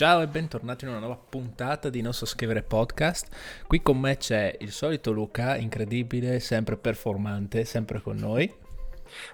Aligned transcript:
Ciao 0.00 0.22
e 0.22 0.28
bentornati 0.28 0.84
in 0.84 0.92
una 0.92 1.00
nuova 1.00 1.18
puntata 1.18 1.90
di 1.90 2.00
Non 2.00 2.14
so 2.14 2.24
scrivere 2.24 2.62
podcast. 2.62 3.28
Qui 3.66 3.82
con 3.82 3.98
me 4.00 4.16
c'è 4.16 4.56
il 4.60 4.72
solito 4.72 5.12
Luca, 5.12 5.56
incredibile, 5.56 6.40
sempre 6.40 6.78
performante, 6.78 7.66
sempre 7.66 8.00
con 8.00 8.16
noi. 8.16 8.50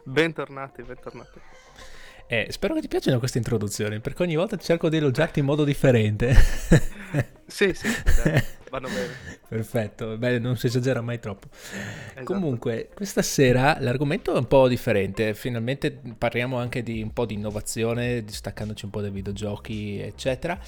Bentornati, 0.03 0.83
bentornati. 0.83 1.41
Eh, 2.27 2.49
spero 2.51 2.75
che 2.75 2.81
ti 2.81 2.89
piacciono 2.89 3.21
queste 3.21 3.39
introduzioni, 3.39 4.01
perché 4.01 4.25
ogni 4.25 4.35
volta 4.35 4.57
cerco 4.57 4.89
di 4.89 4.97
elogiarti 4.97 5.39
in 5.39 5.45
modo 5.45 5.63
differente. 5.63 6.35
sì, 7.47 7.73
sì, 7.73 7.89
dai, 8.25 8.43
vanno 8.79 8.89
bene. 8.89 9.39
Perfetto, 9.49 10.17
beh, 10.17 10.39
non 10.39 10.57
si 10.57 10.67
esagera 10.67 11.01
mai 11.01 11.19
troppo. 11.19 11.49
Esatto. 11.51 12.25
Comunque, 12.25 12.91
questa 12.95 13.23
sera 13.23 13.79
l'argomento 13.81 14.35
è 14.35 14.39
un 14.39 14.47
po' 14.47 14.69
differente, 14.69 15.35
finalmente 15.35 15.91
parliamo 16.17 16.59
anche 16.59 16.83
di 16.83 17.03
un 17.03 17.13
po' 17.13 17.27
di 17.27 17.35
innovazione, 17.35 18.23
distaccandoci 18.25 18.85
un 18.85 18.91
po' 18.91 19.01
dai 19.01 19.11
videogiochi, 19.11 20.01
eccetera. 20.01 20.59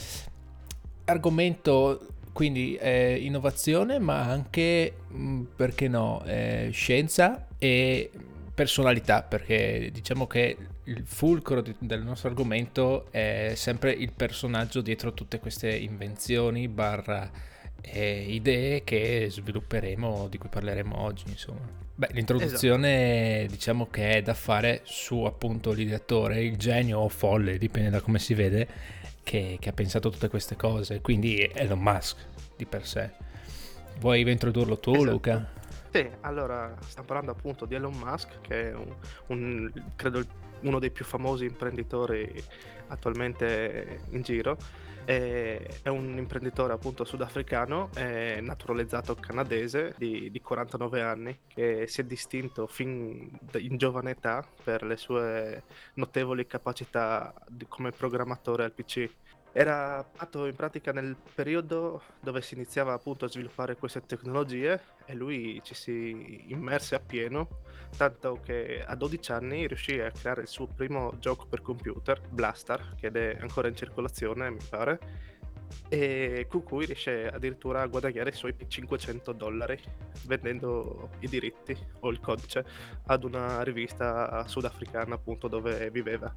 Argomento 1.04 2.06
quindi 2.32 2.76
eh, 2.76 3.16
innovazione, 3.16 3.98
ma 3.98 4.22
anche, 4.22 4.94
mh, 5.08 5.42
perché 5.56 5.88
no, 5.88 6.22
eh, 6.24 6.68
scienza 6.72 7.48
e 7.58 8.10
personalità, 8.54 9.22
perché 9.22 9.90
diciamo 9.92 10.26
che 10.26 10.56
il 10.84 11.02
fulcro 11.04 11.60
di, 11.60 11.74
del 11.78 12.02
nostro 12.02 12.28
argomento 12.28 13.10
è 13.10 13.52
sempre 13.56 13.92
il 13.92 14.12
personaggio 14.12 14.80
dietro 14.80 15.12
tutte 15.14 15.38
queste 15.38 15.70
invenzioni 15.74 16.68
barra 16.68 17.30
eh, 17.80 18.24
idee 18.28 18.84
che 18.84 19.26
svilupperemo, 19.30 20.28
di 20.28 20.38
cui 20.38 20.48
parleremo 20.48 21.00
oggi, 21.00 21.24
insomma. 21.28 21.76
Beh, 21.94 22.10
l'introduzione 22.12 23.38
esatto. 23.40 23.54
diciamo 23.54 23.88
che 23.90 24.10
è 24.12 24.22
da 24.22 24.34
fare 24.34 24.82
su 24.84 25.24
appunto 25.24 25.72
l'ideatore, 25.72 26.42
il 26.42 26.56
genio 26.56 27.00
o 27.00 27.08
folle, 27.08 27.58
dipende 27.58 27.90
da 27.90 28.00
come 28.00 28.20
si 28.20 28.34
vede, 28.34 28.68
che, 29.24 29.56
che 29.58 29.68
ha 29.68 29.72
pensato 29.72 30.08
tutte 30.08 30.28
queste 30.28 30.54
cose, 30.54 31.00
quindi 31.00 31.42
Elon 31.52 31.80
Musk 31.80 32.16
di 32.56 32.66
per 32.66 32.86
sé. 32.86 33.10
Vuoi 33.98 34.20
introdurlo 34.30 34.78
tu, 34.78 34.94
esatto. 34.94 35.10
Luca? 35.10 35.50
Sì, 35.90 36.08
allora 36.20 36.74
stiamo 36.86 37.06
parlando 37.06 37.32
appunto 37.32 37.64
di 37.64 37.74
Elon 37.74 37.96
Musk, 37.96 38.40
che 38.42 38.70
è 38.70 38.74
un, 38.74 38.94
un, 39.28 39.72
credo 39.96 40.22
uno 40.60 40.78
dei 40.78 40.90
più 40.90 41.04
famosi 41.04 41.44
imprenditori 41.44 42.30
attualmente 42.88 44.02
in 44.10 44.22
giro. 44.22 44.56
È 45.08 45.88
un 45.88 46.18
imprenditore 46.18 46.74
appunto 46.74 47.02
sudafricano, 47.04 47.88
naturalizzato 47.94 49.14
canadese 49.14 49.94
di, 49.96 50.30
di 50.30 50.40
49 50.42 51.00
anni, 51.00 51.38
che 51.46 51.86
si 51.86 52.02
è 52.02 52.04
distinto 52.04 52.66
fin 52.66 53.30
in 53.54 53.78
giovane 53.78 54.10
età 54.10 54.46
per 54.62 54.82
le 54.82 54.98
sue 54.98 55.62
notevoli 55.94 56.46
capacità 56.46 57.32
di, 57.48 57.64
come 57.66 57.90
programmatore 57.90 58.64
al 58.64 58.72
PC 58.72 59.08
era 59.52 60.06
nato 60.18 60.46
in 60.46 60.54
pratica 60.54 60.92
nel 60.92 61.16
periodo 61.34 62.02
dove 62.20 62.42
si 62.42 62.54
iniziava 62.54 62.92
appunto 62.92 63.24
a 63.24 63.28
sviluppare 63.28 63.76
queste 63.76 64.04
tecnologie 64.04 64.80
e 65.06 65.14
lui 65.14 65.60
ci 65.62 65.74
si 65.74 66.44
immerse 66.48 66.94
appieno, 66.94 67.48
tanto 67.96 68.40
che 68.42 68.84
a 68.86 68.94
12 68.94 69.32
anni 69.32 69.66
riuscì 69.66 69.98
a 70.00 70.10
creare 70.10 70.42
il 70.42 70.48
suo 70.48 70.66
primo 70.66 71.14
gioco 71.18 71.46
per 71.46 71.62
computer, 71.62 72.20
Blastar, 72.28 72.94
che 72.96 73.08
è 73.08 73.38
ancora 73.40 73.68
in 73.68 73.76
circolazione 73.76 74.50
mi 74.50 74.62
pare, 74.68 74.98
e 75.88 76.46
con 76.48 76.62
cui 76.62 76.86
riesce 76.86 77.28
addirittura 77.28 77.82
a 77.82 77.86
guadagnare 77.86 78.30
i 78.30 78.34
suoi 78.34 78.54
500 78.66 79.32
dollari 79.32 79.78
vendendo 80.26 81.10
i 81.20 81.28
diritti 81.28 81.76
o 82.00 82.10
il 82.10 82.20
codice 82.20 82.64
ad 83.06 83.24
una 83.24 83.62
rivista 83.62 84.46
sudafricana 84.46 85.14
appunto 85.14 85.48
dove 85.48 85.90
viveva. 85.90 86.34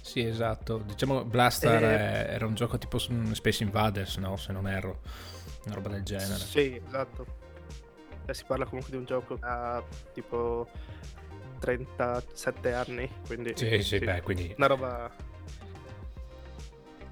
Sì, 0.00 0.20
esatto. 0.20 0.78
Diciamo 0.78 1.24
Blastar 1.24 1.82
e... 1.82 2.26
era 2.34 2.46
un 2.46 2.54
gioco 2.54 2.78
tipo 2.78 2.98
Space 2.98 3.62
Invaders, 3.62 4.16
no? 4.16 4.36
Se 4.36 4.52
non 4.52 4.68
erro. 4.68 5.00
Una 5.66 5.74
roba 5.74 5.90
del 5.90 6.02
genere. 6.02 6.38
Sì, 6.38 6.80
esatto. 6.86 7.26
E 8.24 8.34
si 8.34 8.44
parla 8.46 8.64
comunque 8.64 8.90
di 8.90 8.96
un 8.96 9.04
gioco 9.04 9.36
da 9.36 9.82
tipo 10.12 10.68
37 11.58 12.72
anni, 12.72 13.10
quindi... 13.26 13.52
Sì, 13.56 13.68
sì, 13.68 13.82
sì 13.82 13.98
beh, 13.98 14.22
quindi... 14.22 14.54
Una 14.56 14.66
roba... 14.66 15.10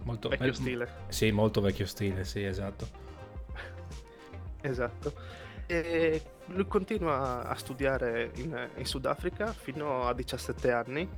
Molto 0.02 0.28
vecchio 0.28 0.52
stile. 0.52 0.88
Sì, 1.08 1.30
molto 1.32 1.60
vecchio 1.60 1.86
stile, 1.86 2.25
sì, 2.25 2.44
esatto. 2.44 2.88
esatto. 4.62 5.12
E 5.66 6.22
lui 6.46 6.66
continua 6.66 7.42
a 7.44 7.54
studiare 7.56 8.30
in, 8.36 8.69
in 8.76 8.84
Sudafrica 8.84 9.52
fino 9.52 10.06
a 10.06 10.14
17 10.14 10.70
anni 10.70 11.08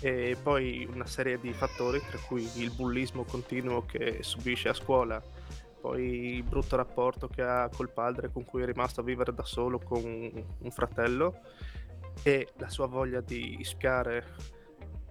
e 0.00 0.36
poi 0.42 0.88
una 0.92 1.06
serie 1.06 1.38
di 1.38 1.52
fattori, 1.52 2.00
tra 2.00 2.18
cui 2.26 2.48
il 2.56 2.70
bullismo 2.70 3.24
continuo 3.24 3.84
che 3.84 4.18
subisce 4.22 4.68
a 4.68 4.74
scuola, 4.74 5.22
poi 5.80 6.36
il 6.36 6.42
brutto 6.42 6.76
rapporto 6.76 7.28
che 7.28 7.42
ha 7.42 7.68
col 7.74 7.90
padre 7.90 8.30
con 8.30 8.44
cui 8.44 8.62
è 8.62 8.66
rimasto 8.66 9.00
a 9.00 9.04
vivere 9.04 9.34
da 9.34 9.44
solo 9.44 9.78
con 9.78 10.02
un 10.04 10.70
fratello 10.70 11.40
e 12.22 12.48
la 12.58 12.68
sua 12.68 12.86
voglia 12.86 13.20
di 13.20 13.58
spiare 13.62 14.24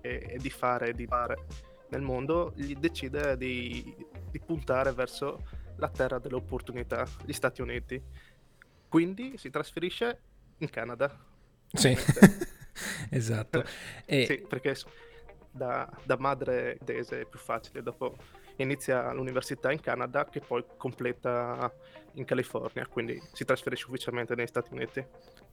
e, 0.02 0.28
e 0.30 0.38
di 0.38 0.50
fare 0.50 0.90
e 0.90 0.94
di 0.94 1.06
fare 1.06 1.46
nel 1.90 2.02
mondo, 2.02 2.54
gli 2.56 2.74
decide 2.76 3.36
di, 3.38 3.96
di 4.30 4.40
puntare 4.40 4.94
verso 4.94 5.44
la 5.76 5.90
terra 5.90 6.20
delle 6.20 6.36
opportunità, 6.36 7.06
gli 7.26 7.34
Stati 7.34 7.62
Uniti. 7.62 8.02
Quindi 8.88 9.38
si 9.38 9.50
trasferisce 9.50 10.22
in 10.58 10.70
Canada. 10.70 11.14
Sì. 11.74 11.96
esatto. 13.10 13.64
E... 14.06 14.26
Sì, 14.26 14.46
perché 14.48 14.76
da, 15.52 15.90
da 16.04 16.18
madre 16.18 16.78
tese 16.84 17.22
è 17.22 17.26
più 17.26 17.40
facile, 17.40 17.84
dopo 17.84 18.16
inizia 18.58 19.12
l'università 19.12 19.72
in 19.72 19.80
Canada 19.80 20.26
che 20.26 20.40
poi 20.40 20.64
completa 20.78 21.72
in 22.14 22.26
California, 22.26 22.86
quindi 22.88 23.22
si 23.34 23.46
trasferisce 23.46 23.86
ufficialmente 23.88 24.36
negli 24.36 24.48
Stati 24.48 24.74
Uniti. 24.74 25.04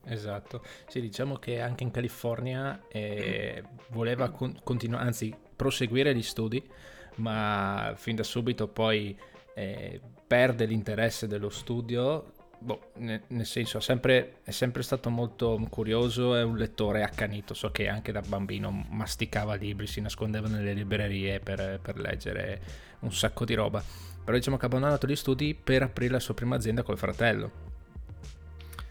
Esatto, 0.05 0.63
sì, 0.87 1.01
diciamo 1.01 1.37
che 1.37 1.59
anche 1.59 1.83
in 1.83 1.91
California 1.91 2.83
eh, 2.87 3.63
voleva 3.89 4.29
con- 4.29 4.59
continuare, 4.63 5.05
anzi 5.05 5.33
proseguire 5.55 6.15
gli 6.15 6.21
studi, 6.21 6.67
ma 7.15 7.93
fin 7.95 8.15
da 8.15 8.23
subito 8.23 8.67
poi 8.67 9.17
eh, 9.53 9.99
perde 10.25 10.65
l'interesse 10.65 11.27
dello 11.27 11.49
studio 11.49 12.33
boh, 12.59 12.91
nel, 12.95 13.21
nel 13.27 13.45
senso 13.45 13.77
è 13.77 13.81
sempre, 13.81 14.37
è 14.43 14.51
sempre, 14.51 14.83
stato 14.83 15.09
molto 15.09 15.59
curioso 15.69 16.35
e 16.35 16.41
un 16.41 16.57
lettore 16.57 17.03
accanito, 17.03 17.53
so 17.53 17.71
che 17.71 17.87
anche 17.87 18.11
da 18.11 18.21
bambino 18.21 18.69
masticava 18.89 19.55
libri, 19.55 19.87
si 19.87 20.01
nascondeva 20.01 20.47
nelle 20.47 20.73
librerie 20.73 21.39
per, 21.39 21.79
per 21.81 21.97
leggere 21.97 22.61
un 22.99 23.13
sacco 23.13 23.45
di 23.45 23.53
roba, 23.53 23.83
però 24.23 24.37
diciamo 24.37 24.57
che 24.57 24.65
ha 24.65 24.67
abbandonato 24.67 25.07
gli 25.07 25.15
studi 25.15 25.55
per 25.55 25.83
aprire 25.83 26.13
la 26.13 26.19
sua 26.19 26.33
prima 26.33 26.55
azienda 26.55 26.83
col 26.83 26.97
fratello. 26.97 27.67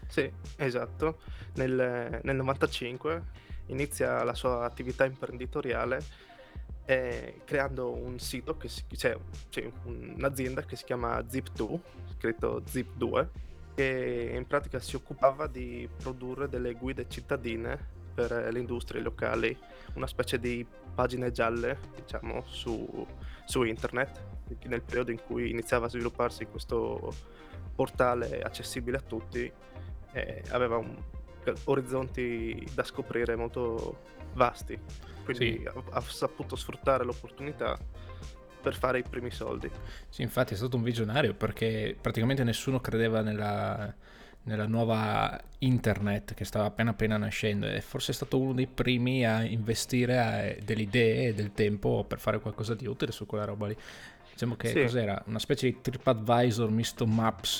Sì, 0.07 0.29
esatto, 0.57 1.19
nel, 1.55 2.19
nel 2.23 2.35
95 2.35 3.23
inizia 3.67 4.23
la 4.23 4.33
sua 4.33 4.65
attività 4.65 5.05
imprenditoriale 5.05 6.27
eh, 6.89 7.41
creando 7.45 7.91
un 7.91 8.17
sito, 8.17 8.57
che 8.57 8.67
si, 8.67 8.83
cioè, 8.95 9.15
cioè, 9.49 9.71
un'azienda 9.83 10.63
che 10.63 10.75
si 10.75 10.85
chiama 10.85 11.19
Zip2, 11.19 11.79
scritto 12.17 12.63
Zip2, 12.67 13.27
che 13.79 14.33
in 14.35 14.45
pratica 14.45 14.77
si 14.81 14.97
occupava 14.97 15.47
di 15.47 15.87
produrre 15.95 16.49
delle 16.49 16.73
guide 16.73 17.07
cittadine 17.07 17.77
per 18.13 18.49
le 18.51 18.59
industrie 18.59 19.01
locali, 19.01 19.57
una 19.93 20.05
specie 20.05 20.37
di 20.37 20.67
pagine 20.93 21.31
gialle, 21.31 21.79
diciamo, 21.95 22.43
su, 22.45 23.07
su 23.45 23.63
internet, 23.63 24.21
nel 24.65 24.81
periodo 24.81 25.11
in 25.11 25.21
cui 25.25 25.49
iniziava 25.49 25.85
a 25.85 25.89
svilupparsi 25.89 26.43
questo 26.47 27.15
portale 27.73 28.41
accessibile 28.41 28.97
a 28.97 29.01
tutti, 29.01 29.49
eh, 30.11 30.43
aveva 30.49 30.75
un, 30.75 31.01
orizzonti 31.63 32.67
da 32.73 32.83
scoprire 32.83 33.37
molto 33.37 34.01
vasti, 34.33 34.77
quindi 35.23 35.57
sì. 35.57 35.65
ha, 35.67 35.81
ha 35.91 36.01
saputo 36.01 36.57
sfruttare 36.57 37.05
l'opportunità 37.05 37.79
per 38.61 38.75
fare 38.75 38.99
i 38.99 39.03
primi 39.03 39.31
soldi. 39.31 39.69
Sì, 40.09 40.21
infatti 40.21 40.53
è 40.53 40.57
stato 40.57 40.75
un 40.75 40.83
visionario 40.83 41.33
perché 41.33 41.95
praticamente 41.99 42.43
nessuno 42.43 42.79
credeva 42.79 43.21
nella, 43.21 43.93
nella 44.43 44.67
nuova 44.67 45.39
internet 45.59 46.33
che 46.33 46.45
stava 46.45 46.65
appena 46.65 46.91
appena 46.91 47.17
nascendo 47.17 47.67
e 47.67 47.81
forse 47.81 48.11
è 48.11 48.15
stato 48.15 48.39
uno 48.39 48.53
dei 48.53 48.67
primi 48.67 49.25
a 49.25 49.43
investire 49.43 50.19
a 50.19 50.55
delle 50.63 50.81
idee 50.81 51.27
e 51.29 51.33
del 51.33 51.51
tempo 51.53 52.03
per 52.07 52.19
fare 52.19 52.39
qualcosa 52.39 52.73
di 52.75 52.87
utile 52.87 53.11
su 53.11 53.25
quella 53.25 53.45
roba 53.45 53.67
lì. 53.67 53.77
Diciamo 54.31 54.55
che 54.55 54.69
sì. 54.69 54.81
cos'era? 54.81 55.21
Una 55.25 55.39
specie 55.39 55.67
di 55.67 55.81
TripAdvisor 55.81 56.69
misto 56.69 57.05
Maps 57.05 57.57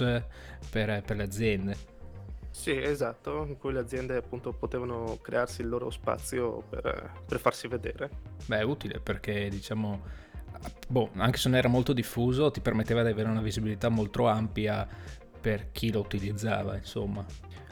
per, 0.69 1.03
per 1.03 1.17
le 1.17 1.23
aziende. 1.23 1.97
Sì, 2.51 2.75
esatto, 2.77 3.45
in 3.45 3.57
cui 3.57 3.71
le 3.71 3.79
aziende 3.79 4.15
appunto 4.15 4.51
potevano 4.53 5.17
crearsi 5.21 5.61
il 5.61 5.69
loro 5.69 5.89
spazio 5.89 6.63
per, 6.69 7.23
per 7.25 7.39
farsi 7.39 7.67
vedere. 7.67 8.09
Beh, 8.45 8.59
è 8.59 8.63
utile 8.63 8.99
perché 8.99 9.49
diciamo 9.49 10.01
boh, 10.87 11.09
anche 11.15 11.37
se 11.37 11.49
non 11.49 11.57
era 11.57 11.67
molto 11.67 11.93
diffuso, 11.93 12.51
ti 12.51 12.61
permetteva 12.61 13.03
di 13.03 13.09
avere 13.09 13.29
una 13.29 13.41
visibilità 13.41 13.89
molto 13.89 14.27
ampia 14.27 14.87
per 15.39 15.71
chi 15.71 15.91
lo 15.91 15.99
utilizzava, 15.99 16.75
insomma. 16.75 17.25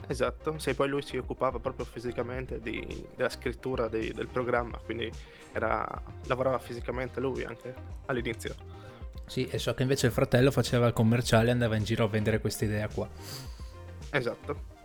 Esatto, 0.10 0.58
se 0.58 0.74
poi 0.74 0.88
lui 0.88 1.02
si 1.02 1.18
occupava 1.18 1.60
proprio 1.60 1.86
fisicamente 1.86 2.62
di, 2.62 3.06
della 3.16 3.30
scrittura 3.30 3.90
di, 3.90 4.14
del 4.14 4.28
programma, 4.28 4.78
quindi 4.78 5.12
era, 5.52 5.86
lavorava 6.28 6.60
fisicamente 6.60 7.20
lui 7.20 7.44
anche 7.44 7.74
all'inizio. 8.06 8.56
Sì, 9.26 9.46
e 9.48 9.60
so 9.60 9.74
che 9.74 9.82
invece 9.82 10.06
il 10.06 10.14
fratello 10.14 10.52
faceva 10.52 10.88
il 10.88 10.94
commerciale 10.94 11.50
e 11.50 11.52
andava 11.52 11.76
in 11.76 11.84
giro 11.84 12.06
a 12.06 12.08
vendere 12.08 12.40
questa 12.40 12.64
idea 12.64 12.88
qua. 12.88 13.10
Esatto. 14.12 14.76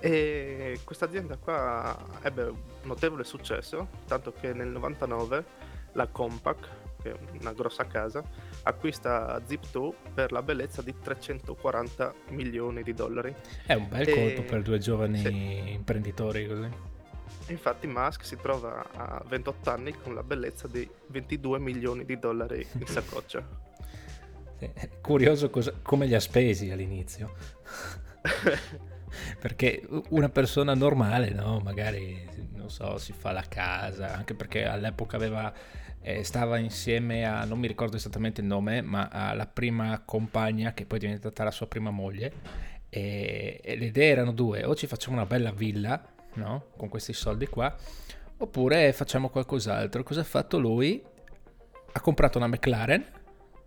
E 0.00 0.80
questa 0.82 1.04
azienda 1.04 1.36
qua 1.36 1.96
ebbe 2.22 2.42
un 2.44 2.58
notevole 2.82 3.22
successo, 3.22 3.88
tanto 4.06 4.32
che 4.32 4.52
nel 4.52 4.68
99 4.68 5.44
la 5.92 6.08
Compaq, 6.08 6.68
che 7.12 7.36
è 7.36 7.40
una 7.40 7.52
grossa 7.52 7.86
casa, 7.86 8.22
acquista 8.62 9.40
Zip2 9.46 9.92
per 10.14 10.32
la 10.32 10.42
bellezza 10.42 10.82
di 10.82 10.94
340 11.00 12.14
milioni 12.30 12.82
di 12.82 12.94
dollari. 12.94 13.34
È 13.64 13.74
un 13.74 13.88
bel 13.88 14.08
e... 14.08 14.12
colpo 14.12 14.42
per 14.42 14.62
due 14.62 14.78
giovani 14.78 15.18
sì. 15.18 15.72
imprenditori 15.72 16.46
così. 16.46 16.68
Infatti 17.48 17.86
Musk 17.86 18.24
si 18.24 18.36
trova 18.36 18.86
a 18.92 19.22
28 19.26 19.70
anni 19.70 19.92
con 19.92 20.14
la 20.14 20.22
bellezza 20.22 20.68
di 20.68 20.88
22 21.08 21.58
milioni 21.58 22.04
di 22.04 22.18
dollari 22.18 22.66
in 22.72 22.86
saccoccia. 22.86 23.66
Curioso 25.00 25.50
cosa, 25.50 25.72
come 25.82 26.06
li 26.06 26.14
ha 26.14 26.20
spesi 26.20 26.70
all'inizio. 26.70 27.32
perché 29.38 29.86
una 30.10 30.28
persona 30.28 30.74
normale, 30.74 31.30
no? 31.30 31.60
Magari, 31.60 32.28
non 32.54 32.70
so, 32.70 32.98
si 32.98 33.12
fa 33.12 33.32
la 33.32 33.44
casa, 33.48 34.14
anche 34.14 34.34
perché 34.34 34.66
all'epoca 34.66 35.16
aveva, 35.16 35.52
eh, 36.08 36.24
stava 36.24 36.56
insieme 36.56 37.26
a, 37.26 37.44
non 37.44 37.58
mi 37.58 37.66
ricordo 37.66 37.96
esattamente 37.96 38.40
il 38.40 38.46
nome, 38.46 38.80
ma 38.80 39.08
alla 39.12 39.46
prima 39.46 40.00
compagna 40.06 40.72
che 40.72 40.86
poi 40.86 40.96
è 40.96 41.00
diventata 41.02 41.44
la 41.44 41.50
sua 41.50 41.66
prima 41.66 41.90
moglie. 41.90 42.32
E, 42.88 43.60
e 43.62 43.76
le 43.76 43.84
idee 43.84 44.08
erano 44.08 44.32
due, 44.32 44.64
o 44.64 44.74
ci 44.74 44.86
facciamo 44.86 45.16
una 45.16 45.26
bella 45.26 45.52
villa, 45.52 46.02
no? 46.34 46.68
Con 46.78 46.88
questi 46.88 47.12
soldi 47.12 47.46
qua, 47.46 47.76
oppure 48.38 48.94
facciamo 48.94 49.28
qualcos'altro. 49.28 50.02
Cosa 50.02 50.20
ha 50.20 50.24
fatto 50.24 50.58
lui? 50.58 51.04
Ha 51.92 52.00
comprato 52.00 52.38
una 52.38 52.46
McLaren 52.46 53.04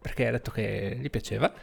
perché 0.01 0.27
ha 0.27 0.31
detto 0.31 0.51
che 0.51 0.97
gli 0.99 1.09
piaceva 1.09 1.53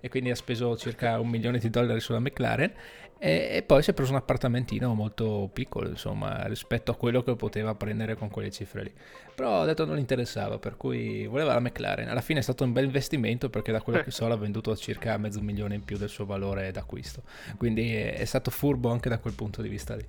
e 0.00 0.08
quindi 0.08 0.30
ha 0.30 0.36
speso 0.36 0.76
circa 0.76 1.18
un 1.18 1.28
milione 1.28 1.58
di 1.58 1.68
dollari 1.70 1.98
sulla 1.98 2.20
McLaren 2.20 2.72
e, 3.18 3.48
e, 3.52 3.62
poi 3.62 3.82
si 3.82 3.90
è 3.90 3.94
preso 3.94 4.10
un 4.10 4.18
appartamentino 4.18 4.92
molto 4.92 5.48
piccolo 5.52 5.88
insomma 5.88 6.44
rispetto 6.46 6.90
a 6.90 6.96
quello 6.96 7.22
che 7.22 7.34
poteva 7.36 7.74
prendere 7.74 8.16
con 8.16 8.28
quelle 8.28 8.50
cifre 8.50 8.82
lì. 8.82 8.92
Però 9.34 9.62
ha 9.62 9.64
detto 9.64 9.86
non 9.86 9.96
gli 9.96 10.00
interessava 10.00 10.58
per 10.58 10.76
cui 10.76 11.26
voleva 11.26 11.54
la 11.54 11.60
McLaren. 11.60 12.08
Alla 12.08 12.20
fine 12.20 12.40
è 12.40 12.42
stato 12.42 12.64
un 12.64 12.72
bel 12.72 12.84
investimento 12.84 13.48
perché 13.48 13.72
da 13.72 13.80
quello 13.80 14.02
che 14.02 14.10
so 14.10 14.28
l'ha 14.28 14.36
venduto 14.36 14.76
circa 14.76 15.16
mezzo 15.16 15.40
milione 15.40 15.76
in 15.76 15.84
più 15.84 15.96
del 15.96 16.10
suo 16.10 16.26
valore 16.26 16.70
d'acquisto. 16.70 17.22
Quindi 17.56 17.94
è 17.94 18.24
stato 18.24 18.50
furbo 18.50 18.90
anche 18.90 19.08
da 19.08 19.18
quel 19.18 19.32
punto 19.32 19.62
di 19.62 19.68
vista 19.68 19.96
lì. 19.96 20.06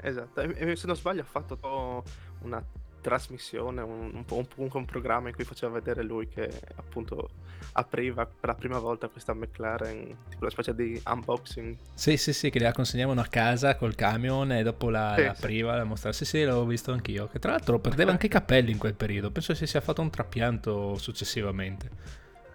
Esatto 0.00 0.40
e 0.40 0.76
se 0.76 0.86
non 0.86 0.94
sbaglio 0.94 1.22
ha 1.22 1.24
fatto 1.24 2.04
una 2.42 2.64
trasmissione, 3.08 3.80
un, 3.80 4.24
un, 4.28 4.46
un, 4.56 4.68
un, 4.70 4.84
programma 4.84 5.28
in 5.28 5.34
cui 5.34 5.44
faceva 5.44 5.72
vedere 5.72 6.02
lui 6.02 6.28
che 6.28 6.50
appunto 6.76 7.30
apriva 7.72 8.26
per 8.26 8.50
la 8.50 8.54
prima 8.54 8.78
volta 8.78 9.08
questa 9.08 9.32
McLaren, 9.32 10.04
tipo 10.28 10.42
una 10.42 10.50
specie 10.50 10.74
di 10.74 11.00
unboxing. 11.06 11.74
Sì, 11.94 12.18
sì, 12.18 12.34
sì, 12.34 12.50
che 12.50 12.58
la 12.60 12.72
consegnavano 12.72 13.22
a 13.22 13.26
casa 13.26 13.76
col 13.76 13.94
camion 13.94 14.52
e 14.52 14.62
dopo 14.62 14.90
la, 14.90 15.14
sì, 15.16 15.22
la 15.22 15.30
apriva, 15.30 15.76
la 15.76 15.84
mostrava. 15.84 16.14
Sì, 16.14 16.26
sì, 16.26 16.42
l'avevo 16.42 16.66
visto 16.66 16.92
anch'io. 16.92 17.28
Che 17.28 17.38
tra 17.38 17.52
l'altro 17.52 17.78
perdeva 17.78 18.10
anche 18.10 18.26
i 18.26 18.30
capelli 18.30 18.72
in 18.72 18.78
quel 18.78 18.94
periodo. 18.94 19.30
Penso 19.30 19.54
si 19.54 19.66
sia 19.66 19.80
fatto 19.80 20.02
un 20.02 20.10
trapianto 20.10 20.98
successivamente. 20.98 21.90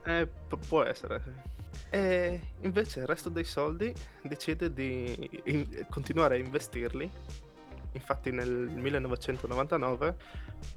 Eh, 0.05 0.27
può 0.67 0.83
essere. 0.83 1.51
E 1.89 2.39
invece 2.61 2.99
il 2.99 3.07
resto 3.07 3.29
dei 3.29 3.43
soldi 3.43 3.91
decide 4.21 4.71
di 4.71 5.41
in- 5.45 5.85
continuare 5.89 6.35
a 6.35 6.37
investirli 6.37 7.09
Infatti 7.93 8.31
nel 8.31 8.49
1999 8.49 10.15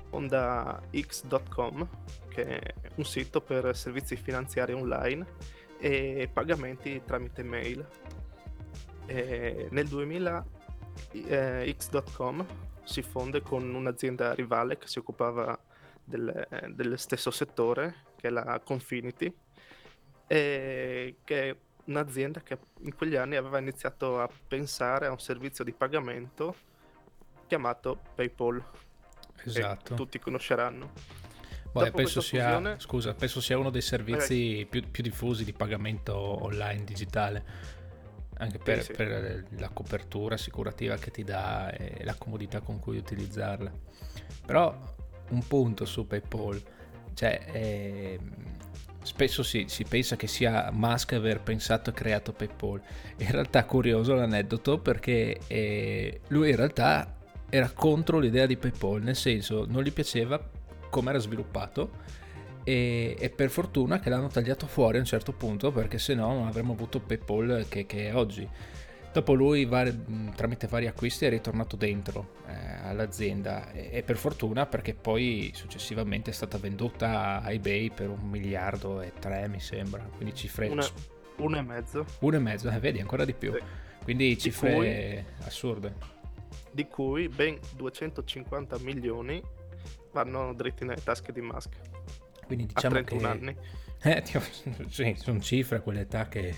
fonda 0.08 0.80
X.com, 0.94 1.88
che 2.28 2.58
è 2.58 2.74
un 2.96 3.04
sito 3.04 3.40
per 3.40 3.76
servizi 3.76 4.16
finanziari 4.16 4.72
online 4.72 5.26
e 5.78 6.28
pagamenti 6.32 7.02
tramite 7.04 7.42
mail. 7.42 7.86
E 9.06 9.68
nel 9.70 9.86
2000 9.86 10.46
eh, 11.12 11.74
X.com 11.78 12.46
si 12.82 13.02
fonde 13.02 13.42
con 13.42 13.74
un'azienda 13.74 14.34
rivale 14.34 14.78
che 14.78 14.86
si 14.86 14.98
occupava 14.98 15.58
del, 16.04 16.46
del 16.74 16.98
stesso 16.98 17.30
settore, 17.30 18.04
che 18.16 18.28
è 18.28 18.30
la 18.30 18.60
Confinity, 18.62 19.34
che 20.26 21.16
è 21.24 21.56
un'azienda 21.84 22.40
che 22.40 22.58
in 22.80 22.94
quegli 22.94 23.16
anni 23.16 23.36
aveva 23.36 23.58
iniziato 23.58 24.20
a 24.20 24.28
pensare 24.48 25.06
a 25.06 25.10
un 25.10 25.18
servizio 25.18 25.64
di 25.64 25.72
pagamento 25.72 26.74
chiamato 27.46 27.98
PayPal. 28.14 28.62
Esatto. 29.44 29.94
tutti 29.94 30.18
conosceranno. 30.18 30.92
Beh, 31.72 31.90
penso, 31.90 32.20
sia, 32.20 32.44
fusione... 32.44 32.76
scusa, 32.78 33.14
penso 33.14 33.40
sia 33.40 33.58
uno 33.58 33.70
dei 33.70 33.82
servizi 33.82 34.66
più, 34.68 34.82
più, 34.90 35.02
diffusi 35.02 35.44
di 35.44 35.52
pagamento 35.52 36.14
online 36.16 36.84
digitale. 36.84 37.44
Anche 38.38 38.58
per, 38.58 38.80
sì, 38.80 38.86
sì. 38.86 38.92
per, 38.92 39.44
la 39.58 39.68
copertura 39.68 40.34
assicurativa 40.34 40.96
che 40.96 41.10
ti 41.10 41.24
dà 41.24 41.70
e 41.72 42.02
la 42.04 42.14
comodità 42.14 42.60
con 42.60 42.78
cui 42.78 42.96
utilizzarla. 42.96 43.70
Però 44.44 44.94
un 45.30 45.46
punto 45.46 45.84
su 45.84 46.06
PayPal, 46.06 46.62
cioè 47.14 47.46
eh, 47.52 48.20
spesso 49.02 49.42
si, 49.42 49.66
si, 49.68 49.84
pensa 49.84 50.16
che 50.16 50.26
sia 50.26 50.70
Musk 50.72 51.12
aver 51.12 51.40
pensato 51.40 51.90
e 51.90 51.92
creato 51.92 52.32
PayPal. 52.32 52.80
In 53.18 53.30
realtà 53.30 53.64
curioso 53.64 54.14
l'aneddoto 54.14 54.78
perché 54.78 55.40
eh, 55.46 56.20
lui 56.28 56.50
in 56.50 56.56
realtà 56.56 57.15
era 57.48 57.70
contro 57.70 58.18
l'idea 58.18 58.46
di 58.46 58.56
PayPal, 58.56 59.02
nel 59.02 59.16
senso 59.16 59.64
non 59.68 59.82
gli 59.82 59.92
piaceva 59.92 60.40
come 60.90 61.10
era 61.10 61.18
sviluppato 61.18 61.90
e, 62.64 63.16
e, 63.18 63.30
per 63.30 63.50
fortuna 63.50 64.00
che 64.00 64.10
l'hanno 64.10 64.28
tagliato 64.28 64.66
fuori 64.66 64.96
a 64.96 65.00
un 65.00 65.06
certo 65.06 65.32
punto 65.32 65.70
perché 65.70 65.98
se 65.98 66.14
no 66.14 66.32
non 66.32 66.46
avremmo 66.46 66.72
avuto 66.72 67.00
PayPal 67.00 67.66
che, 67.68 67.86
che 67.86 68.08
è 68.08 68.14
oggi. 68.14 68.48
Dopo 69.12 69.32
lui 69.32 69.64
vari, 69.64 70.32
tramite 70.34 70.66
vari 70.66 70.86
acquisti 70.86 71.24
è 71.24 71.30
ritornato 71.30 71.76
dentro 71.76 72.34
eh, 72.48 72.86
all'azienda 72.86 73.70
e, 73.72 73.88
e, 73.92 74.02
per 74.02 74.16
fortuna 74.16 74.66
perché 74.66 74.92
poi 74.94 75.52
successivamente 75.54 76.30
è 76.30 76.34
stata 76.34 76.58
venduta 76.58 77.40
a 77.40 77.50
eBay 77.50 77.90
per 77.90 78.10
un 78.10 78.28
miliardo 78.28 79.00
e 79.00 79.12
tre 79.18 79.48
mi 79.48 79.60
sembra, 79.60 80.06
quindi 80.16 80.34
cifre... 80.34 80.68
Una, 80.68 80.84
uno 81.36 81.56
e 81.56 81.62
mezzo. 81.62 82.04
Uno 82.18 82.36
e 82.36 82.40
mezzo, 82.40 82.68
eh, 82.68 82.78
vedi 82.78 83.00
ancora 83.00 83.24
di 83.24 83.32
più. 83.32 83.54
Sì. 83.54 83.60
Quindi 84.02 84.36
cifre 84.36 84.74
cui... 84.74 85.24
assurde 85.46 86.15
di 86.76 86.86
cui 86.88 87.30
ben 87.30 87.58
250 87.74 88.78
milioni 88.80 89.42
vanno 90.12 90.52
dritti 90.52 90.84
nelle 90.84 91.02
tasche 91.02 91.32
di 91.32 91.40
Musk. 91.40 91.74
Quindi 92.44 92.66
diciamo 92.66 92.98
a 92.98 93.02
31 93.02 93.20
che... 93.20 93.26
anni. 93.26 93.56
Eh, 94.06 94.22
sì, 94.88 95.14
sono 95.16 95.40
cifre 95.40 95.78
a 95.78 95.80
quell'età 95.80 96.28
che 96.28 96.54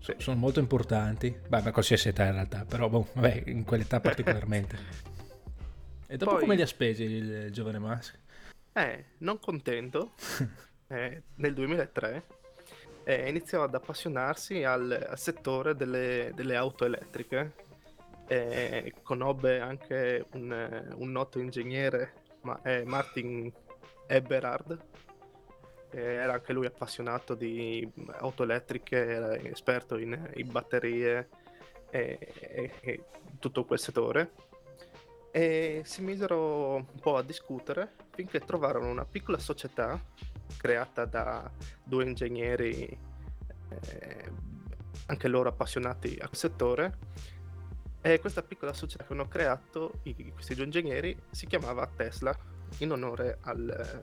sì. 0.00 0.14
sono 0.16 0.36
molto 0.36 0.60
importanti. 0.60 1.38
Beh, 1.46 1.60
ma 1.60 1.70
qualsiasi 1.72 2.08
età 2.08 2.24
in 2.24 2.32
realtà, 2.32 2.64
però 2.64 2.88
boh, 2.88 3.08
vabbè, 3.12 3.44
in 3.46 3.64
quell'età 3.64 4.00
particolarmente. 4.00 4.78
e 6.08 6.16
dopo 6.16 6.32
Poi... 6.32 6.40
come 6.40 6.56
li 6.56 6.62
ha 6.62 6.66
spesi 6.66 7.04
il 7.04 7.52
giovane 7.52 7.78
Musk? 7.78 8.18
Eh, 8.72 9.04
non 9.18 9.38
contento, 9.38 10.14
eh, 10.88 11.22
nel 11.34 11.54
2003 11.54 12.24
eh, 13.04 13.28
iniziò 13.28 13.62
ad 13.62 13.74
appassionarsi 13.74 14.64
al, 14.64 15.06
al 15.10 15.18
settore 15.18 15.76
delle, 15.76 16.32
delle 16.34 16.56
auto 16.56 16.86
elettriche 16.86 17.68
eh, 18.30 18.94
conobbe 19.02 19.58
anche 19.58 20.24
un, 20.34 20.94
un, 20.94 21.10
noto 21.10 21.40
ingegnere, 21.40 22.12
ma, 22.42 22.62
eh, 22.62 22.84
Martin 22.84 23.52
Eberhard, 24.06 24.78
era 25.90 26.34
anche 26.34 26.52
lui 26.52 26.66
appassionato 26.66 27.34
di 27.34 27.90
auto 28.18 28.44
elettriche, 28.44 29.04
era 29.04 29.36
esperto 29.36 29.98
in, 29.98 30.30
in 30.36 30.48
batterie 30.48 31.28
e, 31.90 32.32
e, 32.38 32.72
e, 32.80 33.04
tutto 33.40 33.64
quel 33.64 33.80
settore. 33.80 34.30
E 35.32 35.82
si 35.84 36.00
misero 36.00 36.76
un 36.76 37.00
po' 37.00 37.16
a 37.16 37.24
discutere 37.24 37.94
finché 38.10 38.38
trovarono 38.38 38.88
una 38.88 39.04
piccola 39.04 39.38
società 39.38 40.00
creata 40.56 41.04
da 41.04 41.50
due 41.82 42.04
ingegneri, 42.04 42.96
eh, 43.68 44.32
anche 45.06 45.26
loro 45.26 45.48
appassionati 45.48 46.16
al 46.20 46.34
settore, 46.36 46.98
e 48.02 48.18
questa 48.20 48.42
piccola 48.42 48.72
società 48.72 49.04
che 49.04 49.12
hanno 49.12 49.28
creato 49.28 50.00
i, 50.04 50.32
questi 50.32 50.54
due 50.54 50.64
ingegneri 50.64 51.16
si 51.30 51.46
chiamava 51.46 51.86
Tesla 51.86 52.36
in 52.78 52.92
onore 52.92 53.38
al, 53.42 54.02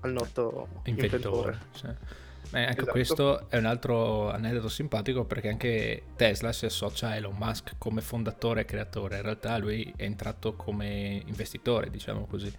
al 0.00 0.12
noto 0.12 0.68
inventore. 0.84 1.06
inventore. 1.16 1.58
Sì. 1.72 2.26
Beh, 2.50 2.60
anche 2.60 2.80
esatto. 2.80 2.92
questo 2.92 3.50
è 3.50 3.58
un 3.58 3.66
altro 3.66 4.30
aneddoto 4.30 4.68
simpatico 4.68 5.24
perché 5.24 5.48
anche 5.48 6.04
Tesla 6.16 6.52
si 6.52 6.64
associa 6.64 7.08
a 7.08 7.16
Elon 7.16 7.36
Musk 7.36 7.74
come 7.76 8.00
fondatore 8.00 8.62
e 8.62 8.64
creatore, 8.64 9.16
in 9.16 9.22
realtà 9.22 9.58
lui 9.58 9.92
è 9.96 10.04
entrato 10.04 10.54
come 10.54 11.22
investitore, 11.26 11.90
diciamo 11.90 12.24
così. 12.26 12.50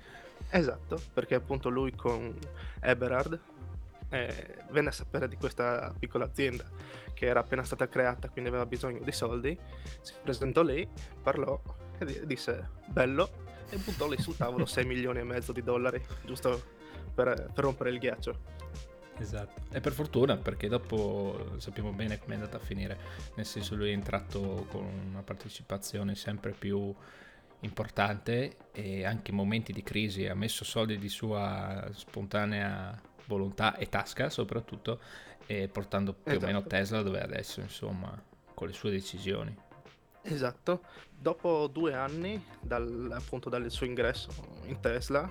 Esatto, 0.51 1.01
perché 1.13 1.35
appunto 1.35 1.69
lui 1.69 1.95
con 1.95 2.38
Eberhard 2.81 3.39
eh, 4.09 4.57
venne 4.71 4.89
a 4.89 4.91
sapere 4.91 5.27
di 5.27 5.35
questa 5.35 5.93
piccola 5.97 6.25
azienda 6.25 6.65
che 7.13 7.25
era 7.25 7.41
appena 7.41 7.63
stata 7.63 7.87
creata, 7.87 8.29
quindi 8.29 8.49
aveva 8.49 8.65
bisogno 8.65 9.01
di 9.03 9.11
soldi, 9.11 9.57
si 10.01 10.13
presentò 10.21 10.63
lì, 10.63 10.87
parlò 11.21 11.61
e 11.97 12.25
disse 12.25 12.69
bello 12.85 13.29
e 13.69 13.77
buttò 13.77 14.07
lì 14.07 14.17
sul 14.21 14.37
tavolo 14.37 14.65
6 14.65 14.85
milioni 14.87 15.19
e 15.19 15.23
mezzo 15.23 15.51
di 15.51 15.61
dollari, 15.61 16.01
giusto 16.23 16.77
per, 17.13 17.51
per 17.53 17.63
rompere 17.63 17.89
il 17.89 17.99
ghiaccio. 17.99 18.67
Esatto, 19.17 19.63
e 19.75 19.81
per 19.81 19.91
fortuna 19.91 20.37
perché 20.37 20.69
dopo 20.69 21.55
sappiamo 21.57 21.91
bene 21.91 22.19
come 22.19 22.35
è 22.35 22.37
andata 22.37 22.55
a 22.55 22.61
finire, 22.61 22.97
nel 23.35 23.45
senso 23.45 23.75
lui 23.75 23.89
è 23.89 23.93
entrato 23.93 24.65
con 24.69 24.85
una 24.85 25.23
partecipazione 25.23 26.15
sempre 26.15 26.53
più 26.53 26.95
importante 27.61 28.55
e 28.71 29.03
anche 29.03 29.31
in 29.31 29.37
momenti 29.37 29.73
di 29.73 29.83
crisi 29.83 30.25
ha 30.25 30.35
messo 30.35 30.63
soldi 30.63 30.97
di 30.97 31.09
sua 31.09 31.89
spontanea 31.91 33.08
volontà 33.29 33.77
e 33.77 33.88
tasca 33.88 34.29
soprattutto 34.29 35.00
e 35.45 35.69
portando 35.69 36.12
più 36.13 36.33
esatto. 36.33 36.43
o 36.43 36.48
meno 36.48 36.63
Tesla 36.63 37.01
dove 37.01 37.19
è 37.19 37.24
adesso 37.24 37.62
insomma 37.62 38.21
con 38.53 38.67
le 38.67 38.74
sue 38.74 38.91
decisioni. 38.91 39.55
Esatto, 40.21 40.81
dopo 41.17 41.67
due 41.67 41.93
anni 41.93 42.43
dal, 42.59 43.09
appunto 43.13 43.50
dal 43.50 43.71
suo 43.71 43.86
ingresso 43.86 44.29
in 44.65 44.79
Tesla 44.81 45.29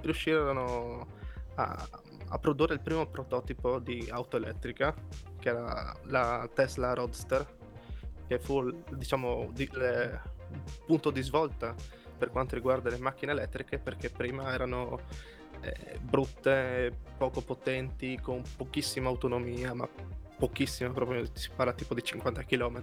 riuscirono 0.00 1.06
a 1.54 1.88
a 2.28 2.38
produrre 2.38 2.74
il 2.74 2.80
primo 2.80 3.06
prototipo 3.06 3.78
di 3.78 4.08
auto 4.10 4.36
elettrica, 4.36 4.94
che 5.38 5.48
era 5.48 5.94
la 6.06 6.48
Tesla 6.52 6.94
Roadster, 6.94 7.46
che 8.26 8.38
fu 8.38 8.82
diciamo 8.90 9.52
il 9.54 10.20
punto 10.86 11.10
di 11.10 11.22
svolta 11.22 11.74
per 12.16 12.30
quanto 12.30 12.54
riguarda 12.54 12.90
le 12.90 12.98
macchine 12.98 13.32
elettriche, 13.32 13.78
perché 13.78 14.10
prima 14.10 14.52
erano 14.52 15.00
eh, 15.64 15.98
brutte, 15.98 16.92
poco 17.16 17.40
potenti, 17.40 18.18
con 18.20 18.42
pochissima 18.56 19.08
autonomia, 19.08 19.74
ma 19.74 19.88
pochissima 20.36 20.90
proprio, 20.90 21.24
si 21.32 21.50
parla 21.54 21.72
tipo 21.72 21.94
di 21.94 22.02
50 22.02 22.42
km 22.42 22.82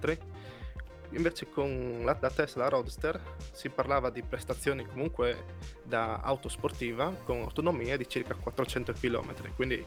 Invece 1.14 1.50
con 1.50 2.02
la, 2.04 2.18
la, 2.20 2.30
Tesla 2.30 2.70
Roadster 2.70 3.20
si 3.52 3.70
parlava 3.70 4.10
di 4.10 4.24
prestazioni 4.24 4.86
comunque 4.86 5.46
da 5.84 6.22
auto 6.22 6.48
sportiva 6.48 7.14
con 7.26 7.42
autonomia 7.42 7.98
di 7.98 8.08
circa 8.08 8.34
400 8.34 8.94
km, 8.94 9.54
quindi 9.56 9.86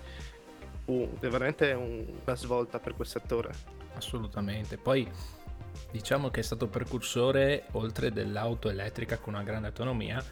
fu 0.85 1.09
veramente 1.21 1.73
una 1.73 2.37
svolta 2.37 2.79
per 2.79 2.95
quel 2.95 3.07
settore. 3.07 3.53
Assolutamente, 3.95 4.77
poi 4.77 5.11
diciamo 5.91 6.29
che 6.29 6.41
è 6.41 6.43
stato 6.43 6.67
precursore, 6.67 7.69
oltre 7.73 8.13
dell'auto 8.13 8.69
elettrica 8.69 9.17
con 9.17 9.33
una 9.33 9.43
grande 9.43 9.69
autonomia, 9.69 10.23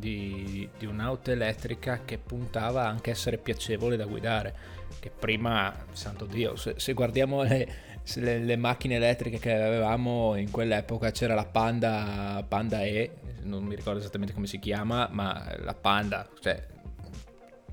di, 0.00 0.68
di, 0.76 0.86
un'auto 0.86 1.30
elettrica 1.30 2.00
che 2.04 2.18
puntava 2.18 2.88
anche 2.88 3.10
a 3.10 3.12
essere 3.12 3.38
piacevole 3.38 3.96
da 3.96 4.06
guidare, 4.06 4.54
che 4.98 5.10
prima, 5.10 5.72
santo 5.92 6.24
Dio, 6.24 6.56
se, 6.56 6.74
se 6.76 6.92
guardiamo 6.94 7.44
le 7.44 7.88
le, 8.16 8.38
le, 8.38 8.56
macchine 8.56 8.96
elettriche 8.96 9.38
che 9.38 9.52
avevamo 9.52 10.34
in 10.34 10.50
quell'epoca 10.50 11.10
c'era 11.10 11.34
la 11.34 11.44
Panda, 11.44 12.44
Panda 12.48 12.82
E, 12.82 13.10
non 13.42 13.62
mi 13.62 13.76
ricordo 13.76 14.00
esattamente 14.00 14.32
come 14.32 14.46
si 14.46 14.58
chiama, 14.58 15.08
ma 15.12 15.54
la 15.58 15.74
Panda, 15.74 16.28
cioè 16.40 16.66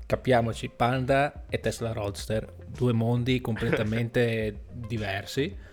capiamoci, 0.06 0.70
Panda 0.70 1.44
e 1.48 1.60
Tesla 1.60 1.92
Roadster, 1.92 2.54
due 2.66 2.92
mondi 2.92 3.40
completamente 3.40 4.64
diversi. 4.72 5.66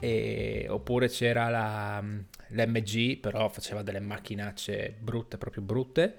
E, 0.00 0.66
oppure 0.68 1.08
c'era 1.08 1.48
la, 1.48 2.02
l'MG, 2.48 3.18
però 3.18 3.48
faceva 3.48 3.82
delle 3.82 4.00
macchinacce 4.00 4.94
brutte, 4.98 5.38
proprio 5.38 5.62
brutte. 5.62 6.14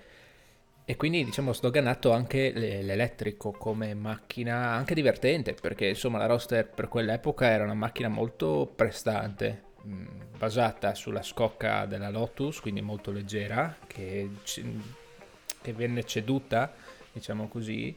E 0.86 0.96
quindi 0.96 1.24
diciamo 1.26 1.52
sdoganato 1.52 2.12
anche 2.12 2.52
l'elettrico 2.52 3.52
come 3.52 3.96
macchina 3.96 4.70
anche 4.70 4.94
divertente 4.94 5.56
perché 5.56 5.88
insomma 5.88 6.20
la 6.20 6.28
Roster 6.28 6.70
per 6.70 6.90
quell'epoca 6.90 7.50
era 7.50 7.64
una 7.64 7.74
macchina 7.74 8.08
molto 8.08 8.72
prestante 8.76 9.64
mm, 9.84 10.06
basata 10.38 10.94
sulla 10.94 11.24
scocca 11.24 11.88
della 11.88 12.12
Lotus 12.12 12.60
quindi 12.60 12.82
molto 12.82 13.12
leggera 13.12 13.76
che, 13.88 14.30
che 14.44 15.74
venne 15.74 16.04
ceduta 16.04 16.72
diciamo 17.16 17.48
così 17.48 17.96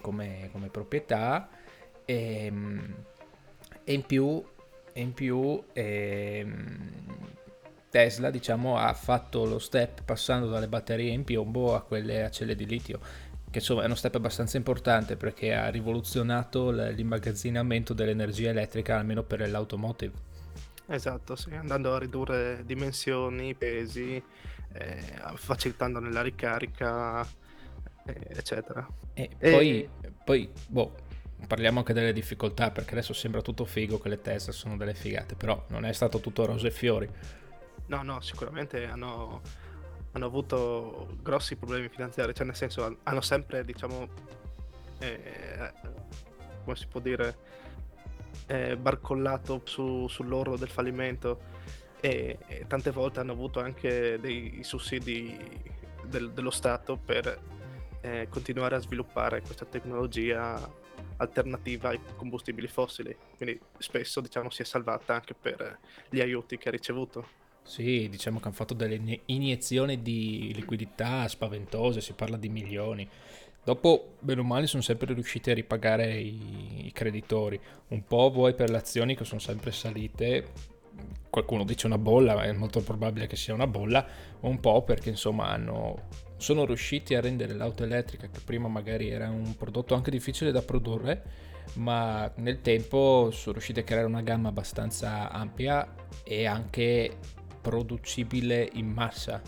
come, 0.00 0.48
come, 0.50 0.68
proprietà. 0.70 1.50
E, 2.06 2.48
mm, 2.50 2.78
e, 3.84 3.92
in 3.92 4.02
più, 4.06 4.42
in 4.94 5.12
più 5.12 5.62
e, 5.74 6.38
ehm, 6.40 6.90
Tesla 7.90 8.30
diciamo, 8.30 8.76
ha 8.76 8.92
fatto 8.94 9.44
lo 9.44 9.58
step 9.58 10.02
passando 10.04 10.48
dalle 10.48 10.68
batterie 10.68 11.10
in 11.10 11.24
piombo 11.24 11.74
a 11.74 11.82
quelle 11.82 12.24
a 12.24 12.30
celle 12.30 12.54
di 12.54 12.66
litio, 12.66 12.98
che 13.50 13.58
insomma 13.58 13.82
è 13.82 13.86
uno 13.86 13.94
step 13.94 14.14
abbastanza 14.16 14.56
importante 14.56 15.16
perché 15.16 15.54
ha 15.54 15.68
rivoluzionato 15.68 16.70
l'immagazzinamento 16.70 17.94
dell'energia 17.94 18.50
elettrica 18.50 18.98
almeno 18.98 19.22
per 19.22 19.48
l'automotive. 19.48 20.26
Esatto, 20.90 21.36
sì, 21.36 21.52
andando 21.52 21.94
a 21.94 21.98
ridurre 21.98 22.62
dimensioni, 22.64 23.54
pesi, 23.54 24.22
eh, 24.72 25.02
facilitandone 25.34 26.10
la 26.10 26.22
ricarica, 26.22 27.22
eh, 28.06 28.26
eccetera. 28.30 28.86
E, 29.12 29.30
e... 29.38 29.50
Poi, 29.50 29.88
poi 30.24 30.50
boh, 30.66 30.94
parliamo 31.46 31.80
anche 31.80 31.92
delle 31.92 32.12
difficoltà 32.12 32.70
perché 32.70 32.92
adesso 32.92 33.12
sembra 33.12 33.42
tutto 33.42 33.66
figo 33.66 33.98
che 33.98 34.08
le 34.08 34.20
Tesla 34.22 34.52
sono 34.52 34.76
delle 34.78 34.94
figate, 34.94 35.34
però 35.34 35.62
non 35.68 35.84
è 35.84 35.92
stato 35.92 36.20
tutto 36.20 36.46
rose 36.46 36.68
e 36.68 36.70
fiori. 36.70 37.08
No, 37.88 38.02
no, 38.02 38.20
sicuramente 38.20 38.86
hanno, 38.86 39.40
hanno 40.12 40.26
avuto 40.26 41.16
grossi 41.22 41.56
problemi 41.56 41.88
finanziari, 41.88 42.34
cioè 42.34 42.46
nel 42.46 42.56
senso 42.56 42.98
hanno 43.02 43.20
sempre, 43.20 43.64
diciamo, 43.64 44.08
eh, 44.98 45.72
come 46.64 46.76
si 46.76 46.86
può 46.86 47.00
dire, 47.00 47.36
eh, 48.46 48.76
barcollato 48.76 49.62
su, 49.64 50.06
sull'oro 50.08 50.56
del 50.56 50.68
fallimento 50.68 51.40
e, 52.00 52.38
e, 52.46 52.66
tante 52.66 52.90
volte 52.90 53.20
hanno 53.20 53.32
avuto 53.32 53.60
anche 53.60 54.18
dei 54.20 54.60
sussidi 54.62 55.36
del, 56.04 56.32
dello 56.32 56.50
Stato 56.50 56.96
per 56.96 57.40
eh, 58.00 58.26
continuare 58.30 58.76
a 58.76 58.78
sviluppare 58.78 59.40
questa 59.42 59.64
tecnologia 59.64 60.86
alternativa 61.16 61.88
ai 61.88 62.00
combustibili 62.16 62.68
fossili, 62.68 63.16
quindi 63.36 63.58
spesso 63.78 64.20
diciamo 64.20 64.50
si 64.50 64.62
è 64.62 64.64
salvata 64.64 65.14
anche 65.14 65.34
per 65.34 65.78
gli 66.08 66.20
aiuti 66.20 66.56
che 66.58 66.68
ha 66.68 66.72
ricevuto. 66.72 67.46
Sì, 67.68 68.08
diciamo 68.08 68.38
che 68.38 68.46
hanno 68.46 68.54
fatto 68.54 68.72
delle 68.72 69.20
iniezioni 69.26 70.00
di 70.00 70.52
liquidità 70.54 71.28
spaventose, 71.28 72.00
si 72.00 72.14
parla 72.14 72.38
di 72.38 72.48
milioni. 72.48 73.06
Dopo, 73.62 74.14
bene 74.20 74.40
o 74.40 74.44
male, 74.44 74.66
sono 74.66 74.80
sempre 74.80 75.12
riusciti 75.12 75.50
a 75.50 75.54
ripagare 75.54 76.16
i, 76.16 76.86
i 76.86 76.92
creditori. 76.92 77.60
Un 77.88 78.04
po' 78.06 78.30
vuoi 78.30 78.54
per 78.54 78.70
le 78.70 78.78
azioni 78.78 79.14
che 79.14 79.24
sono 79.26 79.38
sempre 79.38 79.70
salite, 79.72 80.46
qualcuno 81.28 81.64
dice 81.64 81.84
una 81.84 81.98
bolla, 81.98 82.42
è 82.42 82.52
molto 82.52 82.80
probabile 82.80 83.26
che 83.26 83.36
sia 83.36 83.52
una 83.52 83.66
bolla, 83.66 84.06
un 84.40 84.58
po' 84.60 84.82
perché 84.82 85.10
insomma 85.10 85.48
hanno, 85.48 86.08
sono 86.38 86.64
riusciti 86.64 87.14
a 87.16 87.20
rendere 87.20 87.52
l'auto 87.52 87.84
elettrica, 87.84 88.28
che 88.28 88.40
prima 88.42 88.68
magari 88.68 89.10
era 89.10 89.28
un 89.28 89.54
prodotto 89.56 89.94
anche 89.94 90.10
difficile 90.10 90.52
da 90.52 90.62
produrre, 90.62 91.22
ma 91.74 92.32
nel 92.36 92.62
tempo 92.62 93.28
sono 93.30 93.52
riusciti 93.52 93.80
a 93.80 93.84
creare 93.84 94.06
una 94.06 94.22
gamma 94.22 94.48
abbastanza 94.48 95.30
ampia 95.30 95.94
e 96.24 96.46
anche 96.46 97.36
producibile 97.60 98.68
in 98.74 98.90
massa. 98.90 99.40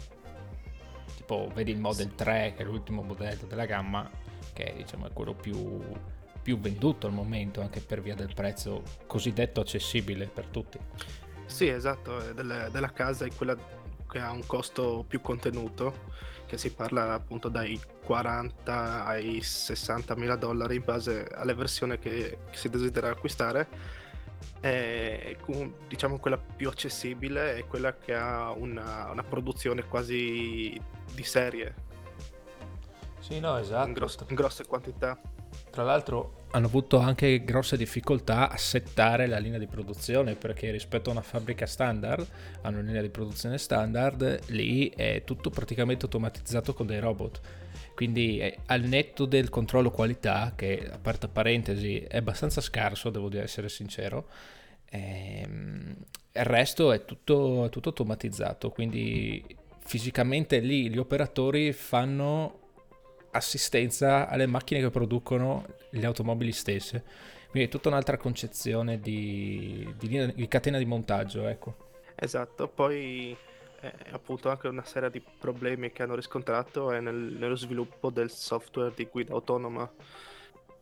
Tipo, 1.16 1.50
vedi 1.54 1.70
il 1.70 1.78
Model 1.78 2.14
3, 2.14 2.54
che 2.56 2.62
è 2.62 2.64
l'ultimo 2.64 3.02
modello 3.02 3.46
della 3.46 3.66
gamma, 3.66 4.08
che 4.52 4.74
diciamo, 4.76 5.06
è 5.06 5.12
quello 5.12 5.34
più, 5.34 5.80
più 6.42 6.58
venduto 6.58 7.06
al 7.06 7.12
momento, 7.12 7.60
anche 7.60 7.80
per 7.80 8.00
via 8.00 8.14
del 8.14 8.32
prezzo 8.34 8.82
cosiddetto 9.06 9.60
accessibile 9.60 10.26
per 10.26 10.46
tutti. 10.46 10.78
Sì, 11.46 11.68
esatto, 11.68 12.32
della, 12.32 12.68
della 12.68 12.92
casa 12.92 13.24
è 13.24 13.30
quella 13.34 13.56
che 14.08 14.18
ha 14.18 14.30
un 14.30 14.44
costo 14.46 15.04
più 15.06 15.20
contenuto, 15.20 16.08
che 16.46 16.58
si 16.58 16.72
parla 16.72 17.14
appunto 17.14 17.48
dai 17.48 17.80
40 18.04 19.04
ai 19.04 19.40
60 19.40 20.16
mila 20.16 20.34
dollari 20.34 20.76
in 20.76 20.84
base 20.84 21.28
alla 21.32 21.54
versione 21.54 21.98
che, 22.00 22.38
che 22.50 22.56
si 22.56 22.68
desidera 22.68 23.10
acquistare 23.10 23.68
è 24.60 25.36
diciamo 25.88 26.18
quella 26.18 26.38
più 26.38 26.68
accessibile 26.68 27.56
è 27.56 27.66
quella 27.66 27.96
che 27.96 28.14
ha 28.14 28.50
una, 28.50 29.10
una 29.10 29.22
produzione 29.22 29.84
quasi 29.84 30.80
di 31.12 31.22
serie. 31.22 31.74
Sì, 33.20 33.40
no, 33.40 33.56
esatto. 33.58 33.86
In, 33.88 33.92
gross- 33.94 34.24
in 34.28 34.34
grosse 34.34 34.66
quantità. 34.66 35.18
Tra 35.70 35.82
l'altro 35.82 36.38
hanno 36.52 36.66
avuto 36.66 36.98
anche 36.98 37.44
grosse 37.44 37.76
difficoltà 37.76 38.50
a 38.50 38.56
settare 38.56 39.28
la 39.28 39.38
linea 39.38 39.58
di 39.58 39.68
produzione 39.68 40.34
perché 40.34 40.70
rispetto 40.72 41.10
a 41.10 41.12
una 41.12 41.22
fabbrica 41.22 41.64
standard, 41.64 42.26
hanno 42.62 42.78
una 42.78 42.86
linea 42.86 43.02
di 43.02 43.08
produzione 43.08 43.56
standard, 43.56 44.46
lì 44.48 44.90
è 44.90 45.22
tutto 45.24 45.50
praticamente 45.50 46.06
automatizzato 46.06 46.74
con 46.74 46.86
dei 46.86 46.98
robot 46.98 47.40
quindi 48.00 48.38
eh, 48.38 48.56
al 48.64 48.80
netto 48.80 49.26
del 49.26 49.50
controllo 49.50 49.90
qualità, 49.90 50.54
che 50.56 50.88
aperta 50.90 51.28
parentesi 51.28 51.98
è 51.98 52.16
abbastanza 52.16 52.62
scarso, 52.62 53.10
devo 53.10 53.28
essere 53.38 53.68
sincero, 53.68 54.26
ehm, 54.88 55.96
il 56.32 56.44
resto 56.44 56.92
è 56.92 57.04
tutto, 57.04 57.68
tutto 57.70 57.90
automatizzato, 57.90 58.70
quindi 58.70 59.44
fisicamente 59.84 60.60
lì 60.60 60.88
gli 60.88 60.96
operatori 60.96 61.74
fanno 61.74 62.60
assistenza 63.32 64.30
alle 64.30 64.46
macchine 64.46 64.80
che 64.80 64.88
producono 64.88 65.66
le 65.90 66.06
automobili 66.06 66.52
stesse. 66.52 67.04
Quindi 67.50 67.68
è 67.68 67.70
tutta 67.70 67.90
un'altra 67.90 68.16
concezione 68.16 68.98
di, 68.98 69.86
di, 69.98 70.32
di 70.34 70.48
catena 70.48 70.78
di 70.78 70.86
montaggio, 70.86 71.46
ecco. 71.46 71.76
Esatto, 72.14 72.66
poi 72.66 73.36
appunto 74.10 74.50
anche 74.50 74.68
una 74.68 74.84
serie 74.84 75.10
di 75.10 75.20
problemi 75.20 75.90
che 75.90 76.02
hanno 76.02 76.14
riscontrato 76.14 76.92
è 76.92 77.00
nel, 77.00 77.14
nello 77.14 77.56
sviluppo 77.56 78.10
del 78.10 78.30
software 78.30 78.92
di 78.94 79.06
guida 79.06 79.32
autonoma, 79.32 79.90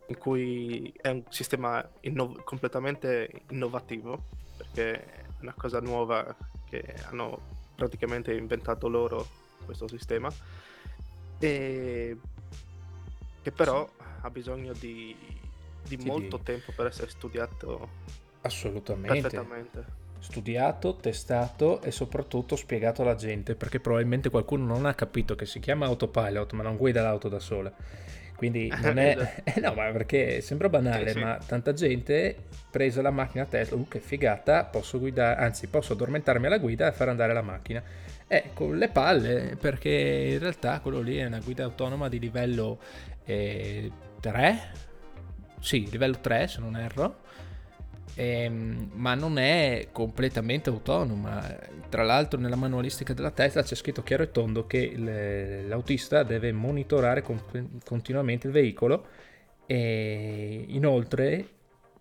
in 0.07 0.17
cui 0.17 0.93
è 1.01 1.09
un 1.09 1.23
sistema 1.29 1.87
inno- 2.01 2.41
completamente 2.43 3.43
innovativo, 3.49 4.23
perché 4.57 5.05
è 5.05 5.25
una 5.41 5.53
cosa 5.55 5.79
nuova 5.79 6.35
che 6.65 6.95
hanno 7.09 7.39
praticamente 7.75 8.33
inventato 8.33 8.89
loro 8.89 9.25
questo 9.65 9.87
sistema, 9.87 10.29
e 11.39 12.17
che 13.41 13.51
però 13.51 13.89
ha 14.21 14.29
bisogno 14.29 14.73
di, 14.73 15.15
di 15.87 15.97
molto 15.97 16.39
tempo 16.39 16.73
per 16.73 16.87
essere 16.87 17.09
studiato 17.09 17.89
assolutamente. 18.41 19.21
perfettamente 19.21 20.07
studiato, 20.19 20.95
testato 20.95 21.81
e 21.81 21.91
soprattutto 21.91 22.55
spiegato 22.55 23.01
alla 23.01 23.15
gente 23.15 23.55
perché 23.55 23.79
probabilmente 23.79 24.29
qualcuno 24.29 24.65
non 24.65 24.85
ha 24.85 24.93
capito 24.93 25.35
che 25.35 25.45
si 25.45 25.59
chiama 25.59 25.85
autopilot 25.85 26.53
ma 26.53 26.63
non 26.63 26.77
guida 26.77 27.01
l'auto 27.01 27.29
da 27.29 27.39
sola. 27.39 27.73
Quindi 28.35 28.71
non 28.81 28.97
è... 28.97 29.17
Esatto. 29.17 29.41
eh, 29.51 29.59
no, 29.59 29.73
ma 29.73 29.91
perché 29.91 30.39
sembra 30.39 30.69
banale, 30.69 31.07
sì, 31.07 31.17
sì. 31.17 31.23
ma 31.23 31.37
tanta 31.45 31.73
gente 31.73 32.35
presa 32.71 33.01
la 33.01 33.11
macchina 33.11 33.45
Tesla, 33.45 33.75
uh 33.75 33.87
che 33.87 33.99
figata, 33.99 34.63
posso 34.63 34.97
guidare, 34.97 35.41
anzi 35.41 35.67
posso 35.67 35.93
addormentarmi 35.93 36.45
alla 36.45 36.57
guida 36.57 36.87
e 36.87 36.91
far 36.93 37.09
andare 37.09 37.33
la 37.33 37.41
macchina. 37.41 37.83
Eh, 38.27 38.51
con 38.53 38.77
le 38.77 38.87
palle, 38.89 39.57
perché 39.59 39.89
in 40.33 40.39
realtà 40.39 40.79
quello 40.79 41.01
lì 41.01 41.17
è 41.17 41.25
una 41.25 41.39
guida 41.39 41.63
autonoma 41.63 42.07
di 42.07 42.19
livello 42.19 42.79
eh, 43.25 43.91
3, 44.21 44.71
sì, 45.59 45.89
livello 45.89 46.19
3 46.21 46.47
se 46.47 46.59
non 46.61 46.77
erro, 46.77 47.21
ehm, 48.15 48.91
ma 48.93 49.15
non 49.15 49.37
è 49.37 49.87
completamente 49.91 50.69
autonoma. 50.69 51.57
Tra 51.89 52.03
l'altro 52.03 52.39
nella 52.39 52.55
manualistica 52.55 53.13
della 53.13 53.31
Tesla 53.31 53.63
c'è 53.63 53.75
scritto 53.75 54.03
chiaro 54.03 54.23
e 54.23 54.31
tondo 54.31 54.65
che 54.67 54.93
l'autista 55.67 56.23
deve 56.23 56.51
monitorare 56.51 57.23
continuamente 57.83 58.47
il 58.47 58.53
veicolo 58.53 59.05
e 59.65 60.65
inoltre 60.67 61.47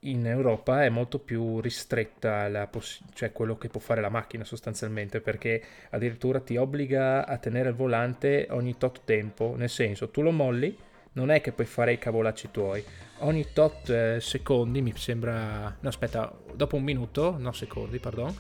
in 0.03 0.27
Europa 0.27 0.85
è 0.85 0.89
molto 0.89 1.19
più 1.19 1.61
ristretta 1.61 2.67
poss- 2.69 3.03
cioè 3.15 3.33
quello 3.33 3.59
che 3.59 3.69
può 3.69 3.81
fare 3.81 4.01
la 4.01 4.09
macchina 4.09 4.45
sostanzialmente 4.45 5.21
perché 5.21 5.63
addirittura 5.91 6.41
ti 6.41 6.57
obbliga 6.57 7.27
a 7.27 7.37
tenere 7.39 7.71
il 7.71 7.75
volante 7.75 8.47
ogni 8.51 8.77
tot 8.77 9.01
tempo, 9.05 9.55
nel 9.57 9.69
senso 9.69 10.11
tu 10.11 10.23
lo 10.23 10.31
molli, 10.31 10.77
non 11.19 11.31
è 11.31 11.41
che 11.41 11.51
puoi 11.51 11.67
fare 11.67 11.93
i 11.93 11.99
cavolacci 11.99 12.51
tuoi, 12.53 12.83
ogni 13.19 13.47
tot 13.53 13.91
eh, 13.91 14.21
secondi, 14.21 14.81
mi 14.81 14.93
sembra, 14.97 15.77
no 15.81 15.89
aspetta, 15.89 16.33
dopo 16.55 16.77
un 16.77 16.85
minuto, 16.85 17.35
no 17.37 17.51
secondi, 17.51 17.99
pardon, 17.99 18.33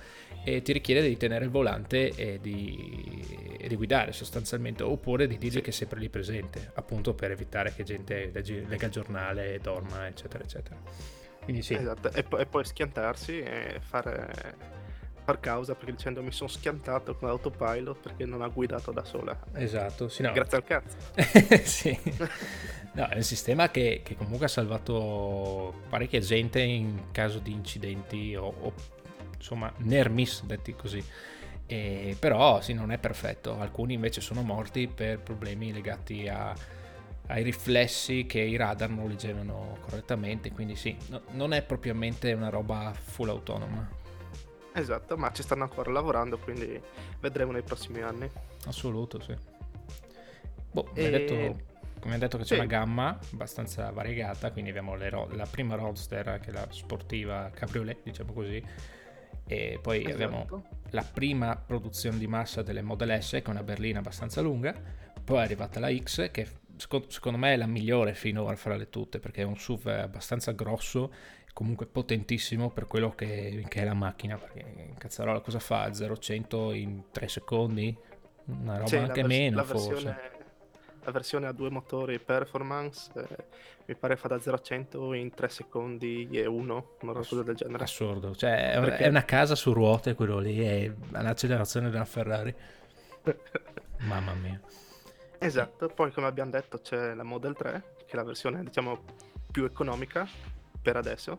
e 0.44 0.62
ti 0.62 0.73
richiede 0.73 1.06
di 1.08 1.16
tenere 1.16 1.44
il 1.44 1.50
volante 1.50 2.11
e 2.14 2.38
di, 2.40 3.56
e 3.58 3.66
di 3.66 3.75
guidare 3.75 4.12
sostanzialmente, 4.12 4.85
oppure 4.85 5.26
di 5.26 5.50
sì. 5.50 5.61
che 5.61 5.70
è 5.70 5.73
sempre 5.73 5.99
lì 5.99 6.08
presente, 6.08 6.70
appunto 6.75 7.14
per 7.14 7.32
evitare 7.32 7.75
che 7.75 7.82
gente 7.82 8.30
legga 8.32 8.87
il 8.87 8.92
giornale, 8.92 9.58
dorma, 9.61 10.06
eccetera, 10.06 10.44
eccetera. 10.44 10.76
Quindi 11.42 11.62
sì. 11.62 11.75
Esatto, 11.75 12.12
e, 12.12 12.25
e 12.38 12.47
poi 12.47 12.64
schiantarsi 12.64 13.40
e 13.40 13.80
fare 13.80 14.87
far 15.28 15.40
causa 15.40 15.75
perché 15.75 15.92
dicendo 15.92 16.23
mi 16.23 16.32
sono 16.32 16.49
schiantato 16.49 17.14
con 17.14 17.28
l'autopilot 17.28 18.00
perché 18.00 18.25
non 18.25 18.40
ha 18.40 18.49
guidato 18.49 18.92
da 18.92 19.04
sola. 19.04 19.38
Esatto, 19.52 20.08
sì, 20.08 20.23
no. 20.23 20.32
Grazie 20.32 20.56
al 20.56 20.64
cazzo. 20.64 20.97
sì. 21.68 21.99
No, 22.92 23.06
è 23.08 23.16
un 23.16 23.23
sistema 23.23 23.70
che, 23.70 24.00
che, 24.02 24.16
comunque 24.16 24.47
ha 24.47 24.49
salvato 24.49 25.82
parecchia 25.90 26.20
gente 26.20 26.62
in 26.62 27.11
caso 27.12 27.40
di 27.40 27.52
incidenti 27.52 28.35
o, 28.37 28.47
o 28.47 28.73
insomma 29.37 29.70
nermis, 29.80 30.44
detti 30.44 30.75
così. 30.75 31.04
E, 31.66 32.16
però 32.18 32.62
sì, 32.62 32.73
non 32.73 32.90
è 32.90 32.97
perfetto. 32.97 33.61
Alcuni 33.61 33.92
invece 33.92 34.23
sono 34.23 34.40
morti 34.40 34.88
per 34.88 35.20
problemi 35.20 35.75
legati 35.75 36.26
a, 36.26 36.54
ai 37.26 37.42
riflessi 37.42 38.25
che 38.25 38.40
i 38.40 38.56
radar 38.56 38.88
non 38.88 39.07
leggevano 39.07 39.76
correttamente. 39.83 40.50
Quindi 40.53 40.74
sì, 40.74 40.96
no, 41.09 41.20
non 41.33 41.53
è 41.53 41.61
propriamente 41.61 42.33
una 42.33 42.48
roba 42.48 42.94
full 42.94 43.29
autonoma. 43.29 43.97
Esatto, 44.79 45.17
ma 45.17 45.33
ci 45.33 45.43
stanno 45.43 45.64
ancora 45.64 45.91
lavorando, 45.91 46.38
quindi 46.38 46.81
vedremo 47.21 47.53
nei 47.53 47.62
prossimi 47.62 48.01
anni. 48.01 48.31
Assoluto, 48.67 49.21
sì. 49.21 49.35
Boh, 50.71 50.91
e... 50.95 51.01
mi 51.01 51.05
hai 51.05 51.11
detto 51.11 51.67
come 52.01 52.14
ho 52.14 52.19
detto 52.19 52.37
che 52.37 52.45
c'è 52.45 52.55
sì. 52.55 52.61
una 52.61 52.67
gamma 52.67 53.19
abbastanza 53.33 53.91
variegata, 53.91 54.53
quindi 54.53 54.71
abbiamo 54.71 54.97
ro- 54.97 55.29
la 55.33 55.47
prima 55.47 55.75
Roadster 55.75 56.38
che 56.41 56.51
è 56.51 56.53
la 56.53 56.67
sportiva 56.71 57.51
cabriolet, 57.53 57.99
diciamo 58.05 58.33
così, 58.33 58.62
e 59.47 59.79
poi 59.83 60.05
esatto. 60.05 60.14
abbiamo 60.14 60.64
la 60.91 61.03
prima 61.03 61.57
produzione 61.57 62.19
di 62.19 62.27
massa 62.27 62.62
delle 62.62 62.83
Model 62.83 63.21
S 63.23 63.31
che 63.31 63.43
è 63.43 63.51
una 63.51 63.62
berlina 63.62 63.99
abbastanza 63.99 64.41
lunga, 64.41 64.75
poi 65.23 65.38
è 65.38 65.43
arrivata 65.43 65.81
la 65.81 65.95
X 65.95 66.31
che 66.31 66.47
secondo 67.09 67.38
me 67.38 67.55
è 67.55 67.57
la 67.57 67.67
migliore 67.67 68.14
finora 68.14 68.55
fra 68.55 68.77
le 68.77 68.88
tutte 68.88 69.19
perché 69.19 69.43
è 69.43 69.45
un 69.45 69.57
SUV 69.57 69.88
abbastanza 69.88 70.53
grosso 70.53 71.12
comunque 71.59 71.87
potentissimo 71.87 72.71
per 72.71 72.87
quello 72.87 73.11
che, 73.16 73.64
che 73.66 73.81
è 73.81 73.85
la 73.85 73.92
macchina 73.92 74.37
perché 74.37 74.94
cazzarola 74.97 75.40
cosa 75.40 75.59
fa? 75.59 75.88
0-100 75.88 76.73
in 76.73 77.03
3 77.11 77.27
secondi? 77.27 77.99
Una 78.44 78.77
roba 78.77 78.87
sì, 78.87 78.97
anche 78.97 79.23
vers- 79.23 79.27
meno 79.27 79.64
forse. 79.64 80.21
la 81.03 81.11
versione 81.11 81.49
a 81.49 81.53
due 81.53 81.68
motori 81.68 82.21
performance 82.21 83.11
eh, 83.12 83.44
mi 83.87 83.97
pare 83.97 84.14
fa 84.14 84.29
da 84.29 84.38
0 84.38 84.55
a 84.55 84.61
100 84.61 85.12
in 85.14 85.35
3 85.35 85.49
secondi 85.49 86.29
e 86.31 86.47
1 86.47 86.97
una 87.01 87.12
cosa 87.12 87.42
del 87.42 87.57
genere. 87.57 87.83
assurdo. 87.83 88.37
Cioè 88.37 88.75
è, 88.75 88.81
Perché... 88.81 89.05
è, 89.07 89.09
una 89.09 89.25
casa 89.25 89.57
su 89.57 89.73
ruote 89.73 90.14
quello 90.14 90.38
lì 90.38 90.61
è 90.61 90.92
l'accelerazione 91.11 91.90
della 91.90 92.05
Ferrari. 92.05 92.55
Mamma 94.07 94.33
mia. 94.35 94.61
Esatto 95.38 95.88
poi 95.88 96.12
come 96.12 96.29
abbiamo 96.29 96.53
detto 96.53 96.79
c'è 96.79 97.14
la 97.14 97.25
Model 97.25 97.57
3 97.57 97.83
che 98.07 98.12
è 98.12 98.14
la 98.14 98.23
versione 98.23 98.62
diciamo 98.62 99.03
più 99.51 99.64
economica 99.64 100.57
per 100.88 100.96
adesso. 100.96 101.38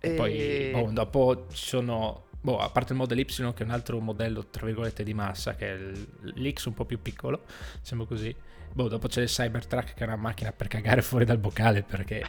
E, 0.00 0.10
poi 0.14 0.70
boh, 0.72 0.90
dopo 0.90 1.46
ci 1.52 1.66
sono 1.66 2.24
boh, 2.42 2.58
a 2.58 2.68
parte 2.68 2.92
il 2.92 2.98
Model 2.98 3.18
Y 3.20 3.24
che 3.24 3.62
è 3.62 3.62
un 3.62 3.70
altro 3.70 3.98
modello 4.00 4.46
tra 4.46 4.66
virgolette 4.66 5.04
di 5.04 5.14
massa 5.14 5.54
che 5.54 5.72
è 5.72 5.78
l'X 5.78 6.64
un 6.66 6.74
po' 6.74 6.84
più 6.84 7.00
piccolo 7.00 7.44
diciamo 7.80 8.04
così 8.04 8.34
boh, 8.72 8.88
dopo 8.88 9.06
c'è 9.06 9.22
il 9.22 9.28
Cybertruck 9.28 9.94
che 9.94 10.02
è 10.02 10.06
una 10.06 10.16
macchina 10.16 10.50
per 10.52 10.66
cagare 10.66 11.02
fuori 11.02 11.24
dal 11.24 11.38
boccale 11.38 11.82
perché 11.82 12.24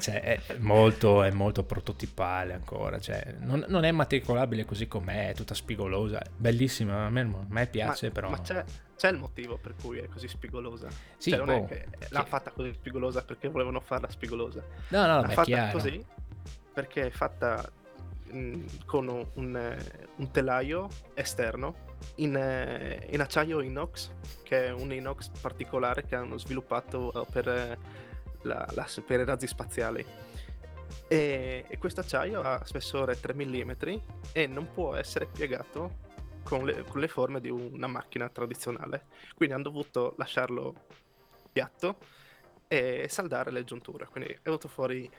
cioè, 0.00 0.20
è, 0.20 0.56
molto, 0.58 1.22
è 1.22 1.30
molto 1.30 1.62
prototipale 1.64 2.54
ancora 2.54 2.98
cioè, 2.98 3.36
non, 3.40 3.64
non, 3.68 3.84
è 3.84 3.92
matricolabile 3.92 4.64
così 4.64 4.88
com'è 4.88 5.30
è 5.30 5.34
tutta 5.34 5.54
spigolosa 5.54 6.22
bellissima 6.36 7.04
a 7.04 7.10
me, 7.10 7.20
a 7.20 7.44
me 7.46 7.66
piace 7.66 8.06
ma, 8.06 8.12
però 8.12 8.30
ma 8.30 8.40
c'è, 8.40 8.64
c'è, 8.96 9.10
il 9.10 9.18
motivo 9.18 9.58
per 9.58 9.74
cui 9.80 9.98
è 9.98 10.08
così 10.08 10.26
spigolosa 10.26 10.88
sì, 11.18 11.30
cioè, 11.30 11.38
non 11.38 11.46
boh, 11.46 11.64
è 11.64 11.66
che 11.66 11.86
l'hanno 12.08 12.24
sì. 12.24 12.30
fatta 12.30 12.50
così 12.50 12.72
spigolosa 12.72 13.22
perché 13.22 13.48
volevano 13.48 13.80
farla 13.80 14.08
spigolosa 14.08 14.64
no 14.88 15.00
no 15.00 15.06
l'hanno 15.06 15.28
fatta 15.28 15.42
chiaro. 15.42 15.72
così 15.72 16.02
perché 16.72 17.06
è 17.06 17.10
fatta 17.10 17.70
Mm, 18.32 18.64
con 18.86 19.08
un, 19.08 19.76
un, 20.16 20.30
telaio 20.30 20.88
esterno 21.14 21.88
in, 22.16 22.36
eh, 22.36 23.08
in, 23.10 23.20
acciaio 23.20 23.60
inox, 23.60 24.10
che 24.44 24.66
è 24.66 24.72
un 24.72 24.92
inox 24.92 25.30
particolare 25.40 26.04
che 26.04 26.14
hanno 26.14 26.38
sviluppato 26.38 27.26
per, 27.32 27.46
la, 28.42 28.68
la, 28.72 28.88
per 29.04 29.20
i 29.20 29.24
razzi 29.24 29.46
spaziali. 29.46 30.04
E, 31.08 31.64
e 31.66 31.78
questo 31.78 32.00
acciaio 32.00 32.40
ha 32.40 32.64
spessore 32.64 33.18
3 33.18 33.34
mm 33.34 33.70
e 34.32 34.46
non 34.46 34.70
può 34.72 34.94
essere 34.94 35.26
piegato 35.26 36.08
con 36.44 36.64
le, 36.64 36.84
con 36.84 37.00
le 37.00 37.08
forme 37.08 37.40
di 37.40 37.50
una 37.50 37.88
macchina 37.88 38.28
tradizionale. 38.28 39.06
Quindi 39.34 39.54
hanno 39.54 39.64
dovuto 39.64 40.14
lasciarlo 40.18 40.74
piatto 41.52 41.96
e 42.68 43.06
saldare 43.08 43.50
le 43.50 43.64
giunture. 43.64 44.06
Quindi 44.06 44.30
è 44.30 44.38
venuto 44.42 44.68
fuori 44.68 45.10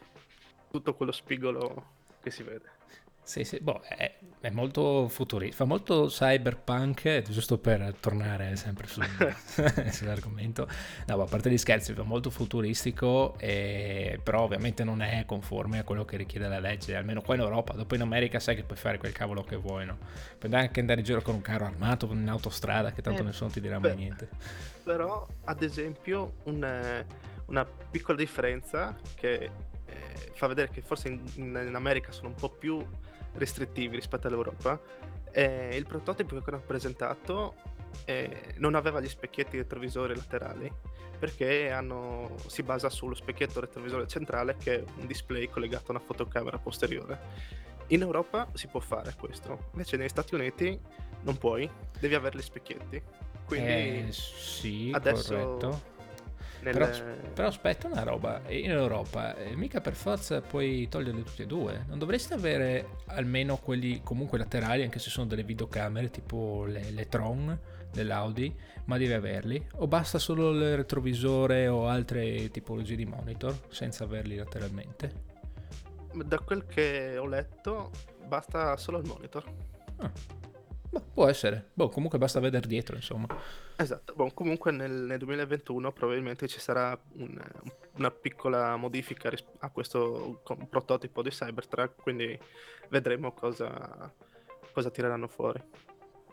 tutto 0.69 0.95
quello 0.95 1.11
spigolo 1.11 1.99
che 2.21 2.31
si 2.31 2.43
vede. 2.43 2.79
Sì, 3.23 3.43
sì, 3.43 3.59
boh, 3.59 3.81
è, 3.81 4.17
è 4.41 4.49
molto 4.49 5.07
futurista, 5.07 5.57
fa 5.57 5.65
molto 5.65 6.07
cyberpunk, 6.07 7.21
giusto 7.21 7.59
per 7.59 7.93
tornare 7.99 8.55
sempre 8.55 8.87
su, 8.87 8.99
sull'argomento. 9.91 10.67
No, 11.05 11.21
a 11.21 11.25
parte 11.25 11.49
gli 11.49 11.57
scherzi, 11.57 11.93
fa 11.93 12.03
molto 12.03 12.31
futuristico, 12.31 13.35
e, 13.37 14.19
però 14.21 14.41
ovviamente 14.41 14.83
non 14.83 15.01
è 15.01 15.23
conforme 15.25 15.79
a 15.79 15.83
quello 15.83 16.03
che 16.03 16.17
richiede 16.17 16.47
la 16.47 16.59
legge, 16.59 16.95
almeno 16.95 17.21
qua 17.21 17.35
in 17.35 17.41
Europa. 17.41 17.73
Dopo 17.73 17.93
in 17.95 18.01
America 18.01 18.39
sai 18.39 18.55
che 18.55 18.63
puoi 18.63 18.77
fare 18.77 18.97
quel 18.97 19.11
cavolo 19.11 19.43
che 19.43 19.55
vuoi, 19.55 19.85
no? 19.85 19.97
Puoi 20.37 20.53
anche 20.53 20.79
andare 20.79 20.99
in 20.99 21.05
giro 21.05 21.21
con 21.21 21.35
un 21.35 21.41
carro 21.41 21.65
armato, 21.65 22.09
in 22.11 22.27
autostrada, 22.27 22.91
che 22.91 23.03
tanto 23.03 23.21
eh, 23.21 23.25
nessuno 23.25 23.51
ti 23.51 23.61
dirà 23.61 23.77
mai 23.79 23.95
niente. 23.95 24.29
Però, 24.83 25.25
ad 25.45 25.61
esempio, 25.61 26.33
un, 26.45 27.05
una 27.45 27.65
piccola 27.65 28.17
differenza 28.17 28.97
che 29.13 29.49
eh, 29.85 30.31
fa 30.33 30.47
vedere 30.47 30.69
che 30.71 30.81
forse 30.81 31.09
in, 31.09 31.21
in 31.35 31.75
America 31.75 32.11
sono 32.11 32.29
un 32.29 32.35
po' 32.35 32.49
più 32.49 32.83
restrittivi 33.33 33.95
rispetto 33.95 34.27
all'Europa. 34.27 34.79
E 35.31 35.75
il 35.75 35.85
prototipo 35.85 36.37
che 36.39 36.49
hanno 36.49 36.61
presentato 36.65 37.55
eh, 38.05 38.53
non 38.57 38.75
aveva 38.75 38.99
gli 38.99 39.07
specchietti 39.07 39.57
retrovisori 39.57 40.15
laterali 40.15 40.71
perché 41.21 41.69
hanno, 41.69 42.35
si 42.47 42.63
basa 42.63 42.89
sullo 42.89 43.13
specchietto 43.13 43.59
retrovisore 43.59 44.07
centrale 44.07 44.57
che 44.57 44.79
è 44.79 44.83
un 44.97 45.05
display 45.05 45.47
collegato 45.49 45.91
a 45.91 45.91
una 45.91 45.99
fotocamera 45.99 46.57
posteriore 46.57 47.19
In 47.89 48.01
Europa 48.01 48.49
si 48.53 48.65
può 48.65 48.79
fare 48.79 49.13
questo, 49.19 49.69
invece 49.73 49.97
negli 49.97 50.09
Stati 50.09 50.33
Uniti 50.33 50.79
non 51.21 51.37
puoi, 51.37 51.69
devi 51.99 52.15
avere 52.15 52.39
gli 52.39 52.41
specchietti. 52.41 53.01
Quindi 53.45 53.69
Eh, 53.69 54.07
sì, 54.11 54.91
adesso 54.93 55.35
corretto. 55.35 55.81
Nel... 56.61 56.73
Però, 56.73 56.89
però 57.33 57.47
aspetta 57.47 57.87
una 57.87 58.03
roba, 58.03 58.41
in 58.47 58.71
Europa 58.71 59.35
eh, 59.35 59.55
mica 59.55 59.81
per 59.81 59.93
forza 59.93 60.41
puoi 60.41 60.87
toglierli 60.87 61.23
tutti 61.23 61.41
e 61.41 61.45
due. 61.45 61.85
Non 61.87 61.99
dovresti 61.99 62.33
avere 62.33 62.97
almeno 63.07 63.57
quelli 63.57 64.01
comunque 64.03 64.37
laterali, 64.37 64.83
anche 64.83 64.99
se 64.99 65.09
sono 65.09 65.27
delle 65.27 65.43
videocamere 65.43 66.09
tipo 66.09 66.65
le, 66.65 66.91
le 66.91 67.07
Tron 67.07 67.59
dell'Audi, 67.91 68.55
ma 68.85 68.97
devi 68.97 69.13
averli? 69.13 69.63
O 69.75 69.87
basta 69.87 70.17
solo 70.17 70.51
il 70.51 70.75
retrovisore 70.75 71.67
o 71.67 71.87
altre 71.87 72.49
tipologie 72.49 72.95
di 72.95 73.05
monitor 73.05 73.55
senza 73.69 74.03
averli 74.03 74.35
lateralmente? 74.35 75.29
Da 76.13 76.39
quel 76.39 76.65
che 76.65 77.17
ho 77.17 77.25
letto 77.25 77.91
basta 78.27 78.75
solo 78.77 78.97
il 78.97 79.07
monitor. 79.07 79.43
Ah, 79.97 80.11
boh, 80.91 81.01
può 81.13 81.27
essere. 81.27 81.69
Boh, 81.73 81.89
comunque 81.89 82.17
basta 82.19 82.39
vedere 82.39 82.67
dietro, 82.67 82.95
insomma. 82.95 83.25
Esatto, 83.75 84.13
Boh, 84.13 84.31
comunque 84.31 84.71
nel, 84.71 84.91
nel 84.91 85.17
2021 85.17 85.91
probabilmente 85.91 86.47
ci 86.47 86.59
sarà 86.59 86.97
un- 87.13 87.41
una 87.95 88.11
piccola 88.11 88.75
modifica 88.75 89.29
ris- 89.29 89.43
a 89.59 89.69
questo 89.71 90.41
co- 90.43 90.55
prototipo 90.69 91.21
di 91.23 91.29
Cybertruck, 91.29 92.01
quindi 92.01 92.37
vedremo 92.89 93.31
cosa, 93.33 94.13
cosa 94.71 94.89
tireranno 94.91 95.27
fuori. 95.27 95.61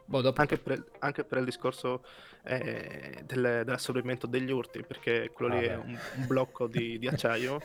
Boh, 0.04 0.20
dopo 0.22 0.40
Anche 0.40 0.56
per, 0.58 0.84
anche 1.00 1.24
per 1.24 1.38
il 1.38 1.44
discorso 1.44 2.02
eh, 2.44 3.22
del- 3.24 3.62
dell'assorbimento 3.64 4.26
degli 4.26 4.50
urti, 4.50 4.82
perché 4.82 5.30
quello 5.32 5.54
lì 5.58 5.66
è 5.66 5.76
Vabbè. 5.76 5.86
un, 5.86 5.98
un 6.16 6.26
blocco 6.26 6.66
di, 6.66 6.98
di 6.98 7.06
acciaio 7.08 7.60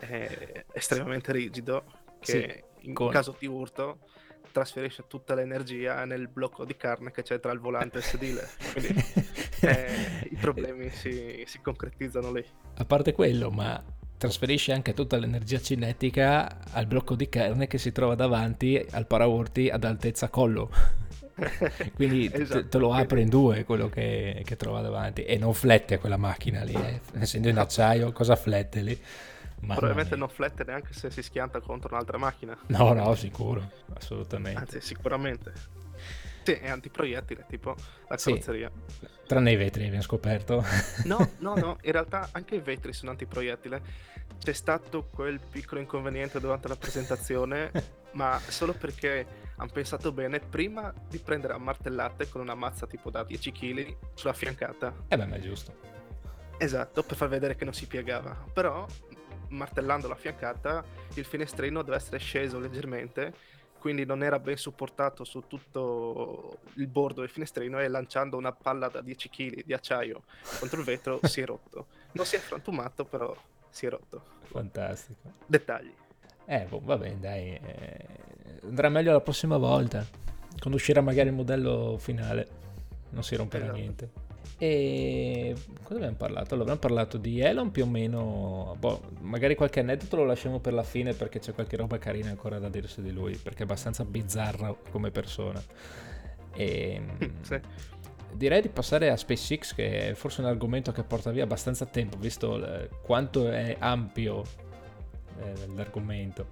estremamente 0.72 1.32
rigido 1.32 1.84
che 2.20 2.64
in 2.80 2.94
con- 2.94 3.10
caso 3.10 3.36
di 3.38 3.46
urto 3.46 4.00
trasferisce 4.52 5.04
tutta 5.06 5.34
l'energia 5.34 6.04
nel 6.04 6.28
blocco 6.28 6.64
di 6.64 6.76
carne 6.76 7.10
che 7.10 7.22
c'è 7.22 7.38
tra 7.40 7.52
il 7.52 7.58
volante 7.60 7.96
e 7.96 8.00
il 8.00 8.04
sedile. 8.04 8.48
Quindi 8.72 9.04
eh, 9.60 10.28
i 10.30 10.36
problemi 10.36 10.90
si, 10.90 11.44
si 11.46 11.60
concretizzano 11.60 12.32
lì. 12.32 12.44
A 12.76 12.84
parte 12.84 13.12
quello, 13.12 13.50
ma 13.50 13.82
trasferisce 14.16 14.72
anche 14.72 14.94
tutta 14.94 15.16
l'energia 15.16 15.60
cinetica 15.60 16.58
al 16.72 16.86
blocco 16.86 17.14
di 17.14 17.28
carne 17.28 17.66
che 17.68 17.78
si 17.78 17.92
trova 17.92 18.14
davanti 18.16 18.84
al 18.90 19.06
paraurti 19.06 19.68
ad 19.68 19.84
altezza 19.84 20.28
collo. 20.28 20.70
Quindi 21.94 22.28
te- 22.28 22.42
Esatto, 22.42 22.68
te, 22.68 22.78
lo 22.78 22.86
quindi- 22.88 23.04
apre 23.04 23.20
in 23.20 23.28
due 23.28 23.64
quello 23.64 23.88
che, 23.88 24.42
che 24.44 24.56
trova 24.56 24.80
davanti 24.80 25.24
e 25.24 25.38
non 25.38 25.54
flette 25.54 25.98
quella 25.98 26.16
macchina 26.16 26.64
lì, 26.64 26.74
eh. 26.74 27.00
essendo 27.20 27.48
in 27.48 27.58
acciaio, 27.58 28.10
cosa 28.10 28.34
flette 28.34 28.80
lì? 28.82 29.00
Mamma 29.60 29.74
Probabilmente 29.74 30.16
mia. 30.16 30.24
non 30.24 30.34
flette 30.34 30.64
neanche 30.64 30.92
se 30.92 31.10
si 31.10 31.22
schianta 31.22 31.60
contro 31.60 31.92
un'altra 31.94 32.16
macchina. 32.18 32.56
No, 32.66 32.92
no, 32.92 33.14
sicuro, 33.14 33.70
assolutamente. 33.94 34.58
Anzi, 34.60 34.80
sicuramente. 34.80 35.52
Sì, 36.44 36.52
è 36.52 36.68
antiproiettile, 36.70 37.44
tipo 37.48 37.74
la 38.08 38.16
Sì. 38.16 38.30
carrozzeria. 38.30 38.70
Tranne 39.26 39.52
i 39.52 39.56
vetri, 39.56 39.84
abbiamo 39.84 40.02
scoperto. 40.02 40.64
No, 41.04 41.32
no, 41.38 41.54
no, 41.56 41.76
in 41.82 41.92
realtà 41.92 42.28
anche 42.32 42.54
i 42.54 42.60
vetri 42.60 42.92
sono 42.92 43.10
antiproiettile. 43.10 43.82
C'è 44.38 44.52
stato 44.52 45.08
quel 45.12 45.40
piccolo 45.40 45.80
inconveniente 45.80 46.38
durante 46.40 46.68
la 46.68 46.76
presentazione, 46.76 47.70
ma 48.14 48.40
solo 48.46 48.72
perché 48.72 49.26
hanno 49.56 49.70
pensato 49.72 50.12
bene 50.12 50.38
prima 50.38 50.94
di 51.08 51.18
prendere 51.18 51.52
a 51.52 51.58
martellate 51.58 52.28
con 52.28 52.40
una 52.40 52.54
mazza 52.54 52.86
tipo 52.86 53.10
da 53.10 53.24
10 53.24 53.52
kg 53.52 53.96
sulla 54.14 54.32
fiancata. 54.32 54.94
eh 55.08 55.16
beh, 55.18 55.26
ma 55.26 55.36
è 55.36 55.40
giusto. 55.40 55.74
Esatto, 56.56 57.02
per 57.02 57.16
far 57.16 57.28
vedere 57.28 57.56
che 57.56 57.64
non 57.64 57.74
si 57.74 57.86
piegava. 57.86 58.44
Però, 58.52 58.86
martellando 59.48 60.08
la 60.08 60.14
fiancata, 60.14 60.84
il 61.14 61.24
finestrino 61.24 61.82
deve 61.82 61.96
essere 61.96 62.18
sceso 62.18 62.58
leggermente, 62.58 63.34
quindi 63.78 64.04
non 64.04 64.22
era 64.22 64.38
ben 64.38 64.56
supportato 64.56 65.24
su 65.24 65.44
tutto 65.46 66.58
il 66.74 66.86
bordo 66.88 67.20
del 67.20 67.30
finestrino 67.30 67.78
e 67.80 67.88
lanciando 67.88 68.36
una 68.36 68.52
palla 68.52 68.88
da 68.88 69.00
10 69.00 69.28
kg 69.30 69.64
di 69.64 69.72
acciaio 69.72 70.22
contro 70.58 70.80
il 70.80 70.84
vetro 70.84 71.20
si 71.26 71.40
è 71.40 71.46
rotto. 71.46 71.86
Non 72.12 72.26
si 72.26 72.36
è 72.36 72.38
frantumato, 72.40 73.04
però 73.04 73.34
si 73.70 73.86
è 73.86 73.90
rotto. 73.90 74.22
Fantastico. 74.42 75.30
Dettagli. 75.46 75.92
Eh, 76.46 76.64
boh, 76.68 76.80
va 76.82 76.96
bene, 76.96 77.20
dai. 77.20 77.54
eh, 77.54 78.06
andrà 78.64 78.88
meglio 78.88 79.12
la 79.12 79.20
prossima 79.20 79.58
volta. 79.58 80.04
Quando 80.58 80.76
uscirà 80.76 81.00
magari 81.00 81.28
il 81.28 81.34
modello 81.34 81.96
finale. 81.98 82.48
Non 83.10 83.22
si 83.22 83.36
romperà 83.36 83.64
Esatto. 83.64 83.78
niente. 83.78 84.10
E 84.60 85.54
cosa 85.82 85.96
abbiamo 85.96 86.16
parlato? 86.16 86.54
Allora, 86.54 86.72
abbiamo 86.72 86.80
parlato 86.80 87.16
di 87.16 87.40
Elon 87.40 87.70
più 87.70 87.84
o 87.84 87.86
meno. 87.86 88.74
Boh, 88.78 89.00
magari 89.20 89.54
qualche 89.54 89.80
aneddoto 89.80 90.16
lo 90.16 90.24
lasciamo 90.24 90.58
per 90.58 90.72
la 90.72 90.82
fine 90.82 91.12
perché 91.12 91.38
c'è 91.38 91.52
qualche 91.52 91.76
roba 91.76 91.98
carina 91.98 92.30
ancora 92.30 92.58
da 92.58 92.68
dire 92.68 92.88
su 92.88 93.00
di 93.02 93.12
lui. 93.12 93.36
Perché 93.36 93.60
è 93.60 93.62
abbastanza 93.62 94.04
bizzarro 94.04 94.82
come 94.90 95.10
persona. 95.10 95.62
E, 96.54 97.02
Sì. 97.42 97.60
Direi 98.32 98.60
di 98.60 98.68
passare 98.68 99.10
a 99.10 99.16
SpaceX, 99.16 99.74
che 99.74 100.10
è 100.10 100.14
forse 100.14 100.42
un 100.42 100.48
argomento 100.48 100.92
che 100.92 101.02
porta 101.02 101.30
via 101.30 101.44
abbastanza 101.44 101.86
tempo, 101.86 102.18
visto 102.18 102.62
eh, 102.64 102.88
quanto 103.02 103.50
è 103.50 103.76
ampio 103.78 104.44
eh, 105.40 105.66
l'argomento. 105.74 106.46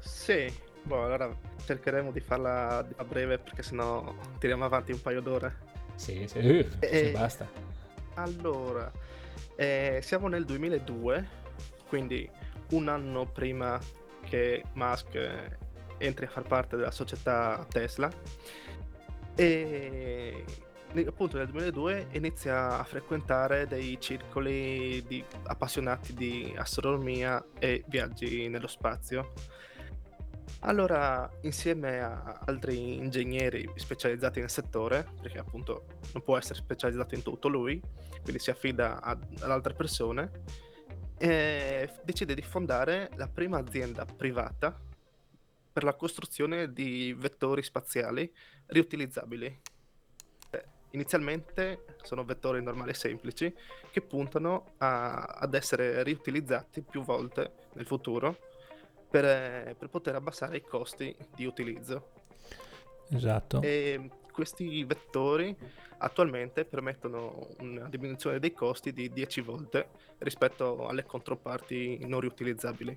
Sì, 0.00 0.52
boh, 0.82 1.04
allora 1.04 1.34
cercheremo 1.64 2.10
di 2.10 2.20
farla 2.20 2.78
a 2.96 3.04
breve 3.04 3.38
perché 3.38 3.62
sennò 3.62 4.14
tiriamo 4.38 4.64
avanti 4.64 4.92
un 4.92 5.00
paio 5.00 5.20
d'ore. 5.20 5.66
Sì, 5.98 6.24
sì, 6.28 6.38
uh, 6.38 6.68
sì, 6.78 6.86
Eh, 6.86 7.10
basta. 7.10 7.50
Allora, 8.14 8.90
eh, 9.56 9.98
siamo 10.00 10.28
nel 10.28 10.44
2002, 10.44 11.28
quindi 11.88 12.30
un 12.70 12.88
anno 12.88 13.26
prima 13.26 13.80
che 14.22 14.62
Musk 14.74 15.14
eh, 15.16 15.56
entri 15.98 16.26
a 16.26 16.28
far 16.28 16.44
parte 16.44 16.76
della 16.76 16.92
società 16.92 17.66
Tesla. 17.68 18.08
E 19.34 20.44
appunto 21.06 21.36
nel 21.36 21.48
2002 21.48 22.06
inizia 22.12 22.78
a 22.78 22.84
frequentare 22.84 23.66
dei 23.66 23.98
circoli 24.00 25.04
di 25.06 25.22
appassionati 25.44 26.14
di 26.14 26.54
astronomia 26.56 27.44
e 27.58 27.82
viaggi 27.88 28.48
nello 28.48 28.68
spazio. 28.68 29.32
Allora, 30.60 31.30
insieme 31.42 32.00
a 32.00 32.40
altri 32.44 32.96
ingegneri 32.96 33.70
specializzati 33.76 34.40
nel 34.40 34.50
settore, 34.50 35.06
perché 35.20 35.38
appunto 35.38 35.86
non 36.12 36.22
può 36.22 36.36
essere 36.36 36.58
specializzato 36.58 37.14
in 37.14 37.22
tutto 37.22 37.48
lui, 37.48 37.80
quindi 38.22 38.40
si 38.40 38.50
affida 38.50 39.00
ad, 39.00 39.24
ad 39.40 39.50
altre 39.50 39.74
persone, 39.74 40.30
eh, 41.16 41.88
decide 42.02 42.34
di 42.34 42.42
fondare 42.42 43.10
la 43.14 43.28
prima 43.28 43.58
azienda 43.58 44.04
privata 44.04 44.76
per 45.72 45.84
la 45.84 45.94
costruzione 45.94 46.72
di 46.72 47.14
vettori 47.16 47.62
spaziali 47.62 48.30
riutilizzabili. 48.66 49.60
Inizialmente 50.92 51.84
sono 52.02 52.24
vettori 52.24 52.62
normali 52.62 52.90
e 52.90 52.94
semplici 52.94 53.54
che 53.90 54.00
puntano 54.00 54.72
a- 54.78 55.22
ad 55.22 55.54
essere 55.54 56.02
riutilizzati 56.02 56.80
più 56.80 57.02
volte 57.04 57.52
nel 57.74 57.86
futuro 57.86 58.38
per, 59.08 59.24
eh, 59.24 59.76
per 59.78 59.88
poter 59.88 60.14
abbassare 60.14 60.56
i 60.56 60.62
costi 60.62 61.14
di 61.34 61.46
utilizzo. 61.46 62.10
Esatto. 63.10 63.62
E 63.62 64.10
questi 64.32 64.84
vettori 64.84 65.56
attualmente 65.98 66.64
permettono 66.64 67.48
una 67.60 67.88
diminuzione 67.88 68.38
dei 68.38 68.52
costi 68.52 68.92
di 68.92 69.10
10 69.10 69.40
volte 69.40 69.88
rispetto 70.18 70.86
alle 70.86 71.04
controparti 71.04 72.04
non 72.06 72.20
riutilizzabili. 72.20 72.96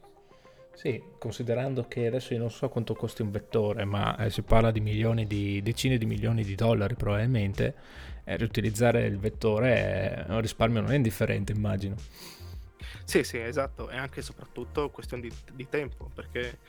Sì, 0.73 1.01
considerando 1.17 1.85
che 1.87 2.07
adesso 2.07 2.33
io 2.33 2.39
non 2.39 2.49
so 2.49 2.69
quanto 2.69 2.93
costi 2.93 3.21
un 3.21 3.31
vettore, 3.31 3.85
ma 3.85 4.17
eh, 4.17 4.29
si 4.29 4.41
parla 4.41 4.71
di 4.71 4.79
milioni 4.79 5.27
di 5.27 5.61
decine 5.61 5.97
di 5.97 6.05
milioni 6.05 6.43
di 6.43 6.55
dollari 6.55 6.95
probabilmente, 6.95 7.75
eh, 8.23 8.37
riutilizzare 8.37 9.05
il 9.05 9.17
vettore 9.17 10.25
è 10.25 10.25
un 10.29 10.41
risparmio 10.41 10.81
non 10.81 10.93
indifferente, 10.93 11.51
immagino. 11.51 11.95
Sì, 13.03 13.23
sì, 13.23 13.37
esatto, 13.39 13.87
è 13.87 13.97
anche 13.97 14.19
e 14.19 14.23
soprattutto 14.23 14.89
questione 14.89 15.23
di, 15.23 15.33
di 15.53 15.67
tempo, 15.69 16.09
perché 16.13 16.59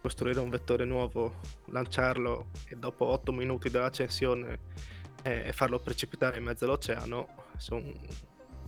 costruire 0.00 0.40
un 0.40 0.48
vettore 0.48 0.84
nuovo, 0.84 1.40
lanciarlo 1.66 2.48
e 2.66 2.76
dopo 2.76 3.06
8 3.06 3.32
minuti 3.32 3.68
dell'accensione 3.68 4.58
eh, 5.22 5.52
farlo 5.52 5.78
precipitare 5.78 6.38
in 6.38 6.44
mezzo 6.44 6.64
all'oceano 6.64 7.28
sono 7.56 7.92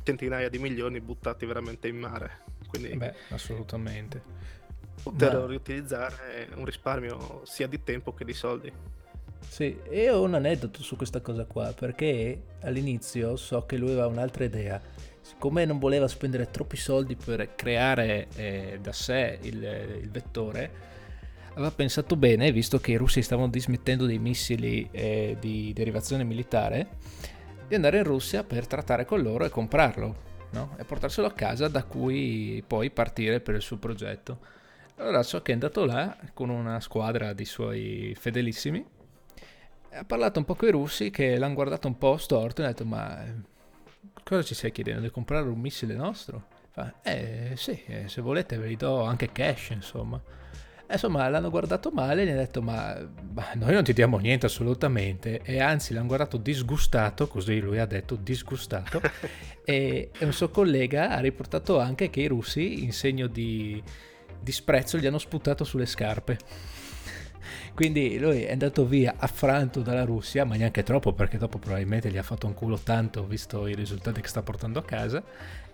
centinaia 0.02 0.48
di 0.48 0.59
milioni 0.59 1.00
buttati 1.00 1.46
veramente 1.46 1.88
in 1.88 1.96
mare. 1.96 2.40
Quindi 2.66 2.96
Beh, 2.96 3.14
assolutamente. 3.31 4.22
poterlo 5.02 5.42
ma- 5.42 5.46
riutilizzare 5.46 6.48
è 6.48 6.55
un 6.55 6.64
risparmio 6.64 7.42
sia 7.44 7.66
di 7.66 7.83
tempo 7.83 8.12
che 8.12 8.24
di 8.24 8.35
soldi. 8.35 8.72
Sì, 9.48 9.78
e 9.85 10.11
ho 10.11 10.22
un 10.22 10.35
aneddoto 10.35 10.83
su 10.83 10.96
questa 10.96 11.20
cosa 11.20 11.44
qua, 11.44 11.72
perché 11.72 12.42
all'inizio 12.62 13.37
so 13.37 13.64
che 13.66 13.76
lui 13.76 13.90
aveva 13.90 14.07
un'altra 14.07 14.44
idea. 14.44 14.81
Siccome 15.22 15.64
non 15.64 15.78
voleva 15.78 16.08
spendere 16.08 16.50
troppi 16.50 16.76
soldi 16.76 17.16
per 17.16 17.54
creare 17.54 18.26
eh, 18.35 18.78
da 18.82 18.92
sé 18.92 19.38
il, 19.42 19.62
il 20.02 20.11
vettore, 20.11 20.70
aveva 21.52 21.70
pensato 21.70 22.16
bene, 22.16 22.50
visto 22.50 22.78
che 22.78 22.92
i 22.92 22.96
russi 22.96 23.22
stavano 23.22 23.48
dismettendo 23.48 24.04
dei 24.04 24.18
missili 24.18 24.88
eh, 24.90 25.37
di 25.38 25.72
derivazione 25.72 26.24
militare, 26.24 26.88
di 27.68 27.74
andare 27.74 27.98
in 27.98 28.04
Russia 28.04 28.42
per 28.42 28.66
trattare 28.66 29.04
con 29.04 29.22
loro 29.22 29.44
e 29.44 29.48
comprarlo, 29.48 30.16
no? 30.50 30.74
E 30.78 30.85
portarselo 30.85 31.26
a 31.26 31.32
casa 31.32 31.68
da 31.68 31.85
cui 31.85 32.62
poi 32.66 32.90
partire 32.90 33.40
per 33.40 33.54
il 33.54 33.62
suo 33.62 33.78
progetto. 33.78 34.38
Allora 34.96 35.22
so 35.22 35.40
che 35.40 35.52
è 35.52 35.54
andato 35.54 35.85
là 35.85 36.16
con 36.35 36.48
una 36.48 36.80
squadra 36.80 37.32
di 37.32 37.44
suoi 37.44 38.14
fedelissimi, 38.18 38.85
ha 39.94 40.04
parlato 40.04 40.38
un 40.38 40.44
po' 40.44 40.54
con 40.54 40.68
i 40.68 40.72
russi 40.72 41.11
che 41.11 41.37
l'hanno 41.37 41.54
guardato 41.54 41.87
un 41.87 41.98
po' 41.98 42.16
storto 42.16 42.62
e 42.62 42.64
ha 42.64 42.68
detto 42.68 42.85
ma 42.85 43.24
cosa 44.24 44.42
ci 44.42 44.54
stai 44.54 44.72
chiedendo 44.72 45.02
di 45.02 45.11
comprare 45.11 45.48
un 45.48 45.58
missile 45.58 45.94
nostro? 45.94 46.46
Fa, 46.70 46.94
eh 47.02 47.52
sì, 47.54 47.82
eh, 47.87 48.08
se 48.08 48.20
volete 48.20 48.56
ve 48.56 48.66
li 48.66 48.76
do 48.76 49.02
anche 49.02 49.30
cash 49.30 49.70
insomma. 49.70 50.20
E, 50.87 50.92
insomma 50.94 51.28
l'hanno 51.28 51.50
guardato 51.50 51.90
male 51.90 52.22
e 52.22 52.26
gli 52.26 52.28
hanno 52.30 52.38
detto 52.38 52.62
ma, 52.62 52.96
ma 53.32 53.50
noi 53.54 53.72
non 53.74 53.85
ti 53.85 53.92
diamo 53.92 54.18
niente 54.18 54.46
assolutamente 54.46 55.40
e 55.42 55.61
anzi 55.61 55.92
l'hanno 55.92 56.06
guardato 56.06 56.37
disgustato, 56.38 57.28
così 57.28 57.61
lui 57.61 57.78
ha 57.78 57.87
detto 57.87 58.16
disgustato 58.16 59.00
e, 59.64 60.11
e 60.16 60.24
un 60.24 60.32
suo 60.32 60.50
collega 60.50 61.11
ha 61.11 61.20
riportato 61.20 61.78
anche 61.78 62.11
che 62.11 62.20
i 62.20 62.26
russi 62.26 62.82
in 62.82 62.92
segno 62.92 63.26
di 63.26 63.82
disprezzo 64.40 64.98
gli 64.98 65.06
hanno 65.06 65.18
sputato 65.18 65.64
sulle 65.64 65.87
scarpe. 65.87 66.38
Quindi 67.74 68.18
lui 68.18 68.42
è 68.42 68.52
andato 68.52 68.87
via 68.87 69.14
affranto 69.16 69.81
dalla 69.81 70.05
Russia, 70.05 70.44
ma 70.44 70.57
neanche 70.57 70.83
troppo 70.83 71.12
perché 71.12 71.38
dopo 71.38 71.59
probabilmente 71.59 72.11
gli 72.11 72.18
ha 72.18 72.22
fatto 72.22 72.46
un 72.46 72.55
culo 72.55 72.78
tanto 72.78 73.26
visto 73.26 73.66
i 73.66 73.74
risultati 73.74 74.20
che 74.20 74.28
sta 74.28 74.42
portando 74.42 74.78
a 74.78 74.85
casa. 74.85 75.22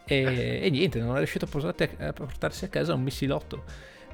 E, 0.05 0.61
e 0.63 0.71
niente, 0.71 1.01
non 1.01 1.15
è 1.15 1.19
riuscito 1.19 1.45
a, 1.45 1.49
portarti, 1.49 1.89
a 1.99 2.13
portarsi 2.13 2.65
a 2.65 2.69
casa 2.69 2.95
un 2.95 3.03
missilotto. 3.03 3.65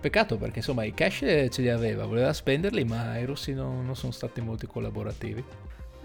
Peccato 0.00 0.36
perché 0.36 0.58
insomma 0.58 0.84
i 0.84 0.92
cash 0.92 1.48
ce 1.48 1.62
li 1.62 1.70
aveva, 1.70 2.04
voleva 2.04 2.32
spenderli, 2.32 2.84
ma 2.84 3.16
i 3.16 3.24
russi 3.24 3.54
non, 3.54 3.86
non 3.86 3.96
sono 3.96 4.12
stati 4.12 4.40
molto 4.40 4.66
collaborativi. 4.66 5.42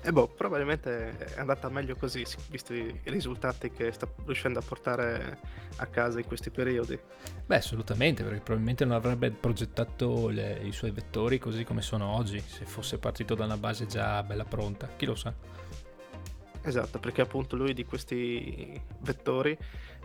E 0.02 0.12
boh, 0.14 0.28
probabilmente 0.28 1.18
è 1.36 1.40
andata 1.40 1.68
meglio 1.70 1.96
così, 1.96 2.26
visti 2.50 2.74
i 2.74 3.10
risultati 3.10 3.70
che 3.70 3.92
sta 3.92 4.08
riuscendo 4.26 4.60
a 4.60 4.62
portare 4.62 5.40
a 5.76 5.86
casa 5.88 6.20
in 6.20 6.26
questi 6.26 6.50
periodi. 6.50 6.98
Beh, 7.46 7.58
assolutamente, 7.58 8.24
perché 8.24 8.40
probabilmente 8.40 8.86
non 8.86 8.96
avrebbe 8.96 9.30
progettato 9.32 10.30
le, 10.30 10.60
i 10.64 10.72
suoi 10.72 10.92
vettori 10.92 11.38
così 11.38 11.66
come 11.66 11.82
sono 11.82 12.16
oggi, 12.16 12.40
se 12.40 12.66
fosse 12.66 12.98
partito 12.98 13.36
da 13.36 13.46
una 13.46 13.58
base 13.58 13.88
già 13.88 14.24
bella 14.24 14.46
pronta, 14.46 14.88
chi 14.96 15.06
lo 15.06 15.16
sa. 15.16 15.34
Esatto, 16.62 17.00
perché 17.00 17.22
appunto 17.22 17.56
lui 17.56 17.74
di 17.74 17.84
questi 17.84 18.82
vettori, 19.00 19.58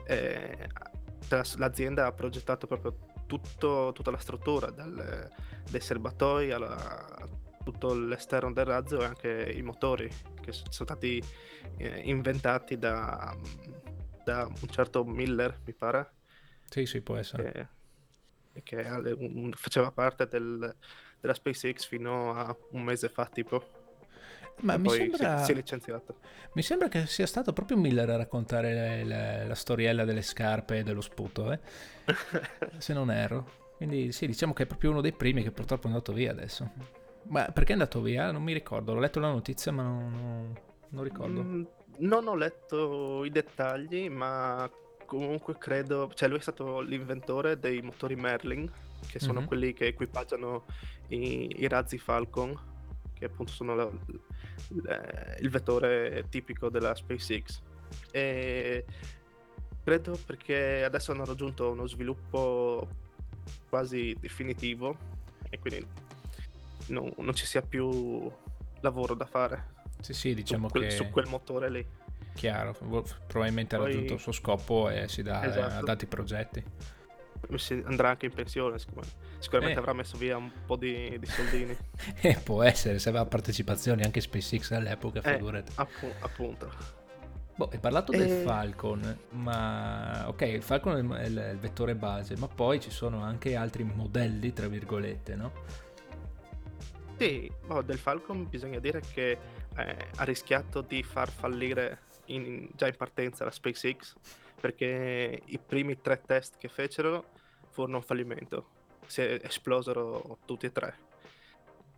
eh, 0.07 0.69
l'azienda 1.57 2.07
ha 2.07 2.13
progettato 2.13 2.67
proprio 2.67 2.97
tutto, 3.27 3.93
tutta 3.95 4.11
la 4.11 4.19
struttura, 4.19 4.71
dal, 4.71 5.31
dai 5.71 5.81
serbatoi 5.81 6.53
alla, 6.53 7.43
tutto 7.65 7.95
l'esterno 7.95 8.53
del 8.53 8.65
razzo 8.65 9.01
e 9.01 9.05
anche 9.05 9.53
i 9.57 9.63
motori 9.63 10.09
che 10.41 10.53
sono 10.53 10.71
stati 10.71 11.23
eh, 11.79 12.01
inventati 12.05 12.79
da, 12.79 13.37
da, 14.23 14.47
un 14.47 14.69
certo 14.69 15.05
Miller, 15.05 15.61
mi 15.65 15.73
pare. 15.73 16.11
Sì, 16.69 16.87
sì, 16.87 17.01
può 17.01 17.17
essere. 17.17 17.69
Che, 18.53 18.63
che 18.63 18.77
un, 19.19 19.53
faceva 19.55 19.91
parte 19.91 20.29
del, 20.29 20.75
della 21.21 21.35
SpaceX 21.35 21.87
fino 21.87 22.35
a 22.35 22.55
un 22.71 22.83
mese 22.83 23.09
fa, 23.09 23.27
tipo. 23.27 23.83
Ma 24.61 24.77
mi 24.77 24.89
sembra... 24.91 25.39
Si, 25.39 25.47
si, 25.47 25.53
è 25.53 25.55
licenziato. 25.55 26.19
Mi 26.53 26.63
sembra 26.63 26.89
che 26.89 27.07
sia 27.07 27.27
stato 27.27 27.53
proprio 27.53 27.77
Miller 27.77 28.09
a 28.11 28.17
raccontare 28.17 28.73
le, 28.73 29.05
le, 29.05 29.47
la 29.49 29.55
storiella 29.55 30.05
delle 30.05 30.23
scarpe 30.23 30.79
e 30.79 30.83
dello 30.85 31.01
sputo, 31.01 31.51
eh? 31.51 31.59
se 32.79 32.93
non 32.93 33.11
erro. 33.11 33.63
Quindi 33.77 34.13
sì, 34.13 34.27
diciamo 34.27 34.53
che 34.53 34.63
è 34.63 34.67
proprio 34.67 34.91
uno 34.91 35.01
dei 35.01 35.13
primi 35.13 35.43
che 35.43 35.51
purtroppo 35.51 35.85
è 35.85 35.87
andato 35.89 36.13
via 36.13 36.31
adesso. 36.31 37.03
Ma 37.27 37.45
perché 37.47 37.71
è 37.71 37.73
andato 37.73 38.01
via? 38.01 38.31
Non 38.31 38.43
mi 38.43 38.53
ricordo. 38.53 38.93
Ho 38.93 38.99
letto 38.99 39.21
la 39.21 39.31
notizia, 39.31 39.73
ma 39.73 39.83
non, 39.83 40.11
non, 40.11 40.59
non 40.89 41.05
ricordo. 41.05 41.43
Mm, 41.43 41.63
non 41.99 42.27
ho 42.27 42.35
letto 42.35 43.25
i 43.25 43.31
dettagli, 43.31 44.09
ma 44.09 44.71
comunque 45.07 45.57
credo. 45.59 46.11
Cioè, 46.15 46.29
lui 46.29 46.39
è 46.39 46.43
stato 46.43 46.81
l'inventore 46.81 47.59
dei 47.59 47.81
motori 47.81 48.17
Merlin, 48.17 48.71
che 49.07 49.19
sono 49.19 49.39
mm-hmm. 49.39 49.49
quelli 49.49 49.73
che 49.73 49.87
equipaggiano 49.87 50.65
i, 51.09 51.63
i, 51.63 51.69
razzi 51.69 51.99
Falcon, 51.99 52.59
che 53.15 53.25
appunto 53.25 53.53
sono 53.53 53.75
la, 53.75 53.91
la, 54.83 55.37
il 55.39 55.51
vettore 55.51 56.27
tipico 56.29 56.69
della 56.69 56.95
SpaceX. 56.95 57.63
E 58.11 58.85
credo 59.83 60.19
perché 60.25 60.83
adesso 60.83 61.13
hanno 61.13 61.25
raggiunto 61.25 61.71
uno 61.71 61.87
sviluppo 61.87 62.89
quasi 63.69 64.17
definitivo 64.19 64.97
e 65.51 65.59
quindi 65.59 65.87
non, 66.89 67.13
non 67.17 67.35
ci 67.35 67.47
sia 67.47 67.63
più 67.63 68.31
lavoro 68.81 69.15
da 69.15 69.27
fare. 69.27 69.73
Sì, 70.01 70.13
sì, 70.13 70.35
diciamo 70.35 70.69
su 70.69 70.73
quel, 70.73 70.89
che... 70.89 70.91
Su 70.91 71.11
quel 71.11 71.27
motore 71.29 71.71
lì. 71.71 71.87
Chiaro, 72.35 72.77
probabilmente 73.27 73.77
Poi... 73.77 73.85
ha 73.85 73.89
raggiunto 73.89 74.15
il 74.15 74.21
suo 74.21 74.33
scopo 74.33 74.91
e 74.91 75.09
si 75.09 75.23
dà 75.23 75.45
esatto. 75.45 75.75
ad 75.83 75.89
altri 75.89 76.07
progetti. 76.07 76.63
Si 77.57 77.83
andrà 77.87 78.11
anche 78.11 78.27
in 78.27 78.33
pensione, 78.33 78.79
sicuramente 79.39 79.77
eh. 79.77 79.79
avrà 79.79 79.93
messo 79.93 80.17
via 80.17 80.37
un 80.37 80.51
po' 80.67 80.77
di, 80.77 81.17
di 81.19 81.27
soldini. 81.27 81.77
eh, 82.21 82.39
può 82.43 82.63
essere, 82.63 82.99
se 82.99 83.09
aveva 83.09 83.27
partecipazioni 83.27 84.03
anche 84.03 84.21
SpaceX 84.21 84.73
all'epoca, 84.73 85.21
eh, 85.21 85.35
figurati. 85.35 85.73
Appu- 85.77 86.15
appunto. 86.21 87.03
Boh, 87.57 87.69
hai 87.71 87.79
parlato 87.79 88.13
e... 88.13 88.19
del 88.19 88.43
Falcon, 88.43 89.19
ma 89.31 90.25
ok, 90.27 90.41
il 90.41 90.63
Falcon 90.63 91.15
è 91.17 91.27
il, 91.27 91.37
è 91.37 91.51
il 91.51 91.59
vettore 91.59 91.95
base, 91.95 92.37
ma 92.37 92.49
poi 92.49 92.81
ci 92.81 92.91
sono 92.91 93.23
anche 93.23 93.55
altri 93.55 93.85
modelli, 93.85 94.53
tra 94.53 94.67
virgolette, 94.67 95.37
no? 95.37 95.53
Sì, 97.17 97.51
oh, 97.69 97.83
del 97.83 97.99
Falcon 97.99 98.49
bisogna 98.49 98.81
dire 98.81 99.01
che 99.01 99.39
eh, 99.77 99.97
ha 100.17 100.25
rischiato 100.25 100.81
di 100.81 101.03
far 101.03 101.31
fallire 101.31 102.01
in, 102.27 102.69
già 102.75 102.87
in 102.87 102.97
partenza 102.97 103.45
la 103.45 103.51
SpaceX 103.51 104.15
perché 104.61 105.43
i 105.45 105.59
primi 105.59 106.01
tre 106.01 106.21
test 106.25 106.57
che 106.57 106.69
fecero 106.69 107.25
furono 107.71 107.99
un 107.99 108.03
fallimento. 108.03 108.69
Si 109.07 109.21
esplosero 109.21 110.39
tutti 110.45 110.67
e 110.67 110.73
tre, 110.73 110.97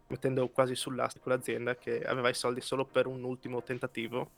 mettendo 0.09 0.49
quasi 0.49 0.75
sull'astico 0.75 1.29
l'azienda 1.29 1.77
che 1.77 2.03
aveva 2.03 2.29
i 2.29 2.35
soldi 2.35 2.61
solo 2.61 2.85
per 2.85 3.07
un 3.07 3.23
ultimo 3.23 3.63
tentativo 3.63 4.31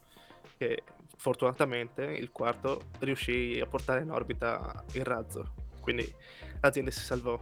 che 0.59 0.83
fortunatamente 1.17 2.05
il 2.05 2.31
quarto 2.31 2.91
riuscì 3.01 3.59
a 3.61 3.67
portare 3.67 4.03
in 4.03 4.11
orbita 4.11 4.85
il 4.93 5.05
razzo. 5.05 5.55
Quindi 5.81 6.13
l'azienda 6.61 6.91
si 6.91 7.01
salvò 7.01 7.39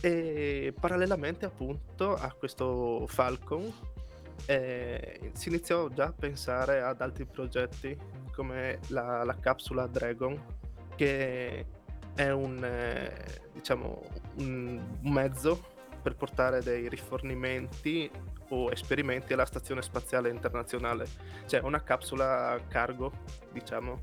e 0.00 0.74
parallelamente 0.78 1.44
appunto 1.44 2.14
a 2.14 2.32
questo 2.32 3.06
Falcon 3.06 3.72
eh, 4.46 5.30
si 5.34 5.48
iniziò 5.48 5.88
già 5.88 6.06
a 6.06 6.12
pensare 6.12 6.80
ad 6.80 7.00
altri 7.00 7.26
progetti 7.26 7.96
come 8.32 8.78
la, 8.88 9.24
la 9.24 9.36
capsula 9.38 9.86
Dragon 9.86 10.58
che 10.96 11.66
è 12.14 12.30
un, 12.30 12.62
eh, 12.62 13.12
diciamo, 13.52 14.02
un 14.38 14.98
mezzo 15.02 15.78
per 16.02 16.16
portare 16.16 16.62
dei 16.62 16.88
rifornimenti 16.88 18.10
o 18.48 18.70
esperimenti 18.70 19.32
alla 19.32 19.44
Stazione 19.44 19.82
Spaziale 19.82 20.28
Internazionale, 20.28 21.06
cioè 21.46 21.60
una 21.60 21.82
capsula 21.82 22.58
cargo, 22.68 23.12
diciamo, 23.52 24.02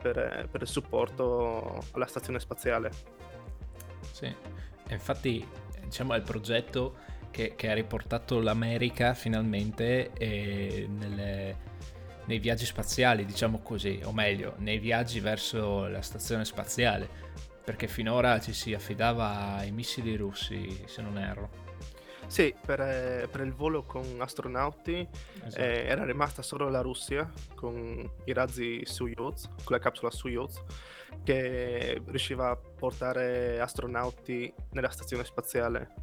per, 0.00 0.48
per 0.50 0.62
il 0.62 0.66
supporto 0.66 1.82
alla 1.92 2.06
Stazione 2.06 2.40
Spaziale. 2.40 2.90
Sì, 4.12 4.34
infatti 4.94 5.46
diciamo 5.82 6.14
è 6.14 6.16
il 6.16 6.22
progetto 6.22 6.96
che, 7.30 7.54
che 7.56 7.70
ha 7.70 7.74
riportato 7.74 8.40
l'America 8.40 9.14
finalmente 9.14 10.12
eh, 10.12 10.86
nelle, 10.88 11.56
nei 12.26 12.38
viaggi 12.38 12.64
spaziali, 12.64 13.24
diciamo 13.24 13.60
così, 13.60 14.00
o 14.04 14.12
meglio, 14.12 14.54
nei 14.58 14.78
viaggi 14.78 15.20
verso 15.20 15.86
la 15.88 16.02
stazione 16.02 16.44
spaziale, 16.44 17.08
perché 17.64 17.86
finora 17.88 18.40
ci 18.40 18.52
si 18.52 18.74
affidava 18.74 19.56
ai 19.56 19.70
missili 19.70 20.16
russi, 20.16 20.84
se 20.86 21.02
non 21.02 21.18
erro. 21.18 21.68
Sì, 22.26 22.54
per, 22.64 22.80
eh, 22.80 23.28
per, 23.28 23.40
il 23.40 23.52
volo 23.52 23.82
con 23.82 24.04
astronauti 24.20 25.04
esatto. 25.44 25.60
eh, 25.60 25.84
era 25.86 26.04
rimasta 26.04 26.42
solo 26.42 26.68
la 26.68 26.80
Russia 26.80 27.28
con 27.56 28.08
i 28.24 28.32
razzi 28.32 28.82
Soyuz, 28.84 29.48
con 29.64 29.74
la 29.74 29.80
capsula 29.80 30.12
Soyuz, 30.12 30.62
che 31.22 32.02
riusciva 32.06 32.50
a 32.50 32.56
portare 32.56 33.60
astronauti 33.60 34.52
nella 34.72 34.90
stazione 34.90 35.24
spaziale. 35.24 35.94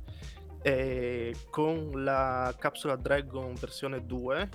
E 0.61 1.35
con 1.49 2.03
la 2.03 2.53
capsula 2.57 2.95
Dragon 2.95 3.53
versione 3.55 4.05
2, 4.05 4.49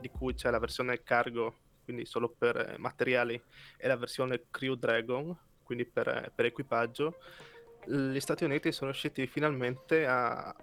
di 0.00 0.08
cui 0.08 0.34
c'è 0.34 0.50
la 0.50 0.58
versione 0.58 1.02
cargo, 1.02 1.54
quindi 1.84 2.06
solo 2.06 2.28
per 2.28 2.76
materiali, 2.78 3.40
e 3.76 3.88
la 3.88 3.96
versione 3.96 4.44
Crew 4.50 4.74
Dragon, 4.74 5.36
quindi 5.62 5.84
per, 5.86 6.32
per 6.34 6.46
equipaggio, 6.46 7.16
gli 7.84 8.20
Stati 8.20 8.44
Uniti 8.44 8.72
sono 8.72 8.90
riusciti 8.90 9.26
finalmente 9.26 10.06
a 10.06 10.54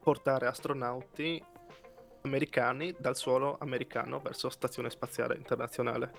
portare 0.00 0.46
astronauti 0.46 1.42
americani 2.22 2.94
dal 2.98 3.16
suolo 3.16 3.56
americano 3.60 4.20
verso 4.20 4.48
Stazione 4.50 4.90
Spaziale 4.90 5.36
Internazionale, 5.36 6.12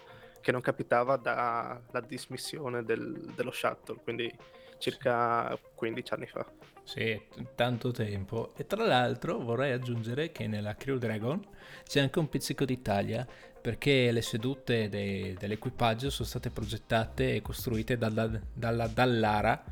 che 0.45 0.51
non 0.51 0.61
capitava 0.61 1.17
dalla 1.17 2.05
dismissione 2.05 2.83
del, 2.83 3.31
dello 3.33 3.49
shuttle, 3.49 3.97
quindi 4.03 4.31
circa 4.77 5.57
15 5.73 6.13
anni 6.13 6.27
fa. 6.27 6.45
Sì, 6.83 7.19
tanto 7.55 7.89
tempo. 7.89 8.53
E 8.55 8.67
tra 8.67 8.85
l'altro 8.85 9.39
vorrei 9.39 9.71
aggiungere 9.71 10.31
che 10.31 10.45
nella 10.45 10.75
Crew 10.75 10.99
Dragon 10.99 11.43
c'è 11.83 11.99
anche 11.99 12.19
un 12.19 12.29
pizzico 12.29 12.63
d'Italia, 12.63 13.27
perché 13.59 14.11
le 14.11 14.21
sedute 14.21 14.87
de- 14.87 15.35
dell'equipaggio 15.35 16.11
sono 16.11 16.27
state 16.27 16.51
progettate 16.51 17.33
e 17.33 17.41
costruite 17.41 17.97
dalla, 17.97 18.29
dalla 18.53 18.85
Dallara 18.85 19.63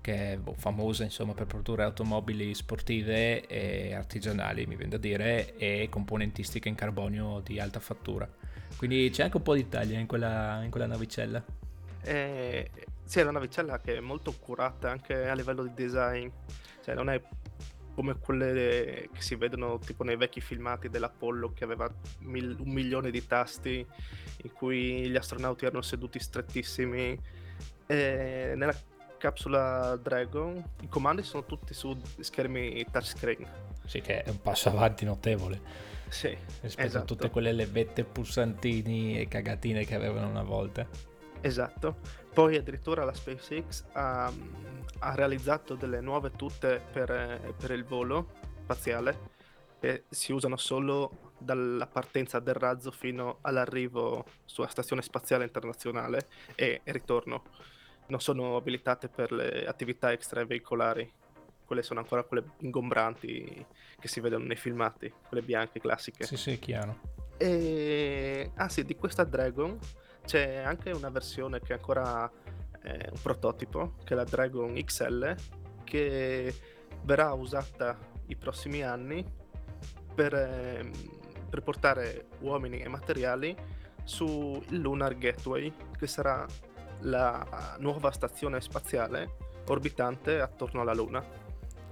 che 0.00 0.32
è 0.32 0.38
boh, 0.38 0.54
famosa 0.54 1.04
insomma 1.04 1.34
per 1.34 1.44
produrre 1.44 1.84
automobili 1.84 2.54
sportive 2.54 3.46
e 3.46 3.92
artigianali, 3.92 4.64
mi 4.64 4.76
viene 4.76 4.92
da 4.92 4.96
dire, 4.96 5.56
e 5.56 5.88
componentistica 5.90 6.70
in 6.70 6.74
carbonio 6.74 7.40
di 7.40 7.60
alta 7.60 7.80
fattura. 7.80 8.26
Quindi 8.82 9.10
c'è 9.10 9.22
anche 9.22 9.36
un 9.36 9.44
po' 9.44 9.54
d'Italia 9.54 9.96
in 9.96 10.08
quella, 10.08 10.60
in 10.64 10.68
quella 10.68 10.86
navicella. 10.86 11.40
Eh, 12.02 12.68
sì, 13.04 13.20
è 13.20 13.22
una 13.22 13.30
navicella 13.30 13.78
che 13.78 13.98
è 13.98 14.00
molto 14.00 14.32
curata 14.32 14.90
anche 14.90 15.28
a 15.28 15.34
livello 15.34 15.62
di 15.62 15.72
design, 15.72 16.28
cioè 16.82 16.96
non 16.96 17.08
è 17.08 17.22
come 17.94 18.18
quelle 18.18 19.08
che 19.12 19.22
si 19.22 19.36
vedono 19.36 19.78
tipo 19.78 20.02
nei 20.02 20.16
vecchi 20.16 20.40
filmati 20.40 20.88
dell'Apollo 20.88 21.52
che 21.52 21.62
aveva 21.62 21.88
mil- 22.22 22.56
un 22.58 22.70
milione 22.72 23.12
di 23.12 23.24
tasti 23.24 23.86
in 24.38 24.52
cui 24.52 25.08
gli 25.08 25.14
astronauti 25.14 25.64
erano 25.64 25.82
seduti 25.82 26.18
strettissimi. 26.18 27.16
E 27.86 28.54
nella 28.56 28.74
capsula 29.16 29.94
Dragon 29.94 30.60
i 30.80 30.88
comandi 30.88 31.22
sono 31.22 31.44
tutti 31.44 31.72
su 31.72 31.96
schermi 32.18 32.84
touchscreen. 32.90 33.46
Sì, 33.84 34.00
che 34.00 34.24
è 34.24 34.28
un 34.28 34.42
passo 34.42 34.70
avanti 34.70 35.04
notevole. 35.04 35.90
Sì, 36.12 36.28
rispetto 36.60 36.86
esatto. 36.86 37.02
a 37.02 37.06
tutte 37.06 37.30
quelle 37.30 37.52
levette, 37.52 38.04
pulsantini 38.04 39.18
e 39.18 39.28
cagatine 39.28 39.86
che 39.86 39.94
avevano 39.94 40.28
una 40.28 40.42
volta. 40.42 40.86
Esatto. 41.40 41.96
Poi 42.32 42.54
addirittura 42.56 43.04
la 43.04 43.14
SpaceX 43.14 43.84
ha, 43.92 44.30
ha 44.98 45.14
realizzato 45.14 45.74
delle 45.74 46.02
nuove 46.02 46.30
tute 46.32 46.82
per, 46.92 47.54
per 47.58 47.70
il 47.70 47.84
volo 47.84 48.34
spaziale 48.62 49.30
che 49.80 50.04
si 50.10 50.32
usano 50.32 50.58
solo 50.58 51.32
dalla 51.38 51.86
partenza 51.86 52.38
del 52.40 52.54
razzo 52.54 52.90
fino 52.90 53.38
all'arrivo 53.40 54.26
sulla 54.44 54.68
stazione 54.68 55.00
spaziale 55.00 55.44
internazionale 55.44 56.28
e 56.54 56.82
ritorno. 56.84 57.42
Non 58.08 58.20
sono 58.20 58.56
abilitate 58.56 59.08
per 59.08 59.32
le 59.32 59.64
attività 59.64 60.12
extraveicolari. 60.12 61.10
Quelle 61.64 61.82
sono 61.82 62.00
ancora 62.00 62.22
quelle 62.24 62.44
ingombranti 62.58 63.66
che 63.98 64.08
si 64.08 64.20
vedono 64.20 64.44
nei 64.44 64.56
filmati, 64.56 65.12
quelle 65.28 65.42
bianche 65.42 65.80
classiche. 65.80 66.24
Sì, 66.24 66.36
sì, 66.36 66.58
chiaro. 66.58 66.98
E... 67.38 68.50
Ah 68.56 68.68
sì, 68.68 68.84
di 68.84 68.96
questa 68.96 69.24
Dragon 69.24 69.78
c'è 70.24 70.58
anche 70.58 70.90
una 70.90 71.08
versione 71.08 71.60
che 71.60 71.72
è 71.72 71.76
ancora 71.76 72.30
eh, 72.82 73.08
un 73.10 73.20
prototipo, 73.20 73.94
che 74.04 74.14
è 74.14 74.16
la 74.16 74.24
Dragon 74.24 74.74
XL, 74.74 75.34
che 75.84 76.54
verrà 77.02 77.32
usata 77.32 77.98
i 78.26 78.36
prossimi 78.36 78.82
anni 78.82 79.24
per, 80.14 80.34
eh, 80.34 80.90
per 81.48 81.62
portare 81.62 82.26
uomini 82.40 82.80
e 82.80 82.88
materiali 82.88 83.56
sul 84.04 84.62
Lunar 84.70 85.16
Gateway, 85.16 85.72
che 85.96 86.06
sarà 86.06 86.46
la 87.00 87.76
nuova 87.78 88.10
stazione 88.12 88.60
spaziale 88.60 89.36
orbitante 89.66 90.40
attorno 90.40 90.80
alla 90.80 90.94
Luna. 90.94 91.24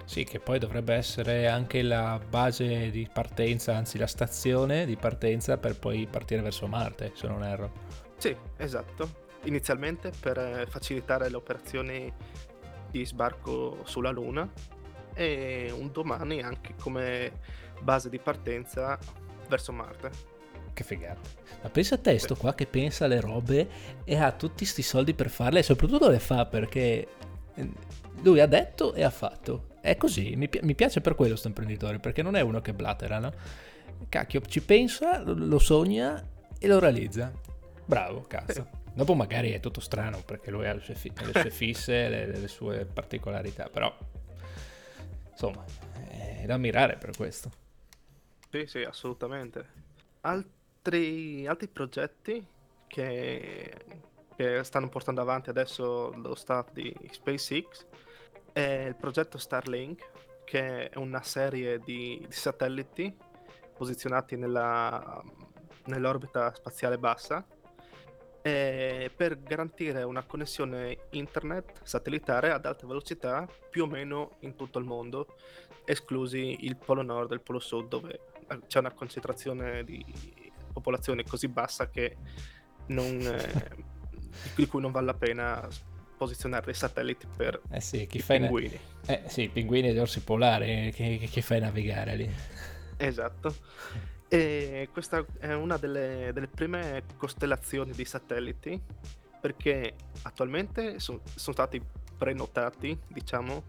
Sì, 0.04 0.24
che 0.24 0.40
poi 0.40 0.58
dovrebbe 0.58 0.94
essere 0.94 1.46
anche 1.46 1.82
la 1.82 2.20
base 2.28 2.90
di 2.90 3.08
partenza, 3.12 3.76
anzi 3.76 3.96
la 3.96 4.08
stazione 4.08 4.84
di 4.84 4.96
partenza 4.96 5.56
per 5.56 5.78
poi 5.78 6.08
partire 6.10 6.42
verso 6.42 6.66
Marte, 6.66 7.12
se 7.14 7.28
non 7.28 7.44
erro. 7.44 7.72
Sì, 8.16 8.36
esatto. 8.56 9.28
Inizialmente 9.44 10.10
per 10.18 10.36
eh, 10.38 10.66
facilitare 10.68 11.30
le 11.30 11.36
operazioni 11.36 12.12
di 12.90 13.06
sbarco 13.06 13.78
sulla 13.84 14.10
Luna 14.10 14.50
e 15.14 15.72
un 15.76 15.90
domani 15.92 16.42
anche 16.42 16.74
come 16.78 17.38
base 17.80 18.08
di 18.08 18.18
partenza 18.18 18.98
verso 19.48 19.72
Marte. 19.72 20.10
Che 20.72 20.84
figata. 20.84 21.20
Ma 21.62 21.68
pensa 21.68 21.94
a 21.94 21.98
te, 21.98 22.18
sto 22.18 22.36
qua 22.36 22.54
che 22.54 22.66
pensa 22.66 23.04
alle 23.04 23.20
robe 23.20 23.68
e 24.04 24.16
ha 24.16 24.32
tutti 24.32 24.64
sti 24.64 24.82
soldi 24.82 25.14
per 25.14 25.30
farle 25.30 25.60
e 25.60 25.62
soprattutto 25.62 26.08
le 26.08 26.18
fa 26.18 26.46
perché 26.46 27.06
eh, 27.54 27.70
lui 28.22 28.40
ha 28.40 28.46
detto 28.46 28.92
e 28.94 29.02
ha 29.02 29.10
fatto. 29.10 29.68
È 29.80 29.96
così, 29.96 30.36
mi, 30.36 30.48
mi 30.62 30.74
piace 30.74 31.00
per 31.00 31.14
quello 31.14 31.36
sto 31.36 31.48
imprenditore, 31.48 31.98
perché 31.98 32.22
non 32.22 32.36
è 32.36 32.40
uno 32.40 32.60
che 32.60 32.74
blatera, 32.74 33.18
no? 33.18 33.32
Cacchio, 34.08 34.40
ci 34.42 34.60
pensa, 34.62 35.22
lo, 35.22 35.34
lo 35.34 35.58
sogna 35.58 36.22
e 36.58 36.66
lo 36.66 36.78
realizza. 36.78 37.32
Bravo, 37.84 38.22
cazzo. 38.26 38.78
Dopo 38.92 39.14
magari 39.14 39.52
è 39.52 39.60
tutto 39.60 39.80
strano 39.80 40.20
perché 40.22 40.50
lui 40.50 40.66
ha 40.66 40.74
le 40.74 40.80
sue, 40.80 40.94
fi- 40.94 41.12
le 41.16 41.32
sue 41.32 41.50
fisse, 41.50 42.08
le, 42.08 42.26
le 42.26 42.48
sue 42.48 42.84
particolarità, 42.84 43.68
però 43.68 43.96
insomma, 45.30 45.64
è 46.08 46.44
da 46.44 46.54
ammirare 46.54 46.96
per 46.96 47.16
questo. 47.16 47.50
Sì, 48.50 48.66
sì, 48.66 48.82
assolutamente. 48.82 49.64
Altri, 50.22 51.46
altri 51.46 51.68
progetti 51.68 52.44
che, 52.86 53.74
che 54.36 54.64
stanno 54.64 54.88
portando 54.88 55.20
avanti 55.20 55.48
adesso 55.50 56.10
lo 56.10 56.34
staff 56.34 56.72
di 56.72 56.94
SpaceX 57.10 57.86
è 58.52 58.86
il 58.88 58.96
progetto 58.96 59.38
Starlink, 59.38 60.10
che 60.44 60.88
è 60.88 60.98
una 60.98 61.22
serie 61.22 61.78
di, 61.78 62.24
di 62.26 62.34
satelliti 62.34 63.14
posizionati 63.76 64.36
nella, 64.36 65.22
nell'orbita 65.86 66.52
spaziale 66.54 66.98
bassa 66.98 67.46
eh, 68.42 69.10
per 69.14 69.40
garantire 69.42 70.02
una 70.02 70.22
connessione 70.22 71.06
internet 71.10 71.80
satellitare 71.82 72.50
ad 72.50 72.64
alta 72.64 72.86
velocità 72.86 73.46
più 73.68 73.84
o 73.84 73.86
meno 73.86 74.36
in 74.40 74.56
tutto 74.56 74.78
il 74.78 74.84
mondo, 74.84 75.36
esclusi 75.84 76.64
il 76.64 76.76
polo 76.76 77.02
nord 77.02 77.32
e 77.32 77.34
il 77.34 77.42
polo 77.42 77.58
sud 77.58 77.88
dove 77.88 78.20
c'è 78.66 78.78
una 78.78 78.92
concentrazione 78.92 79.84
di 79.84 80.04
popolazione 80.72 81.24
così 81.24 81.48
bassa 81.48 81.88
che 81.90 82.16
non, 82.86 83.20
eh, 83.20 83.84
di 84.56 84.66
cui 84.66 84.80
non 84.80 84.90
vale 84.90 85.06
la 85.06 85.14
pena 85.14 85.68
posizionare 86.20 86.66
dei 86.66 86.74
satelliti 86.74 87.26
per 87.34 87.58
eh 87.70 87.80
sì, 87.80 88.06
chi 88.06 88.18
i 88.18 88.20
fai 88.20 88.38
pinguini. 88.40 88.78
Na- 89.06 89.14
eh 89.14 89.22
sì, 89.28 89.42
i 89.44 89.48
pinguini 89.48 89.88
e 89.88 89.92
gli 89.94 89.98
orsi 89.98 90.20
polari, 90.22 90.92
che, 90.92 91.18
che 91.30 91.40
fai 91.42 91.60
navigare 91.60 92.14
lì? 92.16 92.30
Esatto. 92.96 93.54
E 94.28 94.88
questa 94.92 95.24
è 95.38 95.52
una 95.54 95.76
delle, 95.78 96.30
delle 96.32 96.46
prime 96.48 97.04
costellazioni 97.16 97.92
di 97.92 98.04
satelliti 98.04 98.80
perché 99.40 99.94
attualmente 100.22 101.00
son- 101.00 101.20
sono 101.34 101.54
stati 101.56 101.82
prenotati, 102.16 102.98
diciamo, 103.08 103.64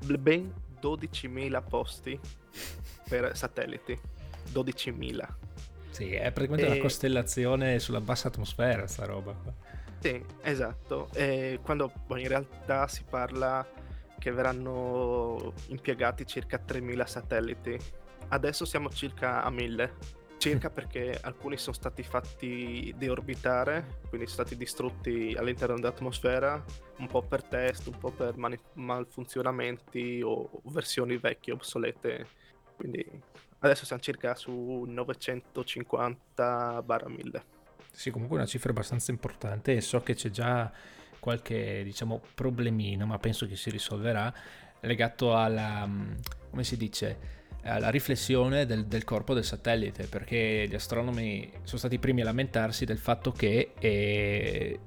ben 0.00 0.52
12.000 0.80 1.62
posti 1.62 2.18
per 3.08 3.36
satelliti. 3.36 3.98
12.000. 4.50 5.38
Sì, 5.90 6.12
è 6.14 6.32
praticamente 6.32 6.66
una 6.66 6.74
E- 6.74 6.78
costellazione 6.78 7.78
sulla 7.78 8.00
bassa 8.00 8.28
atmosfera, 8.28 8.86
sta 8.86 9.04
roba. 9.04 9.34
Sì, 10.02 10.20
esatto. 10.40 11.08
E 11.14 11.60
quando 11.62 11.92
poi 12.08 12.22
in 12.22 12.28
realtà 12.28 12.88
si 12.88 13.04
parla 13.08 13.64
che 14.18 14.32
verranno 14.32 15.52
impiegati 15.68 16.26
circa 16.26 16.58
3.000 16.58 17.06
satelliti. 17.06 17.78
Adesso 18.28 18.64
siamo 18.64 18.88
circa 18.90 19.44
a 19.44 19.50
1.000. 19.50 19.96
Circa 20.38 20.70
perché 20.70 21.16
alcuni 21.22 21.56
sono 21.56 21.76
stati 21.76 22.02
fatti 22.02 22.92
deorbitare, 22.96 24.00
quindi 24.08 24.26
sono 24.26 24.44
stati 24.44 24.56
distrutti 24.56 25.34
all'interno 25.38 25.76
dell'atmosfera, 25.76 26.64
un 26.98 27.06
po' 27.06 27.22
per 27.22 27.44
test, 27.44 27.86
un 27.86 27.98
po' 27.98 28.10
per 28.10 28.36
mani- 28.36 28.58
malfunzionamenti 28.74 30.20
o 30.24 30.50
versioni 30.64 31.16
vecchie, 31.16 31.52
obsolete. 31.52 32.26
Quindi 32.74 33.04
adesso 33.60 33.84
siamo 33.84 34.02
circa 34.02 34.34
su 34.34 34.84
950-1000. 34.88 37.44
Sì, 37.92 38.10
comunque 38.10 38.38
una 38.38 38.46
cifra 38.46 38.70
abbastanza 38.70 39.10
importante 39.10 39.74
e 39.74 39.80
so 39.80 40.00
che 40.00 40.14
c'è 40.14 40.30
già 40.30 40.72
qualche, 41.20 41.82
diciamo, 41.84 42.20
problemino, 42.34 43.06
ma 43.06 43.18
penso 43.18 43.46
che 43.46 43.54
si 43.54 43.70
risolverà, 43.70 44.32
legato 44.80 45.36
alla, 45.36 45.86
mm, 45.86 46.12
come 46.50 46.64
si 46.64 46.76
dice, 46.76 47.40
alla 47.62 47.90
riflessione 47.90 48.66
del, 48.66 48.86
del 48.86 49.04
corpo 49.04 49.34
del 49.34 49.44
satellite, 49.44 50.06
perché 50.06 50.66
gli 50.68 50.74
astronomi 50.74 51.48
sono 51.62 51.78
stati 51.78 51.94
i 51.94 51.98
primi 51.98 52.22
a 52.22 52.24
lamentarsi 52.24 52.84
del 52.84 52.98
fatto 52.98 53.30
che 53.30 53.72
eh, 53.78 54.80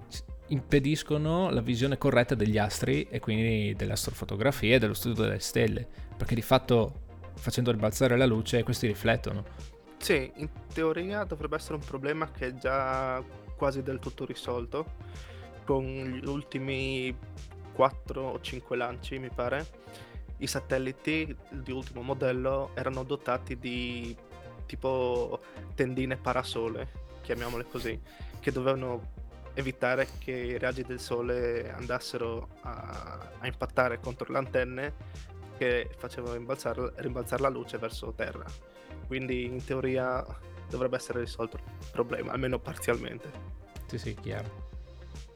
impediscono 0.48 1.50
la 1.52 1.62
visione 1.62 1.98
corretta 1.98 2.36
degli 2.36 2.58
astri 2.58 3.08
e 3.10 3.20
quindi 3.20 3.74
dell'astrofotografia 3.76 4.76
e 4.76 4.80
dello 4.80 4.94
studio 4.94 5.24
delle 5.24 5.40
stelle, 5.40 5.88
perché 6.18 6.36
di 6.36 6.42
fatto 6.42 7.04
facendo 7.36 7.72
ribalzare 7.72 8.18
la 8.18 8.26
luce 8.26 8.64
questi 8.64 8.88
riflettono. 8.88 9.74
Sì, 10.06 10.32
in 10.36 10.50
teoria 10.72 11.24
dovrebbe 11.24 11.56
essere 11.56 11.74
un 11.74 11.84
problema 11.84 12.30
che 12.30 12.50
è 12.50 12.54
già 12.54 13.24
quasi 13.58 13.82
del 13.82 13.98
tutto 13.98 14.24
risolto 14.24 14.98
con 15.64 15.84
gli 15.84 16.28
ultimi 16.28 17.18
4 17.74 18.22
o 18.22 18.40
5 18.40 18.78
lanci, 18.78 19.18
mi 19.18 19.32
pare. 19.34 19.66
I 20.38 20.46
satelliti 20.46 21.36
di 21.50 21.72
ultimo 21.72 22.04
modello 22.04 22.70
erano 22.76 23.02
dotati 23.02 23.58
di 23.58 24.16
tipo 24.68 25.40
tendine 25.74 26.18
parasole, 26.18 26.92
chiamiamole 27.24 27.66
così, 27.66 28.00
che 28.40 28.52
dovevano 28.52 29.14
evitare 29.56 30.08
che 30.20 30.34
i 30.34 30.60
raggi 30.60 30.84
del 30.84 31.00
sole 31.00 31.74
andassero 31.74 32.50
a, 32.62 33.32
a 33.40 33.48
impattare 33.48 34.00
contro 34.00 34.32
le 34.32 34.38
antenne 34.38 34.94
che 35.58 35.90
facevano 35.98 36.34
rimbalzare, 36.34 36.94
rimbalzare 36.98 37.42
la 37.42 37.50
luce 37.50 37.78
verso 37.78 38.14
terra. 38.14 38.46
Quindi 39.08 39.46
in 39.46 39.64
teoria 39.64 40.26
dovrebbe 40.70 40.96
essere 40.98 41.20
risolto 41.20 41.58
il 41.58 41.64
problema, 41.92 42.32
almeno 42.32 42.60
parzialmente. 42.60 43.30
Sì, 43.88 43.98
sì, 43.98 44.14
chiaro. 44.16 44.70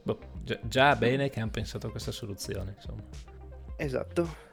boh, 0.02 0.18
già, 0.42 0.58
già, 0.62 0.96
bene 0.96 1.30
che 1.30 1.40
hanno 1.40 1.50
pensato 1.50 1.86
a 1.86 1.90
questa 1.90 2.12
soluzione, 2.12 2.74
insomma. 2.76 3.02
Esatto. 3.76 4.48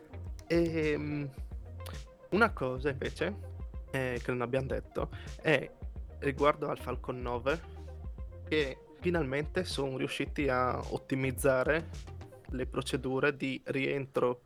E, 0.47 0.95
um, 0.95 1.29
una 2.29 2.51
cosa 2.51 2.89
invece 2.89 3.35
eh, 3.91 4.19
che 4.23 4.31
non 4.31 4.41
abbiamo 4.41 4.67
detto 4.67 5.09
è 5.41 5.69
riguardo 6.19 6.67
al 6.67 6.77
Falcon 6.77 7.21
9 7.21 7.75
che 8.47 8.77
finalmente 8.99 9.63
sono 9.63 9.97
riusciti 9.97 10.47
a 10.49 10.79
ottimizzare 10.89 11.89
le 12.51 12.65
procedure 12.65 13.35
di 13.35 13.61
rientro 13.65 14.43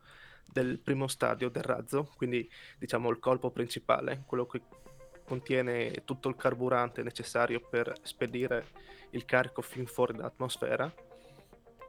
del 0.52 0.80
primo 0.80 1.08
stadio 1.08 1.50
del 1.50 1.64
razzo, 1.64 2.10
quindi 2.16 2.50
diciamo 2.78 3.10
il 3.10 3.20
colpo 3.20 3.52
principale, 3.52 4.24
quello 4.26 4.46
che 4.46 4.62
contiene 5.24 6.04
tutto 6.04 6.28
il 6.28 6.36
carburante 6.36 7.04
necessario 7.04 7.62
per 7.62 7.94
spedire 8.02 8.66
il 9.12 9.24
carico 9.26 9.62
fin 9.62 9.86
fuori 9.86 10.14
dall'atmosfera. 10.14 10.94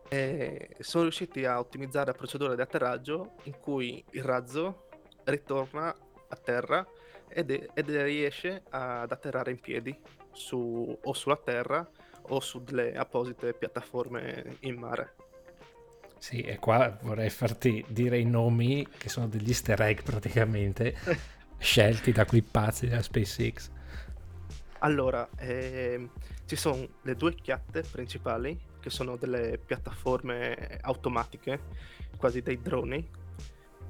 E 0.08 0.76
sono 0.80 1.04
riusciti 1.04 1.44
a 1.44 1.58
ottimizzare 1.58 2.06
la 2.06 2.16
procedura 2.16 2.54
di 2.54 2.60
atterraggio 2.60 3.34
in 3.44 3.58
cui 3.58 4.04
il 4.10 4.22
razzo 4.22 4.88
ritorna 5.24 5.94
a 6.28 6.36
terra 6.36 6.86
ed, 7.28 7.50
ed 7.50 7.88
riesce 7.88 8.62
ad 8.68 9.10
atterrare 9.10 9.50
in 9.50 9.60
piedi 9.60 9.98
su, 10.32 10.98
o 11.02 11.12
sulla 11.12 11.36
terra 11.36 11.88
o 12.28 12.40
su 12.40 12.62
delle 12.62 12.94
apposite 12.94 13.54
piattaforme 13.54 14.58
in 14.60 14.76
mare. 14.76 15.14
Sì, 16.22 16.40
e 16.42 16.60
qua 16.60 16.96
vorrei 17.02 17.30
farti 17.30 17.84
dire 17.88 18.16
i 18.16 18.24
nomi 18.24 18.86
che 18.96 19.08
sono 19.08 19.26
degli 19.26 19.48
easter 19.48 19.80
egg 19.82 20.02
praticamente, 20.02 20.94
scelti 21.58 22.12
da 22.12 22.24
quei 22.26 22.42
pazzi 22.42 22.86
della 22.86 23.02
SpaceX. 23.02 23.70
Allora, 24.78 25.28
eh, 25.36 26.10
ci 26.46 26.54
sono 26.54 26.86
le 27.02 27.16
due 27.16 27.34
chiatte 27.34 27.82
principali, 27.82 28.56
che 28.78 28.88
sono 28.88 29.16
delle 29.16 29.58
piattaforme 29.58 30.78
automatiche, 30.82 31.58
quasi 32.16 32.40
dei 32.40 32.60
droni, 32.60 33.04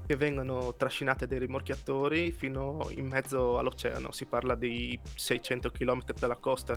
che 0.03 0.15
vengono 0.15 0.73
trascinate 0.73 1.27
dai 1.27 1.37
rimorchiatori 1.37 2.31
fino 2.31 2.87
in 2.89 3.05
mezzo 3.05 3.59
all'oceano. 3.59 4.11
Si 4.11 4.25
parla 4.25 4.55
di 4.55 4.99
600 5.13 5.69
km 5.69 6.01
dalla 6.17 6.37
costa. 6.37 6.73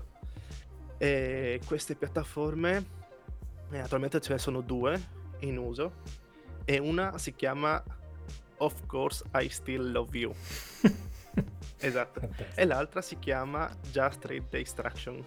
E 0.98 1.60
queste 1.64 1.94
piattaforme, 1.94 2.84
eh, 3.70 3.78
attualmente 3.78 4.20
ce 4.20 4.34
ne 4.34 4.38
sono 4.38 4.60
due, 4.60 5.15
in 5.40 5.58
uso 5.58 5.92
e 6.64 6.78
una 6.78 7.16
si 7.18 7.34
chiama 7.34 7.82
Of 8.58 8.86
course 8.86 9.24
I 9.34 9.48
still 9.48 9.90
love 9.92 10.16
you. 10.16 10.32
esatto. 11.78 12.28
E 12.54 12.64
l'altra 12.64 13.02
si 13.02 13.18
chiama 13.18 13.70
Just 13.90 14.24
Read 14.24 14.48
the 14.48 14.58
Instruction. 14.58 15.24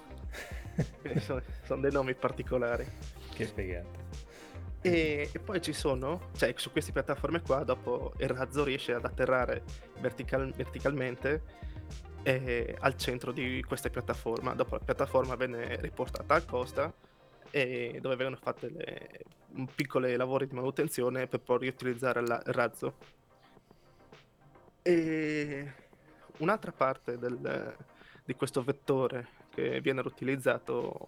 sono, 1.20 1.41
sono, 1.64 1.82
dei 1.82 1.91
nomi 1.91 2.16
particolari. 2.16 2.88
Che 3.34 3.45
figata. 3.45 3.97
E, 4.82 5.30
e, 5.32 5.39
poi 5.39 5.62
ci 5.62 5.74
sono, 5.74 6.30
cioè 6.38 6.53
su 6.55 6.72
queste 6.72 6.91
piattaforme 6.91 7.41
qua, 7.41 7.64
dopo 7.64 8.14
il 8.18 8.30
razzo 8.30 8.64
riesce 8.64 8.93
ad 8.93 9.05
atterrare 9.05 9.64
vertical, 9.99 10.51
verticalmente 10.53 11.43
eh, 12.24 12.76
al 12.80 12.95
centro 12.97 13.32
di 13.32 13.64
questa 13.68 13.89
piattaforma. 13.89 14.53
Dopo 14.55 14.76
la 14.76 14.84
piattaforma 14.84 15.36
viene 15.36 15.80
riportata 15.82 16.34
al 16.34 16.45
costa 16.45 16.91
e 17.51 17.99
dove 18.01 18.16
vengono 18.16 18.39
fatte 18.41 18.70
le 18.70 19.10
piccoli 19.74 20.16
lavori 20.16 20.47
di 20.47 20.56
manutenzione 20.56 21.28
per 21.28 21.41
poi 21.41 21.60
riutilizzare 21.60 22.22
il 22.22 22.41
razzo. 22.45 22.95
E 24.82 25.74
un'altra 26.38 26.72
parte 26.72 27.18
del, 27.18 27.76
di 28.24 28.34
questo 28.36 28.64
vettore 28.64 29.28
che 29.50 29.82
viene 29.82 30.02
riutilizzato 30.02 31.06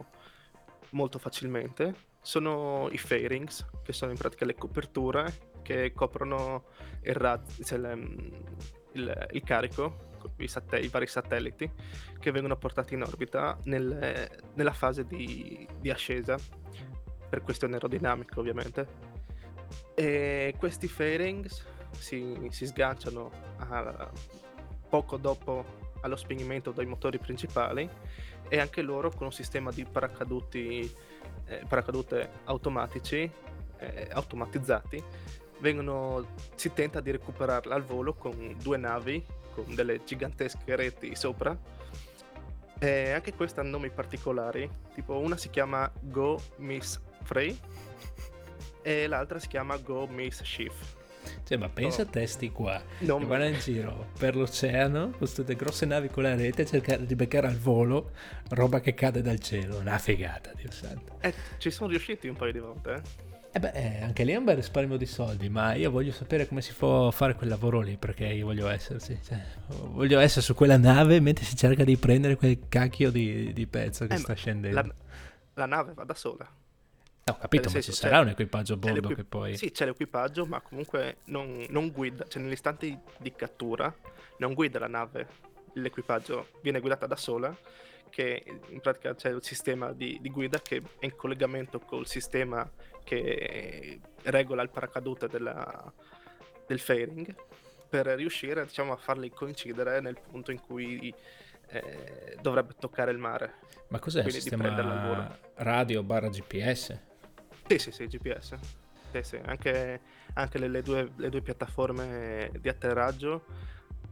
molto 0.92 1.20
facilmente 1.20 2.10
sono 2.22 2.90
i 2.92 2.98
fairings, 2.98 3.66
che 3.84 3.94
sono 3.94 4.12
in 4.12 4.18
pratica 4.18 4.46
le 4.46 4.56
coperture 4.56 5.50
che 5.62 5.94
coprono 5.94 6.66
il, 7.04 7.14
razzo, 7.14 7.64
cioè 7.64 7.80
il, 7.80 8.44
il, 8.94 9.28
il 9.32 9.44
carico 9.44 10.10
i, 10.38 10.48
sat- 10.48 10.80
i, 10.82 10.88
vari 10.88 11.08
satelliti 11.08 11.70
che 12.20 12.32
vengono 12.32 12.58
portati 12.58 12.94
in 12.94 13.02
orbita 13.02 13.58
nel, 13.64 14.30
nella 14.54 14.74
fase 14.74 15.06
di, 15.06 15.68
di, 15.80 15.90
ascesa, 15.90 16.38
per 17.32 17.44
questione 17.44 17.76
aerodinamica 17.76 18.38
ovviamente. 18.42 18.88
E 19.96 20.54
questi 20.58 20.90
fairings 20.90 21.66
si, 21.98 22.36
si 22.50 22.66
sganciano 22.66 23.32
a, 23.60 24.12
poco 24.90 25.16
dopo 25.16 25.64
allo 26.02 26.18
spegnimento 26.18 26.72
dei 26.72 26.86
motori 26.86 27.20
principali 27.20 27.90
e 28.50 28.60
anche 28.60 28.82
loro 28.82 29.12
con 29.12 29.28
un 29.28 29.32
sistema 29.32 29.72
di 29.72 29.86
paracaduti, 29.86 30.94
eh, 31.46 31.64
paracadute 31.66 32.30
automatici, 32.44 33.32
eh, 33.78 34.10
automatizzati, 34.12 35.02
vengono, 35.60 36.36
si 36.56 36.74
tenta 36.74 37.00
di 37.00 37.12
recuperarla 37.12 37.74
al 37.74 37.84
volo 37.84 38.14
con 38.14 38.58
due 38.62 38.78
navi 38.78 39.26
con 39.54 39.74
delle 39.74 40.04
gigantesche 40.04 40.76
reti 40.76 41.16
sopra. 41.16 41.58
E 42.78 43.12
anche 43.12 43.34
queste 43.36 43.60
hanno 43.62 43.70
nomi 43.70 43.90
particolari, 43.90 44.70
tipo 44.94 45.18
una 45.20 45.38
si 45.38 45.50
chiama 45.50 45.90
Go 46.02 46.42
Miss 46.58 47.00
Frey 47.24 47.58
e 48.82 49.08
l'altra 49.08 49.40
si 49.40 49.48
chiama 49.48 49.78
Go 49.78 50.08
Miss 50.08 50.44
Shift. 50.44 51.00
Cioè, 51.44 51.58
ma 51.58 51.70
pensa 51.70 52.02
oh. 52.02 52.06
a 52.06 52.08
testi 52.08 52.52
qua 52.52 52.82
non... 53.00 53.20
che 53.20 53.26
vanno 53.26 53.46
in 53.46 53.60
giro 53.60 54.08
per 54.18 54.36
l'oceano 54.36 55.10
con 55.10 55.18
queste 55.18 55.56
grosse 55.56 55.86
navi 55.86 56.10
con 56.10 56.24
la 56.24 56.36
rete 56.36 56.64
a 56.64 56.66
cercare 56.66 57.06
di 57.06 57.14
beccare 57.16 57.46
al 57.46 57.58
volo 57.58 58.12
roba 58.50 58.80
che 58.80 58.94
cade 58.94 59.22
dal 59.22 59.40
cielo. 59.40 59.78
Una 59.78 59.98
figata, 59.98 60.52
Dio 60.56 60.72
santo. 60.72 61.18
Eh, 61.22 61.34
ci 61.58 61.70
sono 61.70 61.90
riusciti 61.90 62.28
un 62.28 62.36
paio 62.36 62.52
di 62.52 62.60
volte, 62.60 62.94
eh. 62.94 63.30
Eh 63.54 63.60
beh, 63.60 63.72
eh, 63.72 64.02
anche 64.02 64.24
lì 64.24 64.32
è 64.32 64.38
un 64.38 64.46
bel 64.46 64.56
risparmio 64.56 64.96
di 64.96 65.06
soldi, 65.06 65.50
ma 65.50 65.74
io 65.74 65.92
voglio 65.92 66.14
sapere 66.14 66.48
come 66.48 66.62
si 66.62 66.74
può 66.74 67.12
fare 67.12 67.36
quel 67.36 67.50
lavoro 67.50 67.82
lì, 67.82 67.98
perché 67.98 68.26
io 68.28 68.46
voglio 68.46 68.70
esserci. 68.70 69.20
Cioè, 69.22 69.44
voglio 69.90 70.20
essere 70.20 70.40
su 70.40 70.54
quella 70.54 70.78
nave 70.78 71.20
mentre 71.20 71.44
si 71.44 71.58
cerca 71.58 71.84
di 71.84 71.98
prendere 71.98 72.38
quel 72.38 72.58
cacchio 72.70 73.12
di, 73.12 73.52
di 73.52 73.68
pezzo 73.68 74.08
che 74.08 74.14
eh, 74.14 74.18
sta 74.18 74.34
scendendo. 74.36 74.82
La, 74.82 74.94
la, 75.56 75.66
nave 75.66 75.92
va 75.94 76.06
da 76.06 76.14
sola. 76.14 76.50
Ho 77.32 77.38
capito, 77.38 77.70
ma 77.72 77.82
ci 77.82 77.92
sarà 77.92 78.20
un 78.20 78.30
equipaggio 78.30 78.74
a 78.74 78.78
bordo 78.78 79.10
che 79.10 79.24
poi... 79.24 79.58
Sì, 79.58 79.72
c'è 79.72 79.86
l'equipaggio, 79.86 80.46
ma 80.46 80.62
comunque 80.62 81.18
non, 81.26 81.66
non 81.70 81.92
guida, 81.92 82.26
cioè 82.28 82.42
nell'istante 82.42 83.00
di 83.18 83.32
cattura 83.34 83.94
non 84.38 84.54
guida 84.54 84.80
la 84.80 84.88
nave, 84.88 85.28
l'equipaggio 85.74 86.48
viene 86.62 86.80
guidata 86.80 87.06
da 87.08 87.16
sola 87.16 87.56
che 88.10 88.44
in 88.68 88.82
pratica 88.82 89.16
c'è 89.16 89.30
il 89.30 89.42
sistema 89.42 89.94
di, 89.94 90.18
di, 90.22 90.30
guida 90.30 90.60
che 90.60 90.82
è 91.00 91.06
in 91.06 91.16
collegamento 91.16 91.80
col 91.80 92.06
sistema 92.06 92.70
che 93.04 94.00
regola 94.24 94.62
il 94.62 94.70
paracadute 94.70 95.28
della, 95.28 95.92
del 96.68 96.80
fairing 96.80 97.34
per 97.90 98.08
riuscire 98.08 98.66
diciamo, 98.66 98.94
a 98.94 98.98
farli 98.98 99.30
coincidere 99.30 100.02
nel 100.02 100.20
punto 100.20 100.52
in 100.52 100.62
cui 100.62 101.14
eh, 101.68 102.38
dovrebbe 102.42 102.76
toccare 102.78 103.12
il 103.12 103.18
mare. 103.18 103.56
Ma 103.88 104.00
cos'è 104.00 104.24
il 104.24 104.32
sistema 104.32 105.38
radio 105.56 106.04
barra 106.04 106.30
GPS? 106.30 107.10
Sì, 107.72 107.80
sì, 107.80 107.92
sì, 107.92 108.08
GPS. 108.08 108.58
Sì, 109.12 109.24
sì. 109.24 109.40
Anche, 109.46 110.02
anche 110.34 110.58
le, 110.58 110.68
le, 110.68 110.82
due, 110.82 111.10
le 111.16 111.30
due 111.30 111.42
piattaforme 111.42 112.52
di 112.60 112.68
atterraggio 112.68 113.46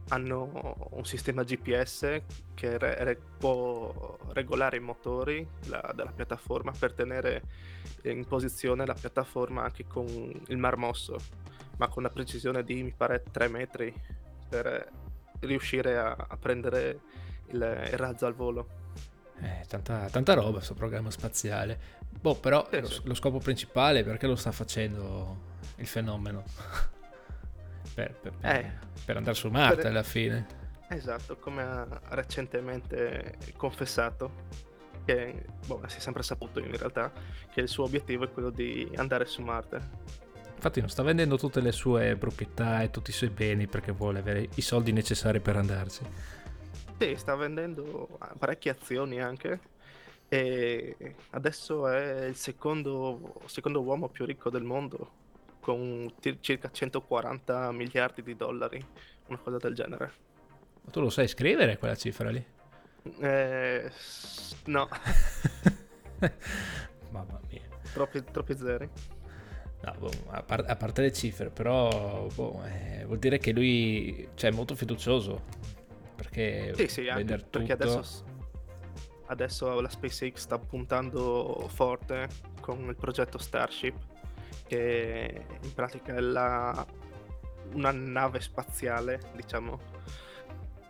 hanno 0.08 0.88
un 0.92 1.04
sistema 1.04 1.42
GPS 1.42 2.22
che 2.54 2.78
re- 2.78 3.04
re- 3.04 3.20
può 3.38 4.16
regolare 4.32 4.78
i 4.78 4.80
motori 4.80 5.46
la- 5.66 5.92
della 5.94 6.10
piattaforma 6.10 6.72
per 6.72 6.94
tenere 6.94 7.42
in 8.04 8.26
posizione 8.26 8.86
la 8.86 8.94
piattaforma 8.94 9.62
anche 9.62 9.86
con 9.86 10.06
il 10.06 10.56
mar 10.56 10.76
mosso, 10.76 11.18
ma 11.76 11.86
con 11.88 12.02
una 12.04 12.12
precisione 12.12 12.64
di 12.64 12.82
mi 12.82 12.94
pare 12.96 13.22
3 13.30 13.48
metri 13.48 13.92
per 14.48 14.90
riuscire 15.40 15.98
a, 15.98 16.16
a 16.16 16.36
prendere 16.38 17.00
il, 17.48 17.56
il, 17.56 17.98
razzo 17.98 18.24
al 18.24 18.34
volo. 18.34 18.68
Eh, 19.42 19.64
tanta, 19.68 20.08
tanta 20.10 20.32
roba 20.34 20.52
questo 20.52 20.74
programma 20.74 21.10
spaziale. 21.10 21.98
Boh, 22.20 22.34
però 22.34 22.66
sì, 22.70 22.80
lo, 22.80 22.88
sì. 22.88 23.00
lo 23.04 23.14
scopo 23.14 23.38
principale 23.38 24.04
perché 24.04 24.26
lo 24.26 24.36
sta 24.36 24.52
facendo 24.52 25.48
il 25.76 25.86
fenomeno? 25.86 26.44
per, 27.94 28.14
per, 28.14 28.32
per, 28.32 28.50
eh, 28.50 28.78
per, 29.04 29.16
andare 29.16 29.34
su 29.34 29.48
Marte 29.48 29.88
alla 29.88 30.02
fine. 30.02 30.58
Esatto, 30.88 31.36
come 31.36 31.62
ha 31.62 32.00
recentemente 32.08 33.36
confessato, 33.56 34.46
che 35.04 35.44
boh, 35.66 35.82
si 35.86 35.98
è 35.98 36.00
sempre 36.00 36.22
saputo 36.22 36.58
in 36.58 36.76
realtà 36.76 37.12
che 37.50 37.60
il 37.60 37.68
suo 37.68 37.84
obiettivo 37.84 38.24
è 38.24 38.30
quello 38.30 38.50
di 38.50 38.90
andare 38.96 39.24
su 39.24 39.40
Marte. 39.42 40.18
Infatti 40.54 40.80
non 40.80 40.90
sta 40.90 41.02
vendendo 41.02 41.38
tutte 41.38 41.60
le 41.60 41.72
sue 41.72 42.16
proprietà 42.16 42.82
e 42.82 42.90
tutti 42.90 43.10
i 43.10 43.14
suoi 43.14 43.30
beni 43.30 43.66
perché 43.66 43.92
vuole 43.92 44.18
avere 44.18 44.48
i 44.56 44.60
soldi 44.60 44.92
necessari 44.92 45.40
per 45.40 45.56
andarci. 45.56 46.04
Sì, 46.98 47.16
sta 47.16 47.34
vendendo 47.34 48.18
parecchie 48.38 48.72
azioni 48.72 49.22
anche 49.22 49.58
e 50.32 50.94
adesso 51.30 51.88
è 51.88 52.26
il 52.26 52.36
secondo, 52.36 53.34
secondo 53.46 53.82
uomo 53.82 54.08
più 54.08 54.24
ricco 54.24 54.48
del 54.48 54.62
mondo 54.62 55.10
con 55.58 56.08
circa 56.38 56.70
140 56.70 57.72
miliardi 57.72 58.22
di 58.22 58.36
dollari, 58.36 58.80
una 59.26 59.38
cosa 59.38 59.56
del 59.56 59.74
genere. 59.74 60.12
Ma 60.82 60.90
tu 60.92 61.00
lo 61.00 61.10
sai 61.10 61.26
scrivere 61.26 61.78
quella 61.78 61.96
cifra 61.96 62.30
lì? 62.30 62.44
Eh, 63.18 63.90
no. 64.66 64.88
Mamma 67.10 67.40
mia. 67.50 67.62
troppi, 67.92 68.22
troppi 68.22 68.56
zeri. 68.56 68.88
No, 69.82 69.94
boh, 69.98 70.10
a, 70.28 70.44
par- 70.44 70.64
a, 70.68 70.76
parte 70.76 71.02
le 71.02 71.12
cifre, 71.12 71.50
però 71.50 72.28
boh, 72.32 72.62
eh, 72.66 73.04
vuol 73.04 73.18
dire 73.18 73.38
che 73.38 73.50
lui 73.50 74.28
cioè, 74.34 74.50
è 74.50 74.54
molto 74.54 74.76
fiducioso. 74.76 75.42
Perché 76.14 76.72
sì, 76.76 76.86
sì, 76.86 77.02
perché 77.02 77.36
tutto... 77.48 77.72
adesso, 77.72 78.24
adesso 79.30 79.80
la 79.80 79.88
SpaceX 79.88 80.36
sta 80.36 80.58
puntando 80.58 81.68
forte 81.72 82.28
con 82.60 82.80
il 82.88 82.96
progetto 82.96 83.38
Starship, 83.38 83.94
che 84.66 85.46
in 85.62 85.72
pratica 85.72 86.14
è 86.14 86.20
la, 86.20 86.84
una 87.72 87.92
nave 87.92 88.40
spaziale, 88.40 89.20
diciamo, 89.34 89.78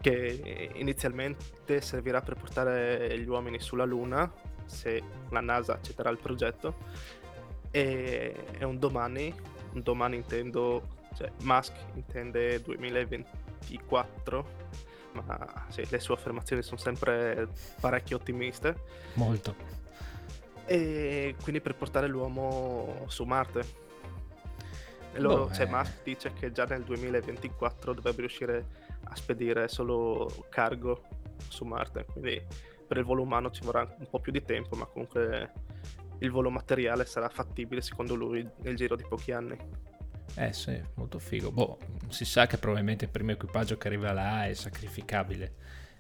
che 0.01 0.71
inizialmente 0.75 1.81
servirà 1.83 2.23
per 2.23 2.37
portare 2.37 3.19
gli 3.19 3.29
uomini 3.29 3.61
sulla 3.61 3.85
Luna, 3.85 4.31
se 4.65 5.03
la 5.29 5.41
NASA 5.41 5.75
accetterà 5.75 6.09
il 6.11 6.19
progetto, 6.19 6.77
e 7.71 8.35
è 8.59 8.65
un 8.65 8.79
domani, 8.79 9.35
un 9.73 9.83
domani 9.83 10.17
intendo, 10.17 10.97
cioè 11.15 11.31
Musk 11.43 11.75
intende 11.95 12.63
2024, 12.63 14.59
ma 15.13 15.67
sì, 15.69 15.85
le 15.89 16.01
sue 16.01 16.15
affermazioni 16.15 16.63
sono 16.63 16.79
sempre 16.79 17.49
parecchio 17.81 18.17
ottimiste. 18.17 18.77
Molto. 19.15 19.55
E 20.67 21.35
quindi 21.43 21.61
per 21.61 21.75
portare 21.75 22.07
l'uomo 22.07 23.05
su 23.09 23.25
Marte. 23.25 23.89
Loro, 25.15 25.47
boh, 25.47 25.53
cioè, 25.53 25.67
eh. 25.67 25.71
Musk 25.71 26.03
dice 26.05 26.33
che 26.33 26.53
già 26.53 26.65
nel 26.65 26.85
2024 26.85 27.93
dovrebbe 27.93 28.21
riuscire 28.21 28.67
a 29.05 29.17
spedire 29.17 29.67
solo 29.67 30.47
cargo 30.49 31.03
su 31.49 31.65
Marte, 31.65 32.05
quindi 32.05 32.41
per 32.87 32.99
il 32.99 33.05
volo 33.05 33.23
umano 33.23 33.51
ci 33.51 33.63
vorrà 33.63 33.81
un 33.99 34.07
po' 34.09 34.21
più 34.21 34.31
di 34.31 34.43
tempo, 34.45 34.77
ma 34.77 34.85
comunque 34.85 35.53
il 36.19 36.31
volo 36.31 36.51
materiale 36.51 37.05
sarà 37.07 37.29
fattibile 37.29 37.81
secondo 37.81 38.15
lui 38.15 38.47
nel 38.59 38.77
giro 38.77 38.95
di 38.95 39.05
pochi 39.09 39.33
anni. 39.33 39.57
Eh 40.35 40.53
sì, 40.53 40.81
molto 40.95 41.19
figo. 41.19 41.51
Boh, 41.51 41.79
si 42.09 42.25
sa 42.25 42.47
che 42.47 42.57
probabilmente 42.57 43.05
il 43.05 43.11
primo 43.11 43.33
equipaggio 43.33 43.77
che 43.77 43.89
arriva 43.89 44.13
là 44.13 44.47
è 44.47 44.55
sacrificabile, 44.55 45.53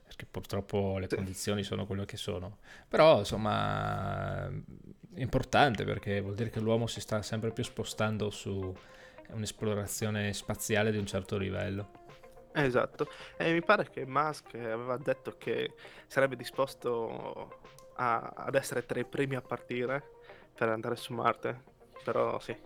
perché 0.02 0.26
purtroppo 0.26 0.98
le 0.98 1.08
sì. 1.08 1.16
condizioni 1.16 1.62
sono 1.62 1.84
quelle 1.84 2.06
che 2.06 2.16
sono. 2.16 2.58
Però, 2.88 3.18
insomma, 3.18 4.46
è 4.46 5.20
importante 5.20 5.84
perché 5.84 6.20
vuol 6.20 6.34
dire 6.34 6.50
che 6.50 6.60
l'uomo 6.60 6.86
si 6.86 7.00
sta 7.00 7.20
sempre 7.22 7.50
più 7.52 7.64
spostando 7.64 8.30
su 8.30 8.74
un'esplorazione 9.28 10.32
spaziale 10.32 10.90
di 10.90 10.98
un 10.98 11.06
certo 11.06 11.36
livello. 11.36 11.90
Esatto, 12.52 13.08
e 13.36 13.52
mi 13.52 13.62
pare 13.62 13.90
che 13.90 14.04
Musk 14.06 14.54
aveva 14.54 14.96
detto 14.96 15.36
che 15.38 15.74
sarebbe 16.08 16.34
disposto 16.34 17.60
a, 17.94 18.32
ad 18.34 18.54
essere 18.54 18.84
tra 18.86 18.98
i 18.98 19.04
primi 19.04 19.36
a 19.36 19.40
partire 19.40 20.02
per 20.54 20.68
andare 20.68 20.96
su 20.96 21.12
Marte, 21.12 21.62
però 22.02 22.40
sì. 22.40 22.56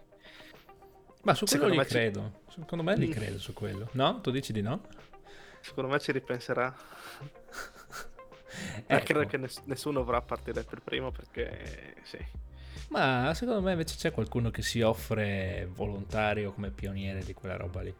Ma 1.24 1.34
su 1.34 1.44
quello 1.44 1.64
Secondo 1.64 1.82
li 1.82 1.88
credo, 1.88 2.32
ci... 2.48 2.60
secondo 2.60 2.84
me 2.84 2.96
li 2.96 3.08
credo 3.08 3.38
su 3.38 3.52
quello. 3.52 3.88
No? 3.92 4.20
Tu 4.20 4.30
dici 4.30 4.52
di 4.52 4.62
no? 4.62 4.82
Secondo 5.60 5.90
me 5.90 5.98
ci 5.98 6.12
ripenserà. 6.12 6.74
ecco. 8.86 9.04
Credo 9.04 9.26
che 9.26 9.36
ness- 9.36 9.62
nessuno 9.64 10.04
vorrà 10.04 10.20
partire 10.20 10.62
per 10.62 10.80
primo 10.82 11.10
perché 11.10 11.96
sì. 12.02 12.18
Ma 12.88 13.32
secondo 13.34 13.62
me 13.62 13.72
invece 13.72 13.96
c'è 13.96 14.12
qualcuno 14.12 14.50
che 14.50 14.62
si 14.62 14.80
offre 14.82 15.68
volontario 15.72 16.52
come 16.52 16.70
pioniere 16.70 17.24
di 17.24 17.34
quella 17.34 17.56
roba 17.56 17.82
lì. 17.82 17.94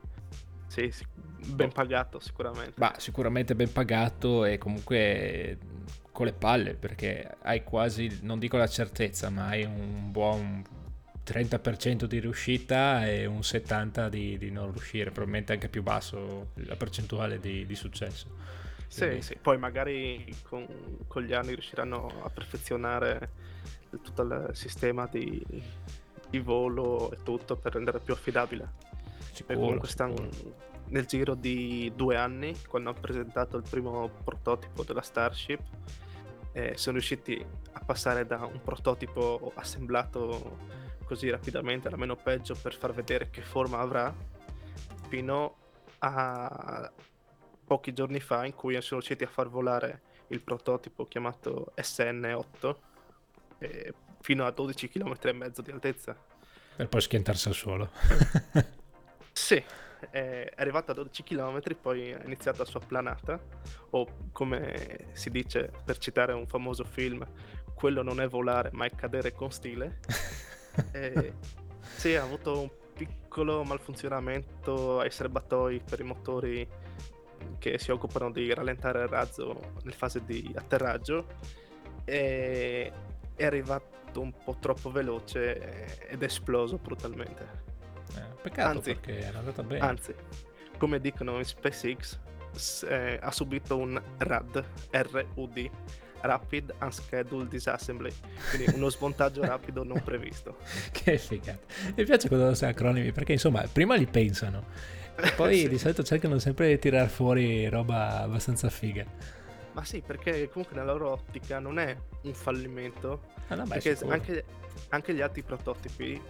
Sì, 0.66 0.90
sì 0.90 1.04
ben 1.46 1.72
pagato 1.72 2.20
sicuramente. 2.20 2.74
Ma 2.76 2.94
sicuramente 2.98 3.54
ben 3.54 3.72
pagato 3.72 4.44
e 4.44 4.58
comunque 4.58 5.58
con 6.10 6.26
le 6.26 6.32
palle 6.32 6.74
perché 6.74 7.36
hai 7.42 7.64
quasi, 7.64 8.20
non 8.22 8.38
dico 8.38 8.56
la 8.56 8.66
certezza, 8.66 9.30
ma 9.30 9.48
hai 9.48 9.64
un 9.64 10.10
buon 10.10 10.62
30% 11.24 12.04
di 12.04 12.20
riuscita 12.20 13.06
e 13.08 13.26
un 13.26 13.38
70% 13.38 14.08
di, 14.08 14.36
di, 14.36 14.50
non 14.50 14.70
riuscire, 14.70 15.10
probabilmente 15.10 15.52
anche 15.52 15.68
più 15.68 15.82
basso 15.82 16.50
la 16.54 16.76
percentuale 16.76 17.40
di, 17.40 17.64
di 17.64 17.74
successo. 17.74 18.26
Sì, 18.86 19.20
sì, 19.22 19.36
poi 19.40 19.58
magari 19.58 20.32
con, 20.42 20.66
con, 21.08 21.22
gli 21.22 21.32
anni 21.32 21.54
riusciranno 21.54 22.22
a 22.22 22.30
perfezionare 22.30 23.30
tutto 23.90 24.22
il 24.22 24.50
sistema 24.52 25.08
di, 25.10 25.44
di 26.28 26.38
volo 26.38 27.10
e 27.10 27.16
tutto 27.22 27.56
per 27.56 27.72
rendere 27.72 27.98
più 28.00 28.12
affidabile. 28.12 28.72
Sicuro, 29.32 29.58
comunque 29.58 29.88
stanno 29.88 30.28
nel 30.88 31.06
giro 31.06 31.34
di 31.34 31.90
due 31.96 32.16
anni, 32.16 32.54
quando 32.68 32.90
hanno 32.90 33.00
presentato 33.00 33.56
il 33.56 33.64
primo 33.68 34.08
prototipo 34.22 34.84
della 34.84 35.02
Starship, 35.02 35.60
eh, 36.52 36.74
sono 36.76 36.96
riusciti 36.96 37.44
a 37.72 37.80
passare 37.84 38.26
da 38.26 38.44
un 38.44 38.60
prototipo 38.62 39.52
assemblato 39.56 40.73
così 41.04 41.30
rapidamente 41.30 41.88
alla 41.88 41.96
meno 41.96 42.16
peggio 42.16 42.54
per 42.54 42.74
far 42.74 42.92
vedere 42.92 43.30
che 43.30 43.42
forma 43.42 43.78
avrà 43.78 44.14
fino 45.08 45.56
a 45.98 46.90
pochi 47.64 47.92
giorni 47.92 48.20
fa 48.20 48.44
in 48.44 48.54
cui 48.54 48.74
sono 48.74 49.00
riusciti 49.00 49.24
a 49.24 49.28
far 49.28 49.48
volare 49.48 50.02
il 50.28 50.40
prototipo 50.40 51.06
chiamato 51.06 51.72
SN8 51.76 52.76
eh, 53.58 53.94
fino 54.20 54.44
a 54.44 54.50
12 54.50 54.88
km 54.88 55.14
e 55.22 55.32
mezzo 55.32 55.62
di 55.62 55.70
altezza 55.70 56.16
per 56.76 56.88
poi 56.88 57.00
schiantarsi 57.00 57.48
al 57.48 57.54
suolo 57.54 57.90
sì 59.32 59.62
è 60.10 60.50
arrivato 60.56 60.90
a 60.90 60.94
12 60.94 61.22
km, 61.22 61.60
poi 61.80 62.12
ha 62.12 62.22
iniziato 62.24 62.58
la 62.58 62.64
sua 62.64 62.80
planata, 62.80 63.40
o 63.90 64.06
come 64.32 65.08
si 65.12 65.30
dice 65.30 65.70
per 65.84 65.98
citare 65.98 66.32
un 66.32 66.46
famoso 66.46 66.84
film, 66.84 67.26
quello 67.74 68.02
non 68.02 68.20
è 68.20 68.28
volare 68.28 68.70
ma 68.72 68.84
è 68.86 68.90
cadere 68.90 69.32
con 69.32 69.50
stile. 69.50 70.00
e, 70.92 71.34
sì, 71.96 72.14
ha 72.14 72.22
avuto 72.22 72.60
un 72.60 72.70
piccolo 72.94 73.64
malfunzionamento 73.64 75.00
ai 75.00 75.10
serbatoi 75.10 75.80
per 75.80 76.00
i 76.00 76.04
motori 76.04 76.68
che 77.58 77.78
si 77.78 77.90
occupano 77.90 78.30
di 78.30 78.52
rallentare 78.52 79.02
il 79.02 79.08
razzo 79.08 79.72
nel 79.82 79.94
fase 79.94 80.24
di 80.24 80.52
atterraggio 80.54 81.26
e 82.04 82.92
è 83.34 83.44
arrivato 83.44 84.20
un 84.20 84.32
po' 84.32 84.56
troppo 84.60 84.90
veloce 84.90 86.08
ed 86.08 86.22
è 86.22 86.24
esploso 86.24 86.78
brutalmente. 86.78 87.62
Eh, 88.16 88.42
peccato 88.42 88.78
anzi, 88.78 88.94
perché 88.94 89.18
era 89.18 89.38
andata 89.38 89.62
bene. 89.62 89.84
Anzi, 89.84 90.14
come 90.78 91.00
dicono 91.00 91.38
in 91.38 91.44
SpaceX, 91.44 92.18
eh, 92.88 93.18
ha 93.20 93.30
subito 93.30 93.76
un 93.76 94.00
RAD, 94.18 94.64
R-U-D, 94.90 95.70
Rapid 96.24 96.74
Unscheduled 96.80 97.48
Disassembly, 97.48 98.12
quindi 98.50 98.74
uno 98.74 98.88
smontaggio 98.88 99.44
rapido 99.44 99.84
non 99.84 100.02
previsto. 100.02 100.56
che 100.90 101.18
figata. 101.18 101.60
Mi 101.94 102.04
piace 102.04 102.28
quando 102.28 102.54
sono 102.54 102.70
acronimi 102.70 103.12
perché 103.12 103.32
insomma 103.32 103.66
prima 103.70 103.94
li 103.94 104.06
pensano 104.06 104.64
e 105.16 105.30
poi 105.36 105.58
sì. 105.58 105.68
di 105.68 105.78
solito 105.78 106.02
cercano 106.02 106.38
sempre 106.38 106.68
di 106.68 106.78
tirar 106.78 107.08
fuori 107.08 107.68
roba 107.68 108.22
abbastanza 108.22 108.70
figa. 108.70 109.04
Ma 109.72 109.84
sì, 109.84 110.02
perché 110.06 110.48
comunque 110.48 110.76
nella 110.76 110.92
loro 110.92 111.10
ottica 111.10 111.58
non 111.58 111.78
è 111.78 111.96
un 112.22 112.32
fallimento. 112.32 113.32
Ah, 113.48 113.56
no, 113.56 113.64
beh, 113.64 113.80
perché 113.80 113.98
anche, 114.06 114.44
anche, 114.90 115.14
gli 115.14 115.20
altri 115.20 115.42
prototipi, 115.42 116.20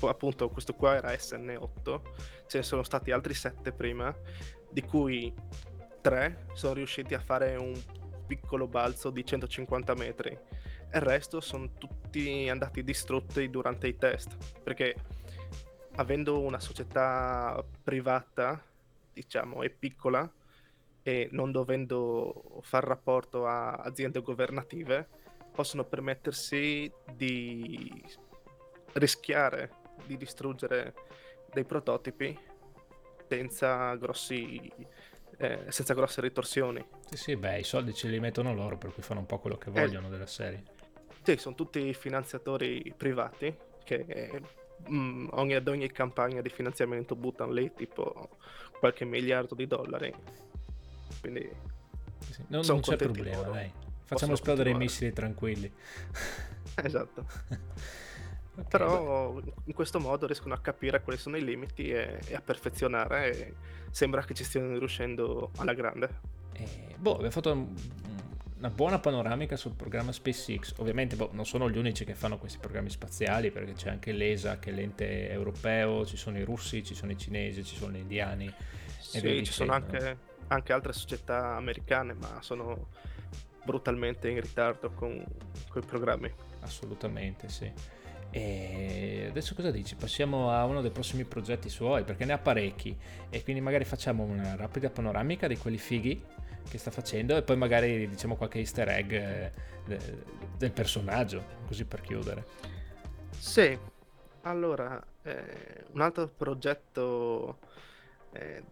appunto 0.00 0.48
questo 0.48 0.72
qua 0.72 0.96
era 0.96 1.12
SN8, 1.12 2.00
ce 2.46 2.58
ne 2.58 2.64
sono 2.64 2.82
stati 2.82 3.10
altri 3.10 3.34
7 3.34 3.72
prima, 3.72 4.12
di 4.70 4.82
cui 4.82 5.32
3 6.00 6.46
sono 6.54 6.72
riusciti 6.72 7.12
a 7.12 7.20
fare 7.20 7.56
un 7.56 7.74
piccolo 8.32 8.66
balzo 8.66 9.10
di 9.10 9.26
150 9.26 9.94
metri. 9.94 10.30
Il 10.94 11.00
resto 11.02 11.40
sono 11.40 11.72
tutti 11.76 12.48
andati 12.48 12.82
distrutti 12.82 13.50
durante 13.50 13.88
i 13.88 13.96
test. 13.98 14.38
Perché 14.62 14.94
avendo 15.96 16.40
una 16.40 16.58
società 16.58 17.62
privata, 17.82 18.58
diciamo, 19.12 19.62
e 19.62 19.68
piccola, 19.68 20.30
e 21.02 21.28
non 21.32 21.52
dovendo 21.52 22.60
far 22.62 22.84
rapporto 22.84 23.46
a 23.46 23.72
aziende 23.72 24.22
governative, 24.22 25.06
possono 25.52 25.84
permettersi 25.84 26.90
di 27.14 28.02
rischiare 28.94 29.80
di 30.06 30.16
distruggere 30.16 30.94
dei 31.52 31.64
prototipi 31.64 32.38
senza, 33.28 33.94
grossi, 33.96 34.72
eh, 35.42 35.64
senza 35.68 35.94
grosse 35.94 36.20
ritorsioni. 36.20 36.84
Sì, 37.10 37.16
sì, 37.16 37.36
beh, 37.36 37.58
i 37.58 37.64
soldi 37.64 37.92
ce 37.94 38.08
li 38.08 38.20
mettono 38.20 38.54
loro, 38.54 38.78
per 38.78 38.92
cui 38.92 39.02
fanno 39.02 39.20
un 39.20 39.26
po' 39.26 39.38
quello 39.38 39.56
che 39.56 39.68
eh, 39.68 39.72
vogliono 39.72 40.06
eh, 40.06 40.10
della 40.10 40.26
serie. 40.26 40.62
Sì, 41.22 41.36
sono 41.36 41.54
tutti 41.54 41.92
finanziatori 41.94 42.92
privati 42.96 43.54
che 43.84 44.40
mh, 44.86 44.94
mm, 44.94 45.28
ogni, 45.32 45.54
ad 45.54 45.68
ogni 45.68 45.90
campagna 45.90 46.40
di 46.40 46.48
finanziamento 46.48 47.14
buttano 47.14 47.52
lì 47.52 47.72
tipo 47.74 48.30
qualche 48.78 49.04
miliardo 49.04 49.54
di 49.54 49.66
dollari 49.68 50.12
quindi 51.22 51.48
sì, 52.30 52.42
non, 52.48 52.64
non 52.66 52.80
c'è 52.80 52.96
problema, 52.96 53.36
loro. 53.36 53.52
dai. 53.52 53.72
Facciamo 54.04 54.32
esplodere 54.32 54.70
i 54.70 54.74
missili 54.74 55.12
tranquilli. 55.12 55.72
esatto. 56.82 57.26
Però 58.68 59.40
in 59.64 59.72
questo 59.72 59.98
modo 59.98 60.26
riescono 60.26 60.52
a 60.54 60.58
capire 60.58 61.02
quali 61.02 61.18
sono 61.18 61.36
i 61.36 61.44
limiti 61.44 61.90
e, 61.90 62.20
e 62.26 62.34
a 62.34 62.40
perfezionare 62.40 63.32
e 63.32 63.54
sembra 63.90 64.22
che 64.24 64.34
ci 64.34 64.44
stiano 64.44 64.78
riuscendo 64.78 65.50
alla 65.56 65.72
grande. 65.72 66.20
Eh, 66.52 66.94
boh, 66.98 67.14
abbiamo 67.14 67.30
fatto 67.30 67.68
una 68.62 68.70
buona 68.70 68.98
panoramica 68.98 69.56
sul 69.56 69.74
programma 69.74 70.12
SpaceX. 70.12 70.74
Ovviamente 70.76 71.16
boh, 71.16 71.30
non 71.32 71.44
sono 71.44 71.68
gli 71.68 71.78
unici 71.78 72.04
che 72.04 72.14
fanno 72.14 72.38
questi 72.38 72.58
programmi 72.58 72.90
spaziali, 72.90 73.50
perché 73.50 73.72
c'è 73.72 73.90
anche 73.90 74.12
l'ESA, 74.12 74.58
che 74.58 74.70
è 74.70 74.72
l'ente 74.72 75.30
europeo, 75.30 76.06
ci 76.06 76.16
sono 76.16 76.38
i 76.38 76.44
russi, 76.44 76.84
ci 76.84 76.94
sono 76.94 77.10
i 77.10 77.18
cinesi, 77.18 77.64
ci 77.64 77.74
sono 77.74 77.92
gli 77.92 78.00
indiani. 78.00 78.52
Sì, 79.00 79.44
ci 79.44 79.52
sono 79.52 79.72
anche, 79.72 80.16
anche, 80.46 80.72
altre 80.72 80.92
società 80.92 81.56
americane, 81.56 82.12
ma 82.14 82.40
sono 82.40 82.88
brutalmente 83.64 84.28
in 84.28 84.40
ritardo 84.40 84.90
con 84.90 85.24
quei 85.68 85.84
programmi. 85.84 86.32
Assolutamente, 86.60 87.48
sì. 87.48 88.00
E 88.34 89.26
adesso 89.28 89.54
cosa 89.54 89.70
dici? 89.70 89.94
Passiamo 89.94 90.50
a 90.50 90.64
uno 90.64 90.80
dei 90.80 90.90
prossimi 90.90 91.24
progetti 91.24 91.68
suoi, 91.68 92.02
perché 92.02 92.24
ne 92.24 92.32
ha 92.32 92.38
parecchi, 92.38 92.96
e 93.28 93.42
quindi 93.42 93.60
magari 93.60 93.84
facciamo 93.84 94.24
una 94.24 94.56
rapida 94.56 94.88
panoramica 94.88 95.46
di 95.46 95.58
quelli 95.58 95.76
fighi 95.78 96.24
che 96.68 96.78
sta 96.78 96.90
facendo 96.90 97.36
e 97.36 97.42
poi 97.42 97.56
magari 97.56 98.08
diciamo 98.08 98.36
qualche 98.36 98.58
easter 98.58 98.88
egg 98.88 99.12
eh, 99.12 99.52
del 100.56 100.72
personaggio, 100.72 101.44
così 101.66 101.84
per 101.84 102.00
chiudere. 102.00 102.46
Sì, 103.36 103.78
allora, 104.42 105.02
eh, 105.22 105.84
un 105.92 106.00
altro 106.00 106.28
progetto 106.28 107.58
eh, 108.32 108.62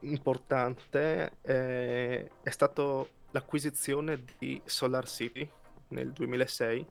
importante 0.00 1.32
eh, 1.42 2.30
è 2.42 2.50
stato 2.50 3.08
l'acquisizione 3.32 4.22
di 4.38 4.60
Solar 4.64 5.08
City 5.08 5.48
nel 5.88 6.12
2006, 6.12 6.86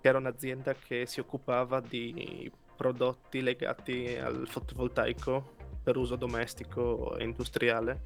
che 0.00 0.08
era 0.08 0.18
un'azienda 0.18 0.74
che 0.74 1.06
si 1.06 1.20
occupava 1.20 1.80
di 1.80 2.50
prodotti 2.76 3.40
legati 3.40 4.16
al 4.16 4.46
fotovoltaico 4.46 5.56
per 5.82 5.96
uso 5.96 6.16
domestico 6.16 7.16
e 7.16 7.24
industriale 7.24 8.00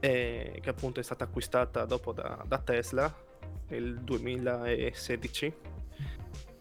e 0.00 0.58
che 0.60 0.70
appunto 0.70 1.00
è 1.00 1.02
stata 1.02 1.24
acquistata 1.24 1.84
dopo 1.84 2.12
da, 2.12 2.42
da 2.46 2.58
Tesla 2.58 3.14
nel 3.68 4.00
2016 4.00 5.54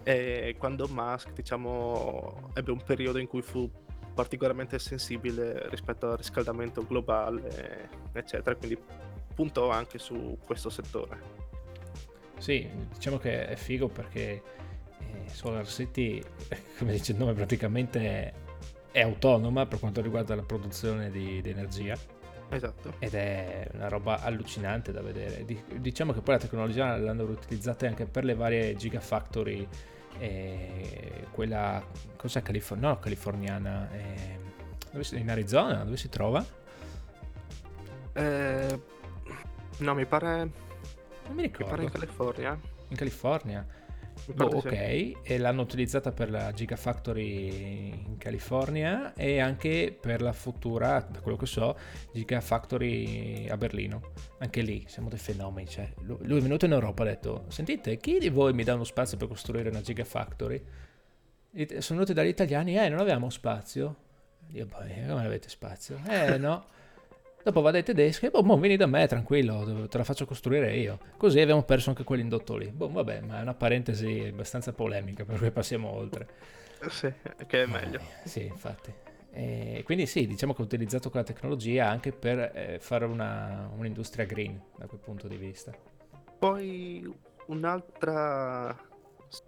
e 0.03 0.55
quando 0.57 0.87
Musk 0.87 1.33
diciamo 1.33 2.51
ebbe 2.53 2.71
un 2.71 2.83
periodo 2.83 3.17
in 3.17 3.27
cui 3.27 3.41
fu 3.41 3.69
particolarmente 4.13 4.77
sensibile 4.77 5.67
rispetto 5.69 6.11
al 6.11 6.17
riscaldamento 6.17 6.85
globale 6.85 7.89
eccetera 8.11 8.55
quindi 8.55 8.77
puntò 9.33 9.69
anche 9.69 9.97
su 9.97 10.37
questo 10.45 10.69
settore 10.69 11.42
sì 12.43 12.69
diciamo 12.93 13.17
che 13.17 13.47
è 13.47 13.55
figo 13.55 13.87
perché 13.87 14.41
eh, 14.99 15.29
Solar 15.29 15.65
City 15.65 16.21
come 16.77 16.91
dice 16.91 17.13
il 17.13 17.17
nome 17.17 17.31
praticamente 17.31 18.33
è 18.91 19.01
autonoma 19.01 19.65
per 19.65 19.79
quanto 19.79 20.01
riguarda 20.01 20.35
la 20.35 20.41
produzione 20.41 21.09
di, 21.09 21.41
di 21.41 21.49
energia 21.49 21.97
Esatto. 22.49 22.93
Ed 22.99 23.15
è 23.15 23.67
una 23.73 23.87
roba 23.87 24.21
allucinante 24.21 24.91
da 24.91 25.01
vedere. 25.01 25.43
Diciamo 25.77 26.13
che 26.13 26.21
poi 26.21 26.35
la 26.35 26.39
tecnologia 26.39 26.95
l'hanno 26.97 27.23
utilizzata 27.23 27.87
anche 27.87 28.05
per 28.05 28.25
le 28.25 28.35
varie 28.35 28.75
gigafactory. 28.75 29.67
E 30.19 31.25
quella 31.31 31.83
cosa 32.15 32.43
Califor- 32.43 32.79
no, 32.79 32.99
californiana 32.99 33.89
eh, 33.91 35.17
in 35.17 35.31
Arizona 35.31 35.83
dove 35.83 35.97
si 35.97 36.09
trova? 36.09 36.45
Eh, 38.13 38.79
no 39.77 39.95
mi 39.95 40.05
pare 40.05 40.51
non 41.25 41.35
mi 41.35 41.41
ricordo 41.43 41.65
mi 41.65 41.71
pare 41.71 41.83
in 41.83 41.89
California 41.91 42.59
in 42.89 42.95
California 42.95 43.67
Boh, 44.33 44.45
ok, 44.45 44.71
e 45.21 45.37
l'hanno 45.37 45.61
utilizzata 45.61 46.11
per 46.11 46.29
la 46.29 46.53
Gigafactory 46.53 48.03
in 48.05 48.17
California 48.17 49.13
e 49.15 49.39
anche 49.39 49.95
per 49.99 50.21
la 50.21 50.31
futura, 50.31 51.05
da 51.09 51.19
quello 51.19 51.35
che 51.35 51.45
so, 51.45 51.77
Gigafactory 52.13 53.49
a 53.49 53.57
Berlino. 53.57 54.13
Anche 54.39 54.61
lì 54.61 54.85
siamo 54.87 55.09
dei 55.09 55.19
fenomeni. 55.19 55.67
Cioè, 55.67 55.91
lui 56.03 56.37
è 56.37 56.41
venuto 56.41 56.65
in 56.65 56.71
Europa 56.71 57.03
e 57.03 57.07
ha 57.07 57.09
detto: 57.09 57.45
Sentite, 57.49 57.97
chi 57.97 58.17
di 58.17 58.29
voi 58.29 58.53
mi 58.53 58.63
dà 58.63 58.75
uno 58.75 58.85
spazio 58.85 59.17
per 59.17 59.27
costruire 59.27 59.69
una 59.69 59.81
Gigafactory? 59.81 60.63
Sono 61.79 61.99
venuti 61.99 62.13
dagli 62.13 62.29
italiani, 62.29 62.77
eh, 62.77 62.87
non 62.87 62.99
avevamo 62.99 63.29
spazio. 63.29 63.95
Io, 64.51 64.65
poi, 64.67 64.89
come 65.05 65.25
avete 65.25 65.49
spazio? 65.49 65.99
Eh, 66.07 66.37
no. 66.37 66.65
Dopo 67.43 67.59
va 67.59 67.71
dai 67.71 67.83
tedeschi 67.83 68.27
e 68.27 68.29
boh, 68.29 68.41
boh, 68.41 68.57
vieni 68.57 68.77
da 68.77 68.85
me, 68.85 69.05
tranquillo, 69.05 69.87
te 69.89 69.97
la 69.97 70.05
faccio 70.05 70.25
costruire 70.25 70.77
io. 70.77 70.97
Così 71.17 71.41
abbiamo 71.41 71.63
perso 71.63 71.89
anche 71.89 72.05
quell'indotto 72.05 72.55
lì. 72.55 72.67
Boh, 72.71 72.89
vabbè, 72.89 73.19
ma 73.19 73.39
è 73.39 73.41
una 73.41 73.53
parentesi 73.53 74.27
abbastanza 74.29 74.71
polemica, 74.71 75.25
per 75.25 75.37
cui 75.39 75.51
passiamo 75.51 75.89
oltre. 75.89 76.27
Sì, 76.87 77.11
che 77.45 77.63
è 77.63 77.65
meglio. 77.65 77.99
Eh, 77.99 78.27
sì, 78.27 78.45
infatti. 78.45 78.93
E 79.31 79.81
quindi 79.83 80.05
sì, 80.05 80.25
diciamo 80.25 80.53
che 80.53 80.61
ho 80.61 80.65
utilizzato 80.65 81.09
quella 81.09 81.25
tecnologia 81.25 81.89
anche 81.89 82.13
per 82.13 82.51
eh, 82.53 82.77
fare 82.79 83.03
una, 83.05 83.69
un'industria 83.75 84.25
green 84.25 84.61
da 84.77 84.85
quel 84.85 85.01
punto 85.01 85.27
di 85.27 85.35
vista. 85.35 85.73
Poi 86.39 87.11
un'altra, 87.47 88.77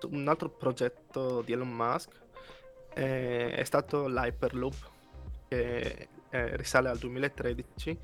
un 0.09 0.27
altro 0.27 0.49
progetto 0.49 1.41
di 1.43 1.53
Elon 1.53 1.69
Musk 1.69 2.11
eh, 2.93 3.53
è 3.53 3.63
stato 3.63 4.07
l'Hyperloop, 4.07 4.75
che 5.47 6.07
eh, 6.35 6.57
risale 6.57 6.89
al 6.89 6.97
2013, 6.97 7.99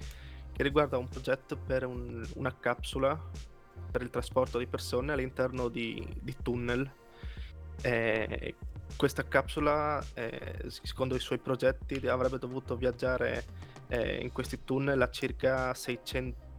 che 0.53 0.63
riguarda 0.63 0.97
un 0.97 1.07
progetto 1.09 1.57
per 1.57 1.85
un, 1.85 2.25
una 2.35 2.55
capsula 2.57 3.19
per 3.91 4.01
il 4.01 4.09
trasporto 4.09 4.57
di 4.57 4.67
persone 4.67 5.11
all'interno 5.11 5.67
di, 5.67 6.07
di 6.21 6.35
tunnel. 6.41 6.89
Eh, 7.81 8.55
questa 8.95 9.23
capsula, 9.27 10.03
eh, 10.13 10.63
secondo 10.67 11.15
i 11.15 11.19
suoi 11.19 11.39
progetti, 11.39 12.07
avrebbe 12.07 12.37
dovuto 12.37 12.77
viaggiare 12.77 13.43
eh, 13.89 14.21
in 14.21 14.31
questi 14.31 14.63
tunnel 14.63 15.01
a 15.01 15.09
circa 15.09 15.73
600 15.73 16.49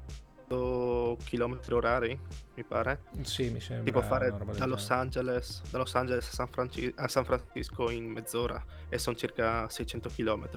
km 1.24 1.60
orari, 1.70 2.18
mi 2.54 2.64
pare. 2.64 3.04
Sì, 3.22 3.48
mi 3.48 3.60
sembra. 3.60 3.84
Tipo 3.84 4.02
fare 4.02 4.34
da 4.56 4.66
Los, 4.66 4.90
Angeles, 4.90 5.62
da 5.70 5.78
Los 5.78 5.94
Angeles, 5.94 6.28
a 6.28 6.32
San, 6.32 6.48
Franci- 6.48 6.92
a 6.96 7.08
San 7.08 7.24
Francisco 7.24 7.88
in 7.90 8.10
mezz'ora 8.10 8.62
e 8.90 8.98
sono 8.98 9.16
circa 9.16 9.66
600 9.70 10.10
km 10.10 10.50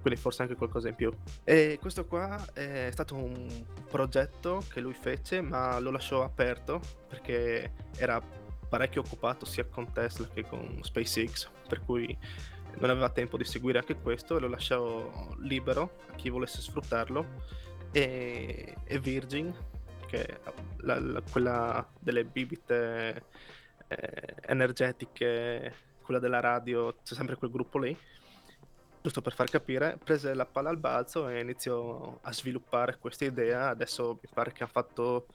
quindi 0.00 0.20
forse 0.20 0.42
anche 0.42 0.54
qualcosa 0.54 0.88
in 0.88 0.94
più. 0.94 1.12
E 1.44 1.78
questo 1.80 2.06
qua 2.06 2.44
è 2.52 2.88
stato 2.92 3.14
un 3.14 3.64
progetto 3.88 4.62
che 4.70 4.80
lui 4.80 4.94
fece, 4.94 5.40
ma 5.40 5.78
lo 5.78 5.90
lasciò 5.90 6.22
aperto 6.22 6.80
perché 7.08 7.72
era 7.96 8.20
parecchio 8.68 9.00
occupato 9.00 9.44
sia 9.44 9.64
con 9.64 9.92
Tesla 9.92 10.28
che 10.28 10.44
con 10.44 10.78
SpaceX, 10.82 11.48
per 11.66 11.82
cui 11.84 12.16
non 12.78 12.90
aveva 12.90 13.10
tempo 13.10 13.36
di 13.36 13.44
seguire 13.44 13.78
anche 13.78 13.96
questo 13.96 14.36
e 14.36 14.40
lo 14.40 14.48
lasciò 14.48 15.34
libero 15.40 15.98
a 16.10 16.14
chi 16.14 16.28
volesse 16.28 16.60
sfruttarlo. 16.60 17.56
E, 17.90 18.76
e 18.84 18.98
Virgin, 18.98 19.52
che 20.06 20.24
è 20.24 20.40
la, 20.78 21.00
la, 21.00 21.22
quella 21.22 21.88
delle 21.98 22.24
bibite 22.24 23.24
eh, 23.88 24.34
energetiche, 24.46 25.74
quella 26.02 26.20
della 26.20 26.40
radio, 26.40 26.96
c'è 27.02 27.14
sempre 27.14 27.36
quel 27.36 27.50
gruppo 27.50 27.78
lì 27.78 27.96
giusto 29.08 29.22
per 29.22 29.32
far 29.32 29.48
capire, 29.48 29.98
prese 30.02 30.34
la 30.34 30.44
palla 30.44 30.68
al 30.68 30.76
balzo 30.76 31.28
e 31.28 31.40
iniziò 31.40 32.18
a 32.20 32.32
sviluppare 32.32 32.98
questa 32.98 33.24
idea. 33.24 33.70
Adesso 33.70 34.18
mi 34.20 34.28
pare 34.32 34.52
che 34.52 34.64
ha 34.64 34.66
fatto 34.66 35.26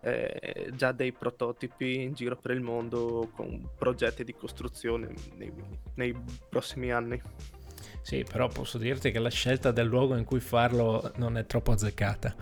eh, 0.00 0.70
già 0.74 0.90
dei 0.90 1.12
prototipi 1.12 2.02
in 2.02 2.14
giro 2.14 2.36
per 2.36 2.50
il 2.50 2.60
mondo 2.60 3.30
con 3.34 3.68
progetti 3.76 4.24
di 4.24 4.34
costruzione 4.34 5.14
nei, 5.36 5.52
nei 5.94 6.16
prossimi 6.48 6.90
anni. 6.90 7.22
Sì, 8.02 8.24
però 8.28 8.48
posso 8.48 8.78
dirti 8.78 9.12
che 9.12 9.18
la 9.20 9.30
scelta 9.30 9.70
del 9.70 9.86
luogo 9.86 10.16
in 10.16 10.24
cui 10.24 10.40
farlo 10.40 11.12
non 11.16 11.36
è 11.36 11.46
troppo 11.46 11.70
azzeccata. 11.70 12.34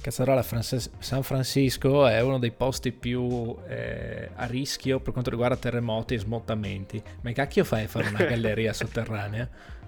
Cazzarola 0.00 0.40
San 0.40 1.22
Francisco 1.22 2.06
è 2.06 2.22
uno 2.22 2.38
dei 2.38 2.52
posti 2.52 2.90
più 2.90 3.54
eh, 3.68 4.30
a 4.34 4.46
rischio 4.46 5.00
per 5.00 5.12
quanto 5.12 5.28
riguarda 5.28 5.56
terremoti 5.56 6.14
e 6.14 6.18
smottamenti. 6.18 7.02
Ma 7.20 7.28
che 7.30 7.32
cacchio 7.34 7.64
fai 7.64 7.84
a 7.84 7.88
fare 7.88 8.08
una 8.08 8.24
galleria 8.24 8.72
sotterranea? 8.72 9.78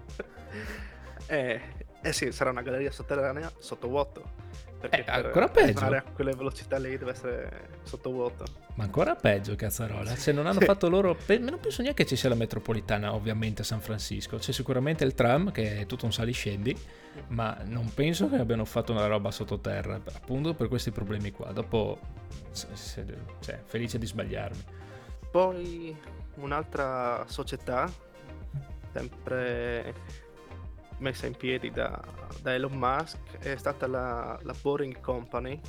Eh, 1.26 1.60
eh 2.02 2.12
sì, 2.12 2.32
sarà 2.32 2.50
una 2.50 2.62
galleria 2.62 2.90
sotterranea 2.90 3.50
sottovuoto. 3.58 4.50
Perché 4.82 5.04
eh, 5.04 5.10
ancora 5.10 5.48
peggio. 5.48 5.84
a 5.84 6.02
quelle 6.12 6.34
velocità 6.34 6.76
lì 6.76 6.98
deve 6.98 7.12
essere 7.12 7.68
sottovuoto. 7.84 8.44
Ma 8.74 8.82
ancora 8.82 9.14
peggio, 9.14 9.54
cazzarola. 9.54 10.16
Se 10.16 10.32
non 10.32 10.46
hanno 10.46 10.58
sì. 10.58 10.64
fatto 10.64 10.88
loro. 10.88 11.16
Non 11.38 11.60
penso 11.60 11.82
neanche 11.82 12.04
ci 12.04 12.16
sia 12.16 12.28
la 12.28 12.34
metropolitana, 12.34 13.14
ovviamente, 13.14 13.62
a 13.62 13.64
San 13.64 13.80
Francisco. 13.80 14.38
C'è 14.38 14.50
sicuramente 14.50 15.04
il 15.04 15.14
tram, 15.14 15.52
che 15.52 15.78
è 15.78 15.86
tutto 15.86 16.04
un 16.04 16.12
saliscendi. 16.12 16.76
Ma 17.28 17.56
non 17.64 17.94
penso 17.94 18.28
che 18.28 18.36
abbiano 18.36 18.64
fatto 18.64 18.90
una 18.90 19.06
roba 19.06 19.30
sottoterra. 19.30 20.00
Appunto 20.14 20.54
per 20.54 20.66
questi 20.66 20.90
problemi 20.90 21.30
qua. 21.30 21.52
Dopo. 21.52 22.00
Cioè, 22.52 23.60
felice 23.64 23.98
di 23.98 24.06
sbagliarmi. 24.06 24.64
Poi 25.30 25.96
un'altra 26.36 27.24
società, 27.28 27.90
sempre 28.92 29.94
messa 31.02 31.26
in 31.26 31.36
piedi 31.36 31.70
da, 31.70 32.00
da 32.40 32.54
Elon 32.54 32.72
Musk 32.72 33.38
è 33.38 33.56
stata 33.56 33.86
la, 33.86 34.38
la 34.42 34.54
Boring 34.60 35.00
Company, 35.00 35.60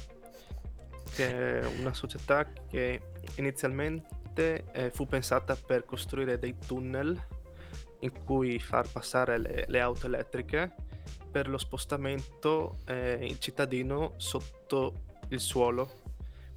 che 1.14 1.60
è 1.60 1.66
una 1.80 1.94
società 1.94 2.48
che 2.70 3.02
inizialmente 3.36 4.66
eh, 4.72 4.90
fu 4.92 5.06
pensata 5.06 5.56
per 5.56 5.86
costruire 5.86 6.40
dei 6.40 6.56
tunnel 6.66 7.20
in 8.00 8.24
cui 8.24 8.60
far 8.60 8.90
passare 8.90 9.38
le, 9.38 9.66
le 9.68 9.80
auto 9.80 10.06
elettriche 10.06 10.74
per 11.30 11.50
lo 11.50 11.58
spostamento 11.58 12.80
eh, 12.86 13.36
cittadino 13.40 14.14
sotto 14.18 15.06
il 15.30 15.40
suolo 15.40 16.02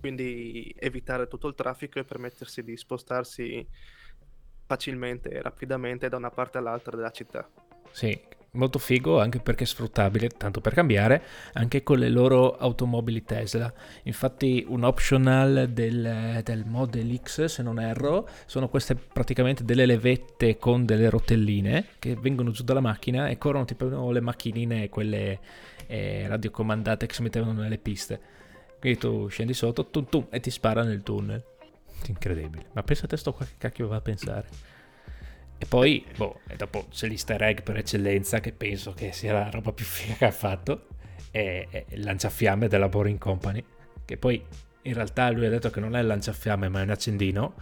quindi 0.06 0.72
evitare 0.78 1.26
tutto 1.26 1.48
il 1.48 1.54
traffico 1.54 1.98
e 1.98 2.04
permettersi 2.04 2.62
di 2.62 2.76
spostarsi 2.76 3.66
facilmente 4.64 5.30
e 5.30 5.42
rapidamente 5.42 6.08
da 6.08 6.16
una 6.16 6.30
parte 6.30 6.58
all'altra 6.58 6.96
della 6.96 7.10
città. 7.10 7.48
Sì, 7.90 8.20
molto 8.56 8.78
figo 8.78 9.20
anche 9.20 9.38
perché 9.38 9.64
è 9.64 9.66
sfruttabile, 9.66 10.28
tanto 10.28 10.60
per 10.60 10.74
cambiare, 10.74 11.22
anche 11.52 11.82
con 11.82 11.98
le 11.98 12.08
loro 12.08 12.56
automobili 12.56 13.24
Tesla. 13.24 13.72
Infatti 14.04 14.64
un 14.68 14.84
optional 14.84 15.68
del, 15.70 16.40
del 16.42 16.64
Model 16.66 17.20
X, 17.22 17.44
se 17.44 17.62
non 17.62 17.78
erro, 17.78 18.28
sono 18.46 18.68
queste 18.68 18.94
praticamente 18.94 19.64
delle 19.64 19.86
levette 19.86 20.58
con 20.58 20.84
delle 20.84 21.08
rotelline 21.10 21.86
che 21.98 22.16
vengono 22.16 22.50
giù 22.50 22.62
dalla 22.62 22.80
macchina 22.80 23.28
e 23.28 23.38
corrono 23.38 23.64
tipo 23.64 24.10
le 24.10 24.20
macchinine, 24.20 24.88
quelle 24.88 25.38
eh, 25.86 26.26
radiocomandate 26.26 27.06
che 27.06 27.14
si 27.14 27.22
mettevano 27.22 27.60
nelle 27.60 27.78
piste. 27.78 28.20
Quindi 28.78 28.98
tu 28.98 29.28
scendi 29.28 29.54
sotto 29.54 29.86
tum, 29.86 30.06
tum, 30.08 30.26
e 30.30 30.40
ti 30.40 30.50
spara 30.50 30.82
nel 30.82 31.02
tunnel. 31.02 31.42
Incredibile. 32.06 32.66
Ma 32.72 32.82
pensa 32.82 33.06
a 33.06 33.08
te 33.08 33.16
sto 33.16 33.32
qua 33.32 33.44
che 33.44 33.54
cacchio 33.58 33.88
va 33.88 33.96
a 33.96 34.00
pensare. 34.00 34.74
E 35.58 35.64
poi, 35.66 36.04
boh, 36.16 36.40
e 36.46 36.56
dopo 36.56 36.86
c'è 36.90 37.08
l'easter 37.08 37.42
egg 37.42 37.60
per 37.62 37.78
eccellenza, 37.78 38.40
che 38.40 38.52
penso 38.52 38.92
che 38.92 39.12
sia 39.12 39.32
la 39.32 39.50
roba 39.50 39.72
più 39.72 39.84
figa 39.84 40.14
che 40.14 40.24
ha 40.26 40.30
fatto, 40.30 40.88
è, 41.30 41.66
è 41.70 41.84
il 41.88 42.02
lanciafiamme 42.02 42.68
della 42.68 42.88
Boring 42.88 43.18
Company, 43.18 43.64
che 44.04 44.16
poi 44.18 44.44
in 44.82 44.94
realtà 44.94 45.30
lui 45.30 45.46
ha 45.46 45.50
detto 45.50 45.70
che 45.70 45.80
non 45.80 45.96
è 45.96 46.00
il 46.00 46.06
lanciafiamme 46.06 46.68
ma 46.68 46.80
è 46.80 46.82
un 46.82 46.90
accendino 46.90 47.54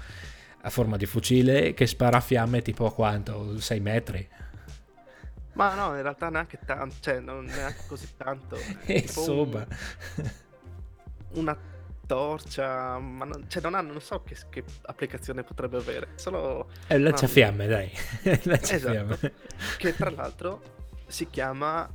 a 0.61 0.71
forma 0.71 0.97
di 0.97 1.07
fucile 1.07 1.75
che 1.75 1.87
spara 1.87 2.21
fiamme 2.21 2.63
tipo 2.63 2.87
a 2.87 2.93
quanto? 2.93 3.59
6 3.61 3.81
metri. 3.81 4.29
Ma 5.53 5.75
no, 5.75 5.95
in 5.95 6.03
realtà 6.03 6.31
neanche 6.31 6.59
tanto, 6.65 6.97
cioè 7.01 7.21
non 7.21 7.45
neanche 7.45 7.83
così 7.87 8.09
tanto. 8.17 8.57
Insomma. 8.87 9.67
Un, 10.17 10.31
una 11.41 11.57
torcia, 12.07 12.99
ma 12.99 13.25
non, 13.25 13.49
cioè 13.49 13.63
non, 13.63 13.75
hanno, 13.75 13.93
non 13.93 14.01
so 14.01 14.23
che, 14.23 14.37
che, 14.51 14.65
applicazione 14.83 15.43
potrebbe 15.43 15.77
avere. 15.77 16.09
Solo 16.15 16.69
è 16.87 16.95
un 16.97 17.03
lanciafiamme, 17.03 17.67
dai. 17.67 17.91
lanciafiamme. 18.45 19.15
Esatto. 19.15 19.33
che 19.79 19.95
tra 19.95 20.11
l'altro 20.11 20.63
si 21.07 21.29
chiama, 21.31 21.89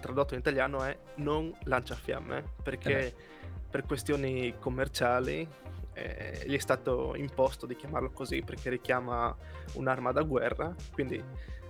tradotto 0.00 0.34
in 0.34 0.40
italiano, 0.40 0.82
è 0.82 0.96
non 1.16 1.52
lanciafiamme, 1.64 2.44
perché 2.62 3.06
eh 3.06 3.34
per 3.76 3.84
questioni 3.84 4.54
commerciali 4.58 5.46
eh, 5.92 6.42
gli 6.46 6.54
è 6.54 6.58
stato 6.58 7.14
imposto 7.14 7.66
di 7.66 7.76
chiamarlo 7.76 8.10
così 8.10 8.42
perché 8.42 8.70
richiama 8.70 9.36
un'arma 9.74 10.12
da 10.12 10.22
guerra. 10.22 10.74
Quindi 10.92 11.22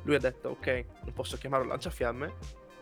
lui 0.02 0.14
ha 0.14 0.20
detto: 0.20 0.50
Ok, 0.50 0.84
non 1.02 1.12
posso 1.12 1.36
chiamarlo 1.36 1.66
lanciafiamme, 1.66 2.34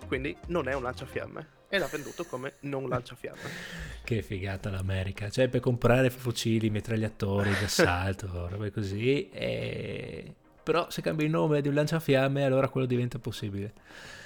quindi 0.07 0.37
non 0.49 0.69
è 0.69 0.75
un 0.75 0.83
lanciafiamme 0.83 1.63
e 1.75 1.79
l'ha 1.79 1.87
venduto 1.87 2.25
come 2.25 2.55
non 2.61 2.89
lanciafiamme. 2.89 3.41
che 4.05 4.23
figata 4.23 4.71
l'America, 4.71 5.29
cioè 5.29 5.49
per 5.49 5.61
comprare 5.61 6.09
fucili, 6.09 6.71
mitragliatori 6.71 7.51
d'assalto, 7.51 8.47
robe 8.49 8.71
così, 8.71 9.29
e... 9.31 10.33
però 10.63 10.89
se 10.89 11.03
cambi 11.03 11.25
il 11.25 11.31
nome 11.31 11.61
di 11.61 11.69
un 11.69 11.75
lanciafiamme 11.75 12.45
allora 12.45 12.69
quello 12.69 12.87
diventa 12.87 13.19
possibile. 13.19 13.73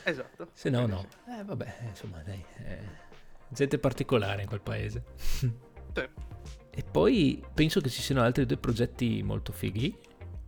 Esatto. 0.05 0.49
Se 0.53 0.68
no 0.68 0.86
no. 0.86 1.07
Eh 1.26 1.42
vabbè, 1.42 1.74
insomma 1.88 2.22
dai, 2.22 2.44
eh, 2.64 2.78
gente 3.49 3.78
particolare 3.78 4.42
in 4.42 4.49
quel 4.49 4.61
paese. 4.61 5.05
sì. 5.24 6.09
E 6.70 6.84
poi 6.88 7.42
penso 7.55 7.80
che 7.80 7.88
ci 7.88 8.03
siano 8.03 8.20
altri 8.20 8.44
due 8.44 8.59
progetti 8.59 9.22
molto 9.22 9.53
fighi, 9.53 9.96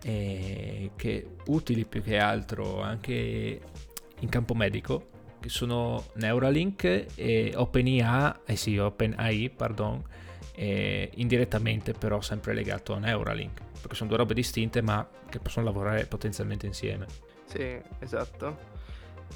eh, 0.02 0.90
che 0.96 1.36
utili 1.46 1.86
più 1.86 2.02
che 2.02 2.18
altro 2.18 2.82
anche 2.82 3.60
in 4.20 4.28
campo 4.28 4.54
medico, 4.54 5.08
che 5.40 5.48
sono 5.48 6.04
Neuralink 6.14 7.06
e 7.14 7.52
OpenIA, 7.56 8.42
eh 8.44 8.56
sì, 8.56 8.76
OpenAI, 8.76 9.50
pardon, 9.50 10.02
eh, 10.54 11.10
indirettamente 11.14 11.92
però 11.92 12.20
sempre 12.20 12.52
legato 12.52 12.92
a 12.92 12.98
Neuralink, 12.98 13.62
perché 13.80 13.94
sono 13.94 14.10
due 14.10 14.18
robe 14.18 14.34
distinte 14.34 14.82
ma 14.82 15.08
che 15.28 15.38
possono 15.38 15.64
lavorare 15.64 16.04
potenzialmente 16.06 16.66
insieme. 16.66 17.06
Sì, 17.46 17.80
esatto. 17.98 18.68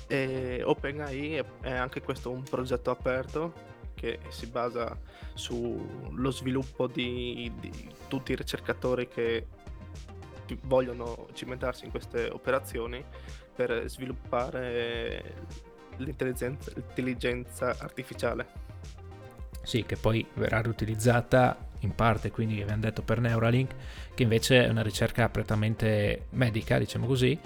E 0.07 0.63
OpenAI 0.63 1.43
è 1.63 1.73
anche 1.73 2.03
questo 2.03 2.31
un 2.31 2.43
progetto 2.43 2.91
aperto 2.91 3.53
che 3.95 4.19
si 4.29 4.47
basa 4.47 4.99
sullo 5.33 6.31
sviluppo 6.31 6.87
di, 6.87 7.51
di 7.59 7.89
tutti 8.09 8.33
i 8.33 8.37
ricercatori 8.37 9.09
che 9.09 9.47
vogliono 10.63 11.29
cimentarsi 11.33 11.87
in 11.87 11.91
queste 11.91 12.29
operazioni 12.29 13.03
per 13.55 13.85
sviluppare 13.89 15.47
l'intelligenza, 15.97 16.71
l'intelligenza 16.75 17.77
artificiale. 17.79 18.47
Sì, 19.63 19.85
che 19.85 19.97
poi 19.97 20.27
verrà 20.35 20.61
riutilizzata 20.61 21.57
in 21.81 21.95
parte, 21.95 22.31
quindi 22.31 22.61
abbiamo 22.61 22.83
detto 22.83 23.03
per 23.03 23.21
Neuralink, 23.21 23.75
che 24.15 24.23
invece 24.23 24.67
è 24.67 24.69
una 24.69 24.83
ricerca 24.83 25.29
prettamente 25.29 26.27
medica, 26.31 26.79
diciamo 26.79 27.07
così, 27.07 27.39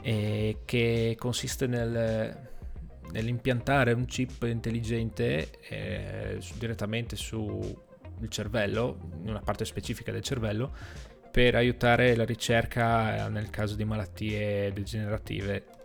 e 0.00 0.58
che 0.64 1.16
consiste 1.18 1.66
nel, 1.66 2.50
nell'impiantare 3.10 3.92
un 3.92 4.04
chip 4.06 4.44
intelligente 4.44 5.50
eh, 5.68 6.38
direttamente 6.58 7.16
sul 7.16 7.76
cervello, 8.28 8.98
in 9.22 9.28
una 9.30 9.40
parte 9.40 9.64
specifica 9.64 10.12
del 10.12 10.22
cervello, 10.22 10.72
per 11.30 11.54
aiutare 11.54 12.16
la 12.16 12.24
ricerca 12.24 13.28
nel 13.28 13.50
caso 13.50 13.74
di 13.76 13.84
malattie 13.84 14.72
degenerative 14.72 15.75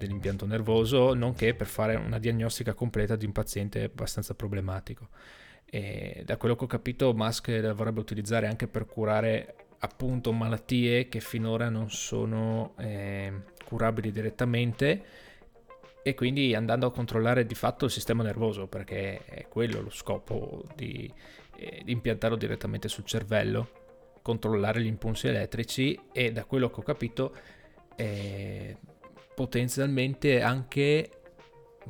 dell'impianto 0.00 0.46
nervoso, 0.46 1.14
nonché 1.14 1.54
per 1.54 1.66
fare 1.66 1.94
una 1.94 2.18
diagnostica 2.18 2.72
completa 2.72 3.16
di 3.16 3.26
un 3.26 3.32
paziente 3.32 3.84
abbastanza 3.84 4.34
problematico. 4.34 5.08
E 5.66 6.22
da 6.24 6.36
quello 6.36 6.56
che 6.56 6.64
ho 6.64 6.66
capito, 6.66 7.12
Musk 7.14 7.48
la 7.48 7.74
vorrebbe 7.74 8.00
utilizzare 8.00 8.46
anche 8.46 8.66
per 8.66 8.86
curare 8.86 9.54
appunto 9.80 10.32
malattie 10.32 11.08
che 11.08 11.20
finora 11.20 11.68
non 11.68 11.90
sono 11.90 12.74
eh, 12.78 13.32
curabili 13.64 14.10
direttamente 14.10 15.02
e 16.02 16.14
quindi 16.14 16.54
andando 16.54 16.86
a 16.86 16.92
controllare 16.92 17.46
di 17.46 17.54
fatto 17.54 17.86
il 17.86 17.90
sistema 17.90 18.22
nervoso 18.22 18.66
perché 18.66 19.24
è 19.24 19.46
quello 19.48 19.80
lo 19.80 19.90
scopo 19.90 20.64
di, 20.74 21.10
eh, 21.56 21.82
di 21.84 21.92
impiantarlo 21.92 22.36
direttamente 22.36 22.88
sul 22.88 23.04
cervello 23.04 23.80
controllare 24.22 24.82
gli 24.82 24.86
impulsi 24.86 25.28
elettrici 25.28 25.98
e 26.12 26.32
da 26.32 26.44
quello 26.44 26.68
che 26.70 26.80
ho 26.80 26.82
capito 26.82 27.34
eh, 27.96 28.76
potenzialmente 29.40 30.42
anche, 30.42 31.10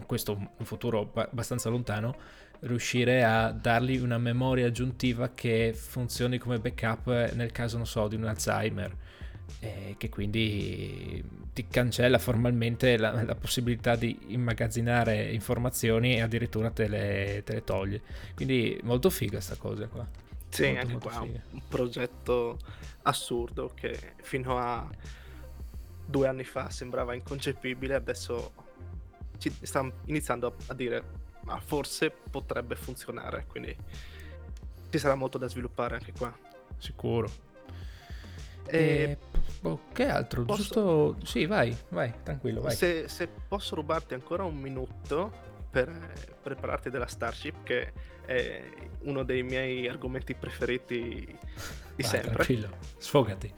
questo 0.07 0.35
un 0.35 0.65
futuro 0.65 1.11
abbastanza 1.15 1.69
lontano, 1.69 2.15
riuscire 2.61 3.25
a 3.25 3.51
dargli 3.51 3.99
una 3.99 4.19
memoria 4.19 4.69
aggiuntiva 4.69 5.31
che 5.35 5.73
funzioni 5.75 6.39
come 6.39 6.61
backup 6.61 7.33
nel 7.33 7.51
caso, 7.51 7.77
non 7.77 7.87
so, 7.87 8.07
di 8.07 8.15
un 8.15 8.23
Alzheimer. 8.23 8.97
E 9.59 9.97
che 9.99 10.09
quindi 10.09 11.25
ti 11.53 11.67
cancella 11.67 12.21
formalmente 12.21 12.97
la, 12.97 13.21
la, 13.25 13.35
possibilità 13.35 13.97
di 13.97 14.17
immagazzinare 14.29 15.33
informazioni 15.33 16.15
e 16.15 16.21
addirittura 16.21 16.71
te 16.71 16.87
le, 16.87 17.43
te 17.45 17.55
le 17.55 17.65
toglie. 17.65 18.01
Quindi 18.37 18.79
molto 18.85 19.11
figa 19.11 19.41
sta 19.41 19.57
cosa 19.57 19.89
qua. 19.89 20.07
Sì, 20.51 20.67
molto, 20.67 20.79
anche 20.79 20.93
molto 20.93 21.09
qua 21.09 21.21
figa. 21.23 21.41
un 21.51 21.63
progetto 21.67 22.59
assurdo 23.03 23.73
che 23.75 23.99
fino 24.23 24.57
a 24.57 24.89
due 26.11 26.27
anni 26.29 26.45
fa 26.45 26.69
sembrava 26.71 27.15
inconcepibile, 27.15 27.95
adesso 27.95 28.53
ci 29.39 29.55
sta 29.63 29.91
iniziando 30.07 30.57
a 30.67 30.75
dire 30.75 31.29
ma 31.43 31.59
forse 31.61 32.11
potrebbe 32.11 32.77
funzionare, 32.77 33.47
quindi 33.47 33.75
ci 34.91 34.99
sarà 34.99 35.15
molto 35.15 35.39
da 35.39 35.49
sviluppare 35.49 35.95
anche 35.95 36.13
qua. 36.13 36.37
Sicuro. 36.77 37.31
E... 38.67 38.79
e... 38.79 39.19
Oh, 39.63 39.81
che 39.93 40.07
altro? 40.07 40.45
Posso... 40.45 40.63
Giusto... 40.63 41.17
Sì, 41.25 41.47
vai, 41.47 41.77
vai, 41.89 42.13
tranquillo, 42.23 42.61
vai. 42.61 42.75
Se, 42.75 43.09
se 43.09 43.27
posso 43.27 43.75
rubarti 43.75 44.15
ancora 44.15 44.45
un 44.45 44.57
minuto 44.57 45.49
per 45.71 46.13
prepararti 46.43 46.91
della 46.91 47.07
Starship, 47.07 47.63
che 47.63 47.93
è 48.25 48.63
uno 49.01 49.23
dei 49.23 49.43
miei 49.43 49.89
argomenti 49.89 50.35
preferiti 50.35 51.39
di 52.01 52.03
Vai, 52.03 52.11
sempre. 52.11 52.31
Tranquillo, 52.33 52.69
sfogati. 52.97 53.53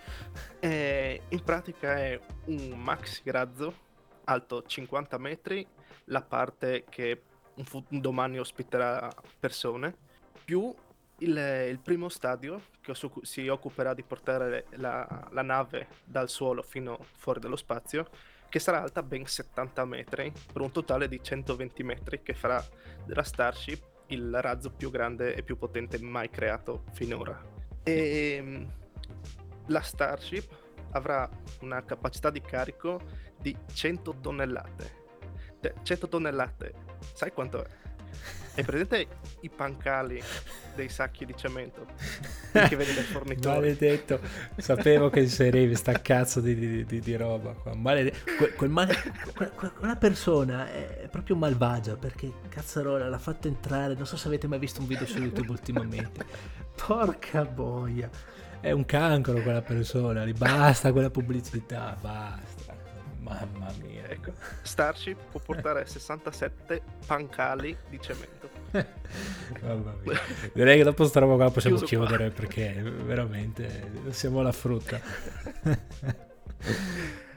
E 0.58 1.22
in 1.28 1.42
pratica 1.42 1.96
è 1.96 2.20
un 2.46 2.70
maxi 2.76 3.22
razzo 3.26 3.90
alto 4.24 4.62
50 4.64 5.18
metri, 5.18 5.66
la 6.06 6.22
parte 6.22 6.84
che 6.88 7.22
un, 7.54 7.64
fu- 7.64 7.84
un 7.88 8.00
domani 8.00 8.38
ospiterà 8.38 9.12
persone, 9.38 9.94
più 10.44 10.74
il, 11.18 11.36
il 11.68 11.78
primo 11.80 12.08
stadio 12.08 12.62
che 12.80 12.94
su- 12.94 13.20
si 13.22 13.46
occuperà 13.48 13.94
di 13.94 14.02
portare 14.02 14.66
la, 14.70 15.28
la 15.30 15.42
nave 15.42 15.88
dal 16.04 16.28
suolo 16.28 16.62
fino 16.62 16.98
fuori 17.16 17.40
dallo 17.40 17.56
spazio 17.56 18.08
che 18.48 18.58
sarà 18.58 18.82
alta 18.82 19.02
ben 19.02 19.24
70 19.24 19.84
metri, 19.86 20.30
per 20.52 20.60
un 20.60 20.70
totale 20.70 21.08
di 21.08 21.22
120 21.22 21.82
metri, 21.84 22.22
che 22.22 22.34
farà 22.34 22.62
della 23.06 23.22
Starship 23.22 23.82
il 24.08 24.38
razzo 24.42 24.70
più 24.70 24.90
grande 24.90 25.34
e 25.34 25.42
più 25.42 25.56
potente 25.56 25.98
mai 25.98 26.28
creato 26.28 26.84
finora. 26.92 27.51
E 27.82 28.34
ehm, 28.36 28.72
la 29.66 29.80
Starship 29.80 30.60
avrà 30.92 31.28
una 31.60 31.84
capacità 31.84 32.30
di 32.30 32.40
carico 32.40 33.00
di 33.38 33.56
100 33.72 34.16
tonnellate. 34.20 35.00
Cioè, 35.60 35.74
100 35.82 36.08
tonnellate, 36.08 36.74
sai 37.14 37.32
quanto 37.32 37.64
è? 37.64 37.68
Hai 38.54 38.64
presente 38.64 39.06
i 39.40 39.48
pancali 39.48 40.22
dei 40.74 40.88
sacchi 40.88 41.24
di 41.24 41.34
cemento 41.36 41.86
che 42.52 42.76
vedi 42.76 42.94
dai 42.94 43.04
fornitori? 43.04 43.56
Maledetto, 43.56 44.20
sapevo 44.56 45.10
che 45.10 45.20
inserivi 45.20 45.74
sta 45.74 45.92
cazzo 46.00 46.40
di, 46.40 46.54
di, 46.54 46.84
di, 46.84 47.00
di 47.00 47.16
roba 47.16 47.52
qua. 47.52 47.74
Malede... 47.74 48.12
Que, 48.36 48.54
quel 48.54 48.70
male... 48.70 48.94
quella 49.78 49.96
persona 49.96 50.70
è 50.70 51.08
proprio 51.10 51.36
malvagia 51.36 51.96
perché 51.96 52.30
cazzarola 52.48 53.08
l'ha 53.08 53.18
fatto 53.18 53.48
entrare. 53.48 53.94
Non 53.94 54.06
so 54.06 54.16
se 54.16 54.28
avete 54.28 54.46
mai 54.46 54.58
visto 54.58 54.80
un 54.80 54.86
video 54.86 55.06
su 55.06 55.18
YouTube 55.18 55.50
ultimamente. 55.50 56.24
Porca 56.74 57.44
boia, 57.44 58.08
è 58.60 58.70
un 58.70 58.84
cancro 58.84 59.40
quella 59.42 59.62
persona. 59.62 60.24
Basta 60.36 60.92
quella 60.92 61.10
pubblicità, 61.10 61.96
basta. 62.00 62.74
Mamma 63.20 63.72
mia. 63.80 64.08
Ecco, 64.08 64.32
Starship 64.62 65.18
può 65.30 65.40
portare 65.40 65.86
67 65.86 66.82
pancali 67.06 67.76
di 67.88 68.00
cemento. 68.00 68.41
Direi 70.54 70.78
che 70.78 70.84
dopo 70.84 71.04
sta 71.04 71.20
roba 71.20 71.36
qua 71.36 71.50
possiamo 71.50 71.76
Chiuso 71.76 71.94
chiudere 71.94 72.30
qua. 72.30 72.40
perché 72.40 72.82
veramente 72.82 73.90
siamo 74.10 74.40
alla 74.40 74.52
frutta. 74.52 74.98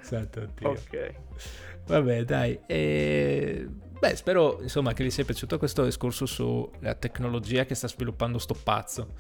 Santo 0.01 0.47
Dio. 0.55 0.69
Ok. 0.69 1.13
Vabbè, 1.87 2.23
dai. 2.23 2.59
E... 2.65 3.67
Beh, 3.99 4.15
spero 4.15 4.61
insomma 4.61 4.93
che 4.93 5.03
vi 5.03 5.11
sia 5.11 5.25
piaciuto 5.25 5.57
questo 5.57 5.83
discorso 5.83 6.25
sulla 6.25 6.95
tecnologia 6.95 7.65
che 7.65 7.75
sta 7.75 7.87
sviluppando 7.87 8.37
sto 8.37 8.53
pazzo 8.53 9.13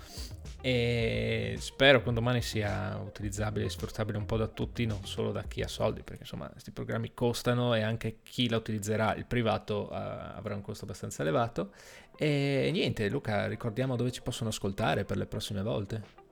e 0.65 1.57
spero 1.59 2.01
che 2.01 2.09
un 2.09 2.15
domani 2.15 2.41
sia 2.41 2.97
utilizzabile 2.97 3.65
e 3.65 3.69
sfruttabile 3.69 4.17
un 4.17 4.25
po' 4.25 4.35
da 4.35 4.47
tutti, 4.47 4.87
non 4.87 5.05
solo 5.05 5.31
da 5.31 5.43
chi 5.43 5.61
ha 5.61 5.67
soldi, 5.67 6.01
perché 6.01 6.23
insomma 6.23 6.49
questi 6.49 6.71
programmi 6.71 7.13
costano 7.13 7.75
e 7.75 7.83
anche 7.83 8.21
chi 8.23 8.49
la 8.49 8.57
utilizzerà, 8.57 9.13
il 9.13 9.27
privato, 9.27 9.89
uh, 9.91 9.93
avrà 9.93 10.55
un 10.55 10.61
costo 10.61 10.85
abbastanza 10.85 11.21
elevato. 11.21 11.71
E 12.17 12.69
niente, 12.71 13.09
Luca, 13.09 13.47
ricordiamo 13.47 13.95
dove 13.95 14.11
ci 14.11 14.21
possono 14.21 14.49
ascoltare 14.49 15.03
per 15.03 15.17
le 15.17 15.25
prossime 15.25 15.61
volte. 15.61 16.23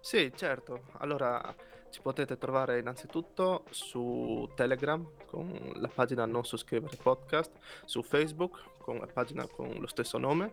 Sì, 0.00 0.32
certo. 0.34 0.82
Allora 0.98 1.54
ci 1.90 2.00
potete 2.00 2.36
trovare 2.38 2.78
innanzitutto 2.78 3.64
su 3.70 4.48
Telegram 4.54 5.06
con 5.26 5.72
la 5.76 5.88
pagina 5.88 6.26
Non 6.26 6.44
Sosscrivere 6.44 6.96
Podcast, 7.00 7.52
su 7.84 8.02
Facebook 8.02 8.62
con 8.78 8.98
la 8.98 9.06
pagina 9.06 9.46
con 9.46 9.72
lo 9.78 9.86
stesso 9.86 10.18
nome 10.18 10.52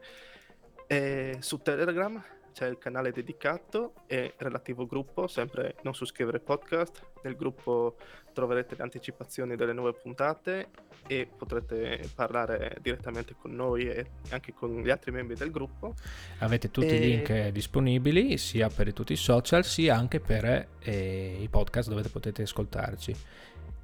e 0.87 1.37
su 1.39 1.57
Telegram 1.61 2.23
c'è 2.51 2.67
il 2.67 2.77
canale 2.77 3.11
dedicato 3.11 3.93
e 4.07 4.33
relativo 4.37 4.85
gruppo, 4.85 5.27
sempre 5.27 5.75
Non 5.83 5.93
Sosscrivere 5.93 6.39
Podcast. 6.39 7.09
Nel 7.23 7.35
gruppo 7.35 7.97
troverete 8.33 8.75
le 8.75 8.83
anticipazioni 8.83 9.55
delle 9.55 9.73
nuove 9.73 9.93
puntate 9.93 10.69
e 11.07 11.27
potrete 11.35 12.09
parlare 12.15 12.77
direttamente 12.81 13.35
con 13.39 13.53
noi 13.53 13.87
e 13.87 14.05
anche 14.29 14.53
con 14.53 14.81
gli 14.81 14.89
altri 14.89 15.11
membri 15.11 15.35
del 15.35 15.51
gruppo. 15.51 15.93
Avete 16.39 16.71
tutti 16.71 16.87
e... 16.87 16.95
i 16.95 16.99
link 16.99 17.47
disponibili 17.49 18.37
sia 18.37 18.69
per 18.69 18.93
tutti 18.93 19.13
i 19.13 19.17
social 19.17 19.63
sia 19.65 19.95
anche 19.95 20.19
per 20.19 20.67
eh, 20.79 21.37
i 21.39 21.47
podcast 21.49 21.89
dove 21.89 22.03
potete 22.09 22.43
ascoltarci. 22.43 23.15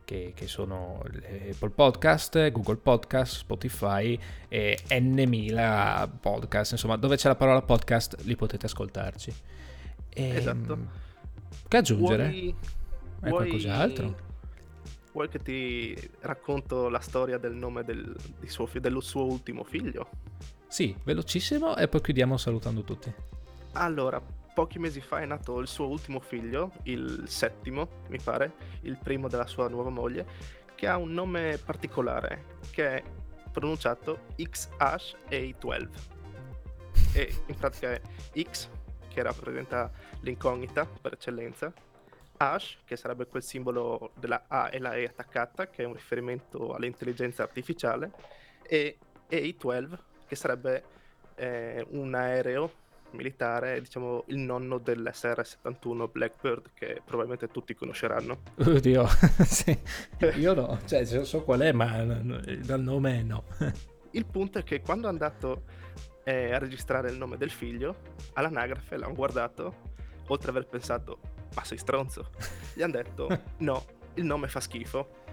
Che, 0.08 0.32
che, 0.34 0.48
sono 0.48 1.02
Apple 1.04 1.72
Podcast, 1.72 2.50
Google 2.52 2.78
Podcast, 2.78 3.40
Spotify 3.40 4.18
e 4.48 4.80
N.000 4.90 6.10
podcast, 6.22 6.72
insomma 6.72 6.96
dove 6.96 7.18
c'è 7.18 7.28
la 7.28 7.36
parola 7.36 7.62
podcast 7.62 8.22
li 8.22 8.38
potete 8.38 8.68
ascoltarci. 8.68 9.34
E, 10.08 10.30
esatto. 10.30 10.78
Che 11.68 11.76
aggiungere? 11.76 12.30
Vuoi, 12.30 12.56
vuoi... 13.20 13.32
qualcos'altro? 13.32 14.16
Vuoi 15.12 15.28
che 15.28 15.40
ti 15.40 16.10
racconto 16.22 16.88
la 16.88 17.02
storia 17.02 17.38
del 17.38 17.56
nome 17.56 17.84
del, 17.84 18.16
suo, 18.46 18.70
del 18.80 18.98
suo 19.02 19.26
ultimo 19.26 19.66
figlio? 19.66 20.10
Sì, 20.68 20.96
velocissimo 21.04 21.76
e 21.76 21.90
poi 21.90 22.00
chiudiamo 22.00 22.38
salutando 22.38 22.82
tutti. 22.86 23.14
Allora, 23.74 24.22
pochi 24.58 24.80
mesi 24.80 25.02
fa 25.02 25.20
è 25.20 25.26
nato 25.28 25.60
il 25.60 25.68
suo 25.68 25.88
ultimo 25.88 26.20
figlio, 26.20 26.72
il 26.86 27.26
settimo, 27.28 28.02
mi 28.08 28.20
pare, 28.20 28.54
il 28.82 28.98
primo 28.98 29.28
della 29.28 29.46
sua 29.46 29.70
nuova 29.70 29.92
moglie, 29.92 30.26
che 30.74 30.88
ha 30.88 30.98
un 30.98 31.14
nome 31.14 31.60
particolare, 31.64 32.58
che 32.72 32.96
è 32.96 33.04
pronunciato 33.52 34.22
X-A12. 34.36 35.90
E 37.14 37.36
in 37.46 37.56
pratica 37.56 37.92
è 37.92 38.02
X, 38.42 38.68
che 39.08 39.22
rappresenta 39.22 39.92
l'incognita 40.22 40.88
per 40.88 41.14
eccellenza, 41.14 41.72
Hash, 42.38 42.80
che 42.84 42.96
sarebbe 42.96 43.28
quel 43.28 43.44
simbolo 43.44 44.10
della 44.16 44.46
A 44.48 44.70
e 44.72 44.80
la 44.80 44.96
E 44.96 45.04
attaccata, 45.04 45.70
che 45.70 45.84
è 45.84 45.86
un 45.86 45.94
riferimento 45.94 46.74
all'intelligenza 46.74 47.44
artificiale, 47.44 48.12
e 48.64 48.98
A12, 49.30 49.98
che 50.26 50.36
sarebbe 50.36 50.84
eh, 51.36 51.86
un 51.90 52.16
aereo 52.16 52.86
militare, 53.12 53.80
diciamo 53.82 54.26
il 54.28 54.38
nonno 54.38 54.78
dell'SR-71 54.78 56.12
Blackbird, 56.12 56.72
che 56.74 57.02
probabilmente 57.04 57.48
tutti 57.48 57.74
conosceranno. 57.74 58.42
Oddio, 58.58 59.08
sì. 59.46 59.78
io 60.38 60.54
no, 60.54 60.80
cioè 60.86 61.06
so 61.06 61.44
qual 61.44 61.62
è, 61.62 61.72
ma 61.72 62.04
dal 62.04 62.82
nome 62.82 63.24
no. 63.24 63.46
il 64.12 64.26
punto 64.26 64.60
è 64.60 64.64
che 64.64 64.82
quando 64.82 65.08
è 65.08 65.10
andato 65.10 65.64
eh, 66.24 66.54
a 66.54 66.58
registrare 66.58 67.10
il 67.10 67.18
nome 67.18 67.38
del 67.38 67.52
figlio, 67.52 67.96
all'anagrafe 68.34 68.98
l'hanno 68.98 69.14
guardato, 69.14 69.76
oltre 70.28 70.50
ad 70.50 70.58
aver 70.58 70.68
pensato 70.70 71.20
ma 71.58 71.64
sei 71.64 71.78
stronzo. 71.78 72.30
Gli 72.74 72.82
hanno 72.82 72.94
detto, 72.94 73.28
no, 73.60 73.86
il 74.16 74.26
nome 74.26 74.48
fa 74.48 74.60
schifo, 74.60 75.24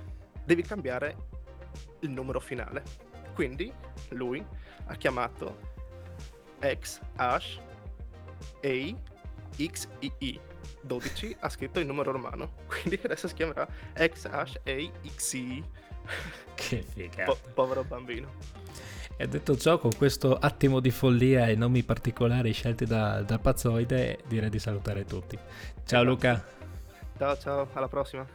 devi 0.44 0.62
cambiare 0.62 1.16
il 2.00 2.10
numero 2.10 2.40
finale. 2.40 2.82
Quindi 3.34 3.72
lui 4.10 4.44
ha 4.86 4.94
chiamato 4.94 5.73
X 6.60 7.00
Hash 7.16 7.60
A 8.62 8.94
X 9.56 9.88
I 10.00 10.12
I 10.18 10.40
12 10.82 11.36
ha 11.40 11.48
scritto 11.48 11.80
il 11.80 11.86
numero 11.86 12.12
romano. 12.12 12.52
Quindi 12.66 13.00
adesso 13.02 13.28
si 13.28 13.34
chiamerà 13.34 13.66
X 13.96 14.26
Hash 14.26 14.60
A 14.64 14.90
X 15.14 15.32
I. 15.32 15.64
Che 16.54 16.82
figata. 16.82 17.32
Po- 17.32 17.38
povero 17.54 17.84
bambino. 17.84 18.32
E 19.16 19.28
detto 19.28 19.56
ciò, 19.56 19.78
con 19.78 19.92
questo 19.96 20.34
attimo 20.34 20.80
di 20.80 20.90
follia 20.90 21.46
e 21.46 21.54
nomi 21.54 21.84
particolari 21.84 22.52
scelti 22.52 22.84
da, 22.84 23.22
da 23.22 23.38
Pazzoide, 23.38 24.18
direi 24.26 24.50
di 24.50 24.58
salutare 24.58 25.04
tutti. 25.04 25.36
Ciao 25.36 25.82
esatto. 25.84 26.02
Luca. 26.02 26.44
Ciao 27.16 27.38
ciao, 27.38 27.68
alla 27.74 27.88
prossima. 27.88 28.26